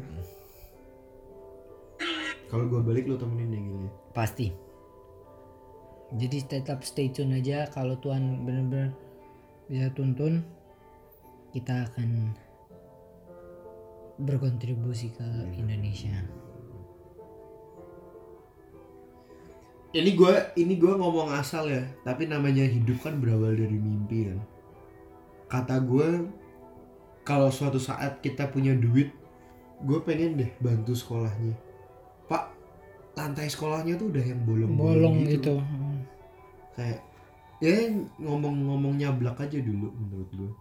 Kalau 2.49 2.65
gue 2.65 2.81
balik 2.81 3.05
lu 3.05 3.15
temenin 3.15 3.53
ya 3.53 3.61
gini. 3.61 3.89
Pasti. 4.13 4.47
Jadi 6.09 6.37
tetap 6.49 6.81
stay 6.81 7.13
tune 7.13 7.37
aja 7.37 7.69
kalau 7.69 7.93
Tuhan 8.01 8.41
benar-benar 8.41 8.97
bisa 9.69 9.93
tuntun 9.93 10.41
kita 11.53 11.85
akan 11.85 12.33
berkontribusi 14.17 15.13
ke 15.13 15.27
Indonesia. 15.53 16.25
Ini 19.89 20.11
gue 20.13 20.33
ini 20.61 20.77
gue 20.77 20.93
ngomong 20.93 21.33
asal 21.33 21.65
ya, 21.69 21.81
tapi 22.05 22.29
namanya 22.29 22.61
hidup 22.61 23.01
kan 23.01 23.17
berawal 23.17 23.57
dari 23.57 23.73
mimpi 23.73 24.29
kan. 24.29 24.39
Kata 25.49 25.81
gue 25.81 26.29
kalau 27.29 27.53
suatu 27.53 27.77
saat 27.77 28.25
kita 28.25 28.49
punya 28.49 28.73
duit, 28.73 29.13
gue 29.85 29.99
pengen 30.01 30.41
deh 30.41 30.49
bantu 30.57 30.97
sekolahnya. 30.97 31.53
Pak, 32.25 32.49
lantai 33.13 33.45
sekolahnya 33.45 34.01
tuh 34.01 34.09
udah 34.09 34.23
yang 34.25 34.41
bolong 34.41 34.73
Bolong 34.73 35.17
gitu. 35.29 35.61
kayak 36.73 37.05
ya 37.59 37.91
ngomong-ngomong 38.23 38.95
nyablak 38.95 39.35
aja 39.43 39.59
dulu 39.59 39.91
menurut 39.91 40.31
gue 40.31 40.51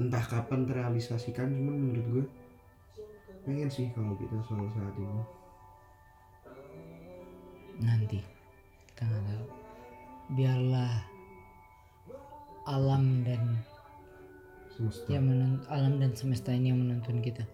entah 0.00 0.24
kapan 0.24 0.64
terrealisasikan 0.64 1.52
cuman 1.52 1.76
menurut 1.76 2.06
gue 2.08 2.24
pengen 3.44 3.68
sih 3.68 3.92
kalau 3.92 4.16
kita 4.16 4.32
suatu 4.48 4.64
saat 4.72 4.96
ini 4.96 5.22
nanti 7.84 8.24
kita 8.88 9.04
nggak 9.04 9.22
tahu 9.28 9.46
biarlah 10.40 10.94
alam 12.64 13.20
dan 13.28 13.60
semesta. 14.76 15.08
Ya 15.08 15.18
menun- 15.18 15.64
alam 15.66 15.96
dan 15.96 16.12
semesta 16.12 16.50
ini 16.50 16.68
yang 16.68 16.78
menuntun 16.78 17.18
kita. 17.18 17.48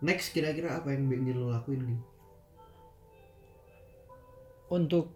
Next 0.00 0.30
kira-kira 0.30 0.74
apa 0.74 0.90
yang 0.90 1.06
ingin 1.06 1.34
lo 1.34 1.50
lakuin 1.50 1.82
nih 1.82 2.00
untuk 4.66 5.12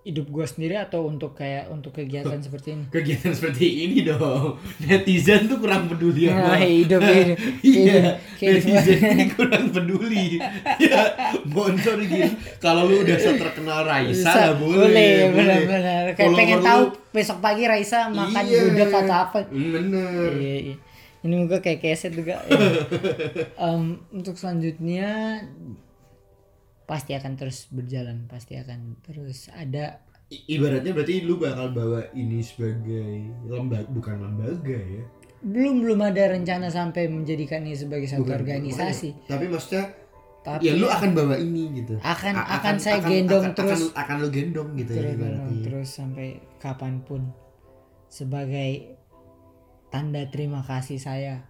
hidup 0.00 0.26
gua 0.26 0.48
sendiri 0.48 0.74
atau 0.74 1.04
untuk 1.04 1.36
kayak 1.36 1.68
untuk 1.68 1.92
kegiatan 1.92 2.40
seperti 2.42 2.72
ini? 2.72 2.84
Kegiatan 2.88 3.32
seperti 3.32 3.66
ini 3.84 3.98
dong. 4.02 4.56
Netizen 4.80 5.44
tuh 5.44 5.60
kurang 5.60 5.86
peduli 5.86 6.26
Nah, 6.26 6.56
sama 6.56 6.56
hidup 6.58 7.00
ini 7.12 7.34
iya 7.60 8.16
netizen 8.34 8.98
ini 8.98 9.24
kurang 9.30 9.68
peduli. 9.68 10.40
Ya 10.80 11.12
sponsor 11.36 12.00
gitu. 12.00 12.32
Kalau 12.56 12.88
lu 12.88 13.04
udah 13.04 13.14
seterkenal 13.14 13.84
Raisa 13.84 14.16
Bisa, 14.16 14.32
lah 14.32 14.52
boleh 14.56 15.28
benar-benar 15.30 16.04
kayak 16.14 16.32
pengen 16.32 16.58
lu- 16.58 16.64
tahu 16.64 16.82
besok 17.10 17.38
pagi 17.38 17.66
Raisa 17.66 18.06
makan 18.08 18.44
Iya. 18.44 18.60
gudeg 18.64 18.90
atau 18.90 19.16
apa. 19.20 19.38
Bener. 19.48 20.30
Iya, 20.34 20.56
iya. 20.70 20.76
ini 21.20 21.34
juga 21.44 21.58
kayak 21.58 21.80
keset 21.80 22.14
juga. 22.14 22.40
Ya. 22.48 22.56
Em, 23.60 24.00
untuk 24.10 24.34
selanjutnya 24.34 25.42
pasti 26.84 27.14
akan 27.14 27.38
terus 27.38 27.70
berjalan 27.70 28.26
pasti 28.26 28.56
akan 28.56 28.98
terus 29.00 29.46
ada. 29.52 30.02
I- 30.30 30.58
ibaratnya 30.58 30.90
berarti 30.90 31.22
lu 31.22 31.36
bakal 31.36 31.70
bawa 31.70 32.06
ini 32.14 32.38
sebagai 32.40 33.30
lembaga 33.46 33.86
bukan 33.90 34.16
lembaga 34.16 34.78
ya? 34.78 35.02
Belum 35.40 35.80
belum 35.80 36.00
ada 36.04 36.30
rencana 36.30 36.68
sampai 36.68 37.08
menjadikan 37.08 37.64
ini 37.64 37.74
sebagai 37.74 38.06
satu 38.06 38.28
organisasi. 38.28 39.26
Tapi 39.26 39.48
maksudnya 39.48 39.88
tapi 40.40 40.72
ya 40.72 40.72
lu 40.72 40.88
akan 40.88 41.10
bawa 41.12 41.36
ini 41.36 41.84
gitu. 41.84 42.00
akan 42.00 42.32
A- 42.32 42.48
akan, 42.60 42.74
saya 42.80 43.04
gendong 43.04 43.52
akan, 43.52 43.56
terus. 43.56 43.92
akan, 43.92 44.00
akan 44.00 44.16
lu 44.24 44.28
gendong 44.32 44.70
gitu 44.80 44.92
ya 44.96 45.00
terus, 45.04 45.14
ibaratnya. 45.20 45.60
terus 45.68 45.88
sampai 45.92 46.28
kapan 46.56 46.94
pun. 47.04 47.22
Sebagai 48.08 48.96
tanda 49.92 50.24
terima 50.32 50.64
kasih 50.64 50.96
saya 50.96 51.44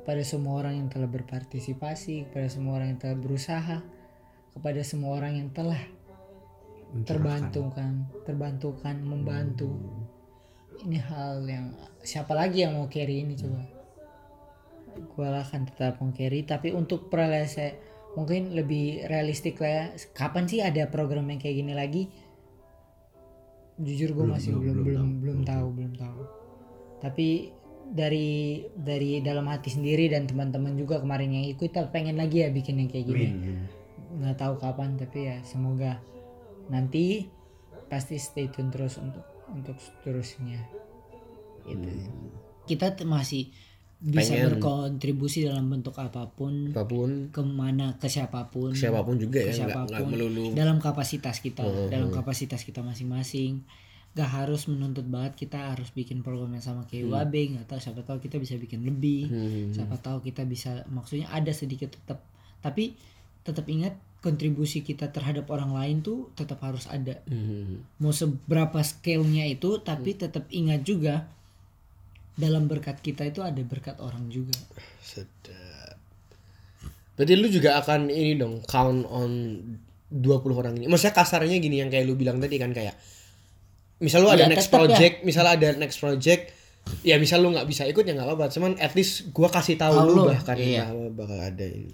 kepada 0.00 0.20
semua 0.20 0.60
orang 0.60 0.84
yang 0.84 0.88
telah 0.92 1.08
berpartisipasi 1.08 2.28
kepada 2.28 2.48
semua 2.52 2.76
orang 2.76 2.96
yang 2.96 3.00
telah 3.00 3.16
berusaha 3.16 3.76
kepada 4.52 4.80
semua 4.84 5.16
orang 5.16 5.32
yang 5.40 5.48
telah 5.56 5.80
terbantukan 7.08 8.04
terbantukan 8.28 8.96
membantu. 9.00 9.72
Ini 10.80 10.98
hal 11.00 11.44
yang 11.48 11.72
siapa 12.04 12.36
lagi 12.36 12.68
yang 12.68 12.76
mau 12.76 12.88
carry 12.88 13.24
ini 13.24 13.36
coba 13.36 13.79
gue 15.08 15.28
akan 15.28 15.60
tetap 15.70 16.02
carry 16.12 16.44
tapi 16.44 16.74
untuk 16.74 17.08
saya 17.12 17.76
mungkin 18.18 18.52
lebih 18.52 19.06
realistik 19.06 19.62
lah 19.62 19.70
ya. 19.70 19.84
Kapan 20.12 20.44
sih 20.50 20.60
ada 20.60 20.90
program 20.90 21.30
yang 21.30 21.38
kayak 21.38 21.56
gini 21.62 21.72
lagi? 21.72 22.02
Jujur 23.80 24.12
gue 24.12 24.26
masih 24.28 24.52
belum 24.58 24.84
belum 24.84 25.08
belum, 25.24 25.38
tahu. 25.46 25.66
belum 25.72 25.94
tahu 25.96 26.40
tapi 27.00 27.48
dari 27.90 28.62
dari 28.76 29.18
dalam 29.24 29.48
hati 29.50 29.72
sendiri 29.72 30.06
dan 30.12 30.28
teman-teman 30.28 30.76
juga 30.78 31.02
kemarin 31.02 31.32
yang 31.34 31.46
ikut 31.50 31.72
kita 31.72 31.90
pengen 31.90 32.20
lagi 32.20 32.44
ya 32.46 32.52
bikin 32.52 32.78
yang 32.78 32.92
kayak 32.92 33.08
gini. 33.08 33.26
Nggak 34.20 34.36
tahu 34.38 34.54
kapan 34.60 34.94
tapi 35.00 35.26
ya 35.26 35.36
semoga 35.42 35.98
nanti 36.70 37.26
pasti 37.90 38.20
stay 38.20 38.46
tune 38.52 38.70
terus 38.70 39.00
untuk 39.00 39.26
untuk 39.50 39.74
seterusnya. 39.80 40.60
Gitu. 41.66 41.88
Kita 42.68 42.94
t- 42.94 43.08
masih 43.08 43.50
bisa 44.00 44.32
Pengen. 44.32 44.56
berkontribusi 44.56 45.44
dalam 45.44 45.68
bentuk 45.68 45.92
apa 45.94 46.24
pun 46.26 46.72
Apa 46.72 46.82
pun. 46.82 47.28
ke 47.28 47.40
mana 47.42 47.94
ke 47.94 48.06
siapa 48.06 48.48
pun. 48.48 48.72
Siapa 48.72 49.00
pun 49.00 49.14
juga 49.14 49.40
ke 49.40 49.52
ya 49.52 49.60
siapa 49.60 49.84
pun. 49.84 50.08
melulu. 50.08 50.50
Dalam 50.50 50.78
kapasitas 50.78 51.38
kita 51.38 51.60
Oh, 51.60 51.86
dalam 51.86 52.08
kapasitas 52.08 52.62
kita 52.62 52.80
masing-masing. 52.80 53.60
Gak 54.10 54.26
harus 54.26 54.66
menuntut 54.66 55.04
banget 55.04 55.36
kita 55.38 55.70
harus 55.70 55.90
bikin 55.90 56.20
program 56.20 56.50
yang 56.50 56.64
sama 56.64 56.82
kayak 56.82 57.06
UAB 57.06 57.34
nggak 57.52 57.66
tahu 57.66 57.78
siapa 57.78 58.00
tahu 58.02 58.18
kita 58.18 58.36
bisa 58.36 58.56
bikin 58.56 58.82
lebih. 58.82 59.28
Hmm. 59.28 59.70
siapa 59.70 59.94
tahu 59.96 60.18
kita 60.20 60.42
bisa 60.44 60.82
maksudnya 60.88 61.28
ada 61.28 61.52
sedikit 61.52 61.92
tetap 61.92 62.24
tapi 62.58 62.96
tetap 63.40 63.64
ingat 63.66 63.94
kontribusi 64.18 64.80
kita 64.80 65.08
terhadap 65.08 65.48
orang 65.48 65.70
lain 65.70 65.96
tuh 66.00 66.28
tetap 66.34 66.58
harus 66.60 66.84
ada. 66.86 67.20
Hmm. 67.24 67.84
mau 67.96 68.10
seberapa 68.10 68.80
scale-nya 68.80 69.46
itu 69.46 69.78
tapi 69.78 70.10
Hmm. 70.10 70.20
tetap 70.20 70.44
ingat 70.50 70.80
juga 70.82 71.30
dalam 72.40 72.64
berkat 72.64 73.04
kita 73.04 73.28
itu 73.28 73.44
ada 73.44 73.60
berkat 73.60 74.00
orang 74.00 74.32
juga 74.32 74.56
Sedap. 75.04 76.00
Berarti 77.14 77.34
lu 77.36 77.52
juga 77.52 77.76
akan 77.76 78.08
ini 78.08 78.40
dong 78.40 78.64
count 78.64 79.04
on 79.04 79.32
20 80.08 80.16
orang 80.56 80.74
ini. 80.80 80.88
Maksudnya 80.88 81.12
kasarnya 81.12 81.60
gini 81.60 81.84
yang 81.84 81.92
kayak 81.92 82.08
lu 82.08 82.16
bilang 82.16 82.40
tadi 82.40 82.56
kan 82.56 82.72
kayak 82.72 82.96
misal 84.00 84.24
lu 84.24 84.32
ada 84.32 84.48
Ya, 84.48 84.50
next 84.50 84.72
tetep 84.72 84.72
ya. 84.72 84.78
project, 84.88 85.14
misal 85.28 85.44
ada 85.44 85.68
next 85.76 86.00
project 86.00 86.42
ya 87.04 87.20
misal 87.20 87.44
lu 87.44 87.52
nggak 87.52 87.68
bisa 87.68 87.84
ikut 87.84 88.02
ya 88.02 88.16
nggak 88.16 88.24
apa-apa 88.24 88.48
cuman 88.50 88.72
at 88.80 88.96
least 88.96 89.30
gua 89.36 89.52
kasih 89.52 89.76
tahu 89.76 89.94
Tahu 89.94 90.10
lu 90.16 90.22
bahkan 90.32 90.56
iya. 90.56 90.88
bakal 91.12 91.36
ada 91.36 91.66
ini 91.68 91.92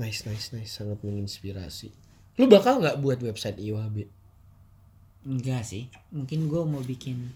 nice 0.00 0.26
nice 0.26 0.50
nice 0.56 0.72
sangat 0.72 0.98
menginspirasi 1.04 1.92
lu 2.40 2.50
bakal 2.50 2.82
nggak 2.82 2.98
buat 2.98 3.20
website 3.22 3.60
IWB 3.60 4.08
enggak 5.28 5.62
sih 5.64 5.88
mungkin 6.10 6.50
gue 6.50 6.62
mau 6.66 6.82
bikin 6.82 7.30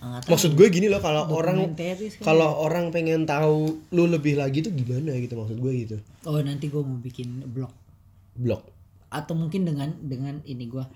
maksud 0.00 0.56
gue 0.56 0.66
gini 0.72 0.88
loh 0.88 1.00
kalau 1.04 1.28
orang 1.28 1.76
kalau 2.24 2.64
orang 2.64 2.88
pengen 2.88 3.28
tahu 3.28 3.84
lu 3.92 4.08
lebih 4.08 4.40
lagi 4.40 4.64
tuh 4.64 4.72
gimana 4.72 5.12
gitu 5.20 5.36
maksud 5.36 5.60
gue 5.60 5.72
gitu. 5.84 5.96
Oh 6.24 6.40
nanti 6.40 6.72
gue 6.72 6.80
mau 6.80 6.96
bikin 6.96 7.44
blog. 7.52 7.68
Blog. 8.36 8.64
Atau 9.12 9.34
mungkin 9.36 9.66
dengan 9.66 9.90
dengan 10.00 10.38
ini 10.46 10.70
gua 10.70 10.86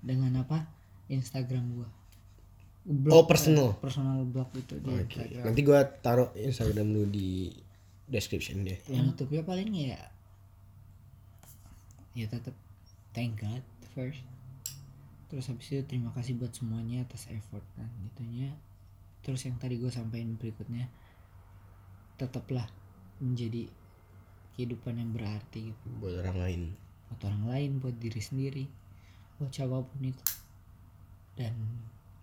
dengan 0.00 0.38
apa? 0.40 0.64
Instagram 1.10 1.64
gua. 1.74 1.88
Oh, 3.10 3.26
personal. 3.26 3.74
eh, 3.74 3.82
personal 3.82 4.22
blog 4.22 4.46
itu 4.54 4.78
di 4.78 4.86
Oke, 4.86 5.02
Instagram. 5.18 5.42
nanti 5.42 5.60
gua 5.66 5.82
taruh 5.82 6.30
Instagram 6.38 6.94
lu 6.94 7.02
di 7.10 7.50
description 8.06 8.62
deh. 8.62 8.78
yang 8.86 9.10
tutupnya 9.12 9.42
paling 9.42 9.74
ya. 9.74 9.98
Ya 12.14 12.30
tetap 12.30 12.54
thank 13.12 13.42
God 13.42 13.60
first 13.92 14.22
terus 15.26 15.50
habis 15.50 15.66
itu 15.74 15.82
terima 15.82 16.14
kasih 16.14 16.38
buat 16.38 16.54
semuanya 16.54 17.02
atas 17.02 17.26
effort 17.34 17.64
kan 17.74 17.90
gitunya 18.10 18.54
terus 19.26 19.42
yang 19.42 19.58
tadi 19.58 19.74
gue 19.76 19.90
sampaikan 19.90 20.38
berikutnya 20.38 20.86
tetaplah 22.16 22.64
menjadi 23.20 23.68
kehidupan 24.56 24.96
yang 24.96 25.12
berarti 25.12 25.72
gitu. 25.72 25.86
Buat 26.00 26.24
orang 26.24 26.38
lain. 26.40 26.62
buat 27.06 27.22
orang 27.30 27.44
lain 27.46 27.70
buat 27.78 27.96
diri 28.02 28.18
sendiri 28.18 28.64
buat 29.36 29.52
siapa 29.52 29.84
pun 29.84 30.00
itu. 30.00 30.24
Dan 31.36 31.54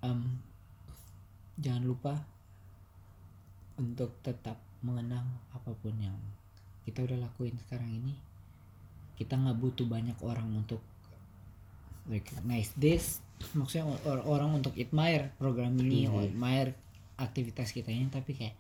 em, 0.01 0.41
jangan 1.61 1.83
lupa 1.85 2.13
untuk 3.77 4.17
tetap 4.25 4.57
mengenang 4.81 5.23
apa 5.53 5.71
pun 5.77 5.93
yang 6.01 6.17
kita 6.83 7.05
udah 7.05 7.21
lakuin 7.21 7.53
sekarang 7.63 7.93
ini. 7.93 8.17
Kita 9.13 9.37
nggak 9.37 9.61
butuh 9.61 9.85
banyak 9.85 10.17
orang 10.25 10.49
untuk 10.57 10.81
recognize 12.09 12.71
this 12.75 13.19
maksudnya 13.55 13.87
or- 14.07 14.23
orang 14.23 14.55
untuk 14.55 14.71
admire 14.79 15.35
program 15.35 15.75
ini 15.75 16.07
or 16.07 16.23
admire 16.23 16.71
aktivitas 17.19 17.71
kita 17.71 17.91
ini. 17.91 18.07
Tapi 18.07 18.31
kayak 18.33 18.55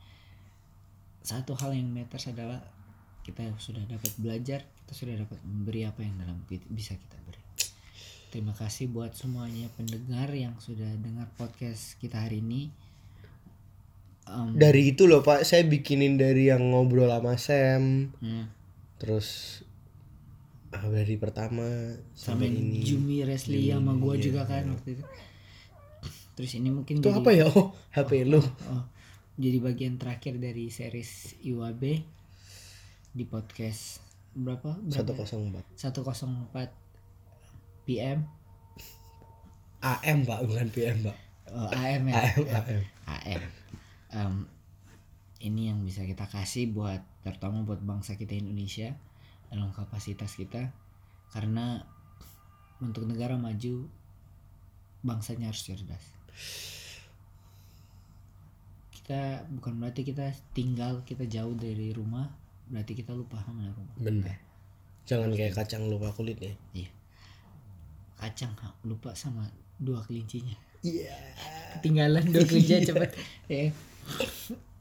satu 1.23 1.55
hal 1.55 1.71
yang 1.71 1.87
matters 1.87 2.27
adalah 2.27 2.59
kita 3.23 3.47
sudah 3.55 3.83
dapat 3.87 4.11
belajar 4.19 4.59
kita 4.83 4.93
sudah 4.93 5.15
dapat 5.23 5.39
memberi 5.47 5.87
apa 5.87 6.03
yang 6.03 6.19
dalam 6.19 6.43
bi- 6.43 6.67
bisa 6.67 6.91
kita 6.99 7.15
beri. 7.23 7.39
Terima 8.27 8.51
kasih 8.51 8.91
buat 8.91 9.15
semuanya 9.15 9.71
pendengar 9.79 10.27
yang 10.35 10.59
sudah 10.59 10.89
dengar 10.99 11.31
podcast 11.39 11.95
kita 12.03 12.19
hari 12.19 12.43
ini. 12.43 12.67
Em, 14.27 14.55
Dari 14.55 14.91
itu 14.91 15.07
loh 15.07 15.23
Pak, 15.23 15.47
saya 15.47 15.63
bikinin 15.63 16.19
dari 16.19 16.51
yang 16.51 16.63
ngobrol 16.71 17.11
sama 17.11 17.35
Sam, 17.39 18.11
hmm, 18.19 18.45
terus 18.99 19.61
ah, 20.73 20.89
dari 20.89 21.15
pertama 21.21 21.63
sampai 22.17 22.49
sampai 22.49 22.59
ini. 22.59 22.81
Jumi 22.81 23.21
Resli 23.21 23.69
sama 23.69 23.93
gua 23.95 24.17
juga 24.17 24.43
kan 24.49 24.73
waktu 24.73 24.99
itu 24.99 25.05
terus 26.33 26.51
ini 26.57 26.73
mungkin 26.73 26.97
Itu 26.97 27.13
jadi, 27.13 27.21
apa 27.21 27.29
ya? 27.29 27.45
Oh, 27.45 27.77
HP 27.93 28.25
lu. 28.25 28.41
oh, 28.41 28.83
jadi 29.37 29.57
bagian 29.61 30.01
terakhir 30.01 30.41
dari 30.41 30.73
series 30.73 31.37
IWAB 31.45 31.83
di 33.13 33.23
podcast 33.29 34.01
berapa? 34.33 34.81
berapa? 34.81 35.13
104. 35.13 35.77
104 35.77 36.73
PM 37.85 38.25
AM 39.83 40.17
Pak, 40.25 40.39
bukan 40.49 40.67
PM 40.73 40.97
Pak. 41.05 41.17
oh, 41.53 41.69
AM 41.69 42.01
ya 42.09 42.13
AM, 42.17 42.45
AM. 42.49 42.81
AM 43.05 43.43
Em, 44.13 44.45
ini 45.41 45.73
yang 45.73 45.81
bisa 45.81 46.05
kita 46.05 46.29
kasih 46.29 46.69
buat 46.69 47.01
terutama 47.25 47.65
buat 47.65 47.81
bangsa 47.81 48.13
kita 48.13 48.37
Indonesia 48.37 48.93
dalam 49.53 49.69
kapasitas 49.69 50.33
kita. 50.33 50.73
Karena 51.29 51.77
untuk 52.81 53.05
negara 53.05 53.37
maju 53.37 53.85
bangsanya 55.05 55.53
harus 55.53 55.61
cerdas. 55.61 56.03
Kita 58.89 59.45
bukan 59.53 59.77
berarti 59.77 60.01
kita 60.01 60.33
tinggal 60.57 61.05
kita 61.05 61.29
jauh 61.29 61.53
dari 61.53 61.93
rumah 61.93 62.25
berarti 62.65 62.97
kita 62.97 63.13
lupa 63.13 63.37
sama 63.45 63.69
rumah. 63.69 63.95
Bener. 64.01 64.37
Jangan 65.05 65.35
kayak 65.37 65.53
kacang 65.53 65.85
lupa 65.85 66.09
kulit 66.15 66.39
ya. 66.41 66.55
iya. 66.73 66.89
Kacang 68.17 68.55
lupa 68.87 69.13
sama 69.13 69.45
dua 69.77 70.01
kelincinya. 70.01 70.57
Iya. 70.83 71.15
ketinggalan 71.79 72.27
dua 72.31 72.43
kelinci 72.43 72.83
cepet. 72.89 73.11
Ya 73.47 73.71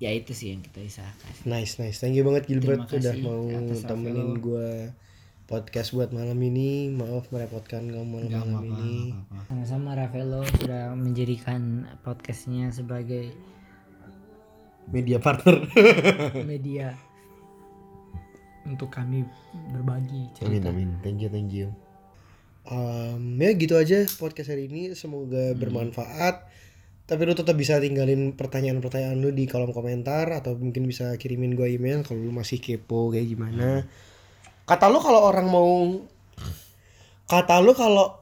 ya 0.03 0.11
itu 0.11 0.35
sih 0.35 0.55
yang 0.55 0.63
kita 0.67 0.83
bisa 0.83 1.05
kasih 1.23 1.45
Nice, 1.47 1.79
nice. 1.79 1.99
Thank 2.03 2.19
you 2.19 2.27
banget 2.27 2.51
Gilbert 2.51 2.91
udah 2.91 3.15
mau 3.23 3.47
temenin 3.87 4.43
gua 4.43 4.91
podcast 5.47 5.95
buat 5.95 6.11
malam 6.11 6.39
ini. 6.43 6.91
Maaf 6.91 7.29
merepotkan 7.31 7.87
kamu 7.87 8.07
malam-malam 8.07 8.67
ini. 8.73 9.15
sama-sama 9.47 9.95
Ravelo 9.95 10.43
sudah 10.59 10.97
menjadikan 10.97 11.87
podcastnya 12.03 12.73
sebagai 12.73 13.31
Media 14.91 15.23
partner. 15.23 15.63
media 16.51 16.99
untuk 18.67 18.91
kami 18.95 19.27
berbagi 19.75 20.27
Amin 20.27 20.35
cerita 20.35 20.69
amin. 20.71 20.91
Thank 21.03 21.19
you 21.23 21.31
thank 21.31 21.51
you. 21.55 21.71
Um, 22.67 23.39
ya 23.43 23.55
gitu 23.55 23.75
aja 23.79 24.07
podcast 24.19 24.51
hari 24.55 24.71
ini. 24.71 24.95
Semoga 24.95 25.55
bermanfaat. 25.55 26.47
Tapi 27.13 27.29
lu 27.29 27.37
tetap 27.37 27.53
bisa 27.61 27.77
tinggalin 27.77 28.33
pertanyaan-pertanyaan 28.33 29.21
lu 29.21 29.37
di 29.37 29.45
kolom 29.45 29.77
komentar 29.77 30.33
atau 30.33 30.57
mungkin 30.57 30.89
bisa 30.89 31.13
kirimin 31.21 31.53
gua 31.53 31.69
email 31.69 32.01
kalau 32.01 32.25
lu 32.25 32.33
masih 32.33 32.57
kepo 32.57 33.13
kayak 33.13 33.29
gimana. 33.29 33.85
Kata 34.65 34.89
lu 34.89 34.97
kalau 34.97 35.21
orang 35.21 35.45
mau 35.45 36.01
kata 37.29 37.61
lu 37.61 37.77
kalau 37.77 38.17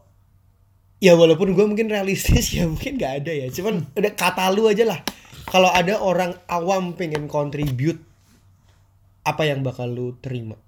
ya 0.99 1.15
walaupun 1.15 1.55
gua 1.55 1.71
mungkin 1.71 1.87
realistis 1.87 2.51
ya 2.59 2.67
mungkin 2.67 2.99
nggak 2.99 3.23
ada 3.23 3.31
ya. 3.31 3.47
Cuman 3.55 3.95
udah 3.95 4.13
kata 4.19 4.51
lu 4.51 4.67
aja 4.67 4.83
lah. 4.83 4.99
kalau 5.47 5.71
ada 5.71 6.03
orang 6.03 6.35
awam 6.51 6.99
pengen 6.99 7.31
contribute 7.31 8.03
apa 9.23 9.47
yang 9.47 9.63
bakal 9.63 9.87
lu 9.87 10.19
terima 10.19 10.59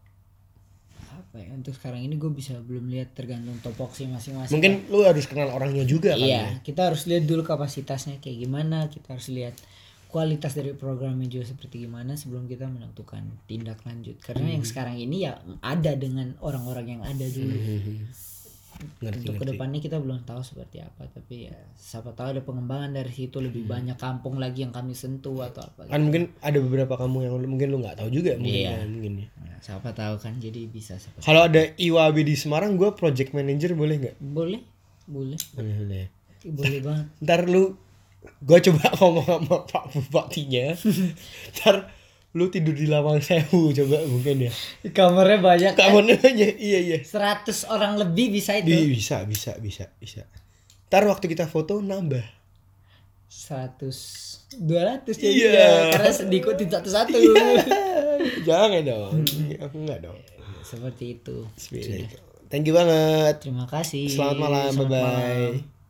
apa 1.32 1.40
ya 1.40 1.48
untuk 1.56 1.72
sekarang 1.72 2.04
ini 2.04 2.20
gue 2.20 2.28
bisa 2.28 2.60
belum 2.60 2.92
lihat 2.92 3.16
tergantung 3.16 3.56
topoksi 3.64 4.04
masing-masing 4.04 4.52
mungkin 4.52 4.84
lu 4.92 5.00
harus 5.00 5.24
kenal 5.24 5.48
orangnya 5.48 5.88
juga 5.88 6.12
kan 6.12 6.20
iya 6.20 6.60
kita 6.60 6.92
harus 6.92 7.08
lihat 7.08 7.24
dulu 7.24 7.40
kapasitasnya 7.40 8.20
kayak 8.20 8.36
gimana 8.44 8.92
kita 8.92 9.16
harus 9.16 9.32
lihat 9.32 9.56
kualitas 10.12 10.52
dari 10.52 10.76
programnya 10.76 11.24
juga 11.24 11.48
seperti 11.48 11.88
gimana 11.88 12.20
sebelum 12.20 12.44
kita 12.44 12.68
menentukan 12.68 13.24
tindak 13.48 13.80
lanjut. 13.88 14.20
Karena 14.20 14.44
Hmm. 14.44 14.54
yang 14.60 14.64
sekarang 14.68 15.00
ini 15.00 15.24
ya 15.24 15.40
ada 15.64 15.96
dengan 15.96 16.36
orang-orang 16.44 17.00
yang 17.00 17.00
ada 17.00 17.24
dulu 17.24 17.56
ngerti 19.00 19.18
untuk 19.22 19.34
ngerti. 19.34 19.42
ke 19.42 19.50
depannya 19.54 19.80
kita 19.80 19.96
belum 19.98 20.18
tahu 20.22 20.42
seperti 20.42 20.82
apa 20.82 21.06
tapi 21.08 21.46
ya 21.46 21.56
siapa 21.72 22.10
tahu 22.12 22.34
ada 22.34 22.42
pengembangan 22.42 22.90
dari 22.92 23.12
situ 23.12 23.38
lebih 23.38 23.64
banyak 23.64 23.94
kampung 23.96 24.36
lagi 24.36 24.66
yang 24.66 24.74
kami 24.74 24.92
sentuh 24.92 25.42
atau 25.42 25.62
apa 25.62 25.86
kan 25.86 26.02
mungkin 26.02 26.30
ada 26.38 26.58
beberapa 26.58 26.94
kamu 26.98 27.16
yang 27.24 27.34
mungkin 27.46 27.68
lu 27.70 27.78
nggak 27.80 27.98
tahu 27.98 28.10
juga 28.10 28.34
mungkin 28.36 28.62
Iya. 28.62 28.74
kan, 28.82 28.88
mungkin 28.90 29.12
ya. 29.22 29.26
Nah, 29.38 29.58
siapa 29.62 29.88
tahu 29.92 30.14
kan 30.18 30.34
jadi 30.36 30.60
bisa 30.66 30.94
kalau 31.22 31.46
ada 31.46 31.62
IWAB 31.78 32.16
di 32.22 32.34
Semarang 32.34 32.74
gue 32.74 32.90
project 32.92 33.30
manager 33.32 33.72
boleh 33.72 33.96
nggak? 34.02 34.16
Boleh 34.18 34.60
boleh. 35.06 35.38
Boleh 35.54 35.76
boleh. 35.78 36.80
Banget. 36.82 37.06
Ntar 37.22 37.40
lu 37.46 37.74
gue 38.42 38.58
coba 38.70 38.82
ngomong 38.98 39.26
sama 39.26 39.56
Pak 39.66 39.84
Bupatinya. 39.94 40.74
Ntar 41.58 41.76
lu 42.32 42.48
tidur 42.48 42.72
di 42.72 42.86
lawang 42.86 43.20
sewu 43.20 43.70
coba 43.72 44.00
mungkin 44.04 44.48
ya. 44.48 44.52
Kamarnya 44.88 45.38
banyak 45.38 45.72
kamu 45.74 45.98
nanya 46.06 46.48
iya 46.56 46.80
iya. 46.80 46.98
100 46.98 47.44
orang 47.66 47.96
lebih 47.96 48.32
bisa 48.32 48.56
itu. 48.56 48.68
Bi- 48.68 48.88
bisa 48.90 49.24
bisa 49.24 49.52
bisa 49.56 49.84
bisa. 49.96 50.24
Ntar 50.86 51.04
waktu 51.04 51.26
kita 51.26 51.44
foto 51.44 51.78
nambah. 51.78 52.24
100 53.28 54.60
200 54.60 55.08
jadi 55.12 55.28
Iya. 55.32 55.50
ya, 55.50 55.68
karena 55.90 56.10
diikutin 56.28 56.68
satu-satu. 56.68 57.16
Jangan 58.42 58.80
dong. 58.82 59.24
Aku 59.58 59.76
nggak 59.78 60.00
dong. 60.02 60.18
Seperti 60.62 61.04
itu. 61.16 61.36
Thank 62.48 62.68
you 62.68 62.76
banget. 62.76 63.40
Terima 63.40 63.64
kasih. 63.64 64.08
Selamat 64.08 64.36
malam 64.38 64.68
bye 64.68 64.72
Selamat 64.72 64.88
bye 64.88 65.00
malam. 65.00 65.80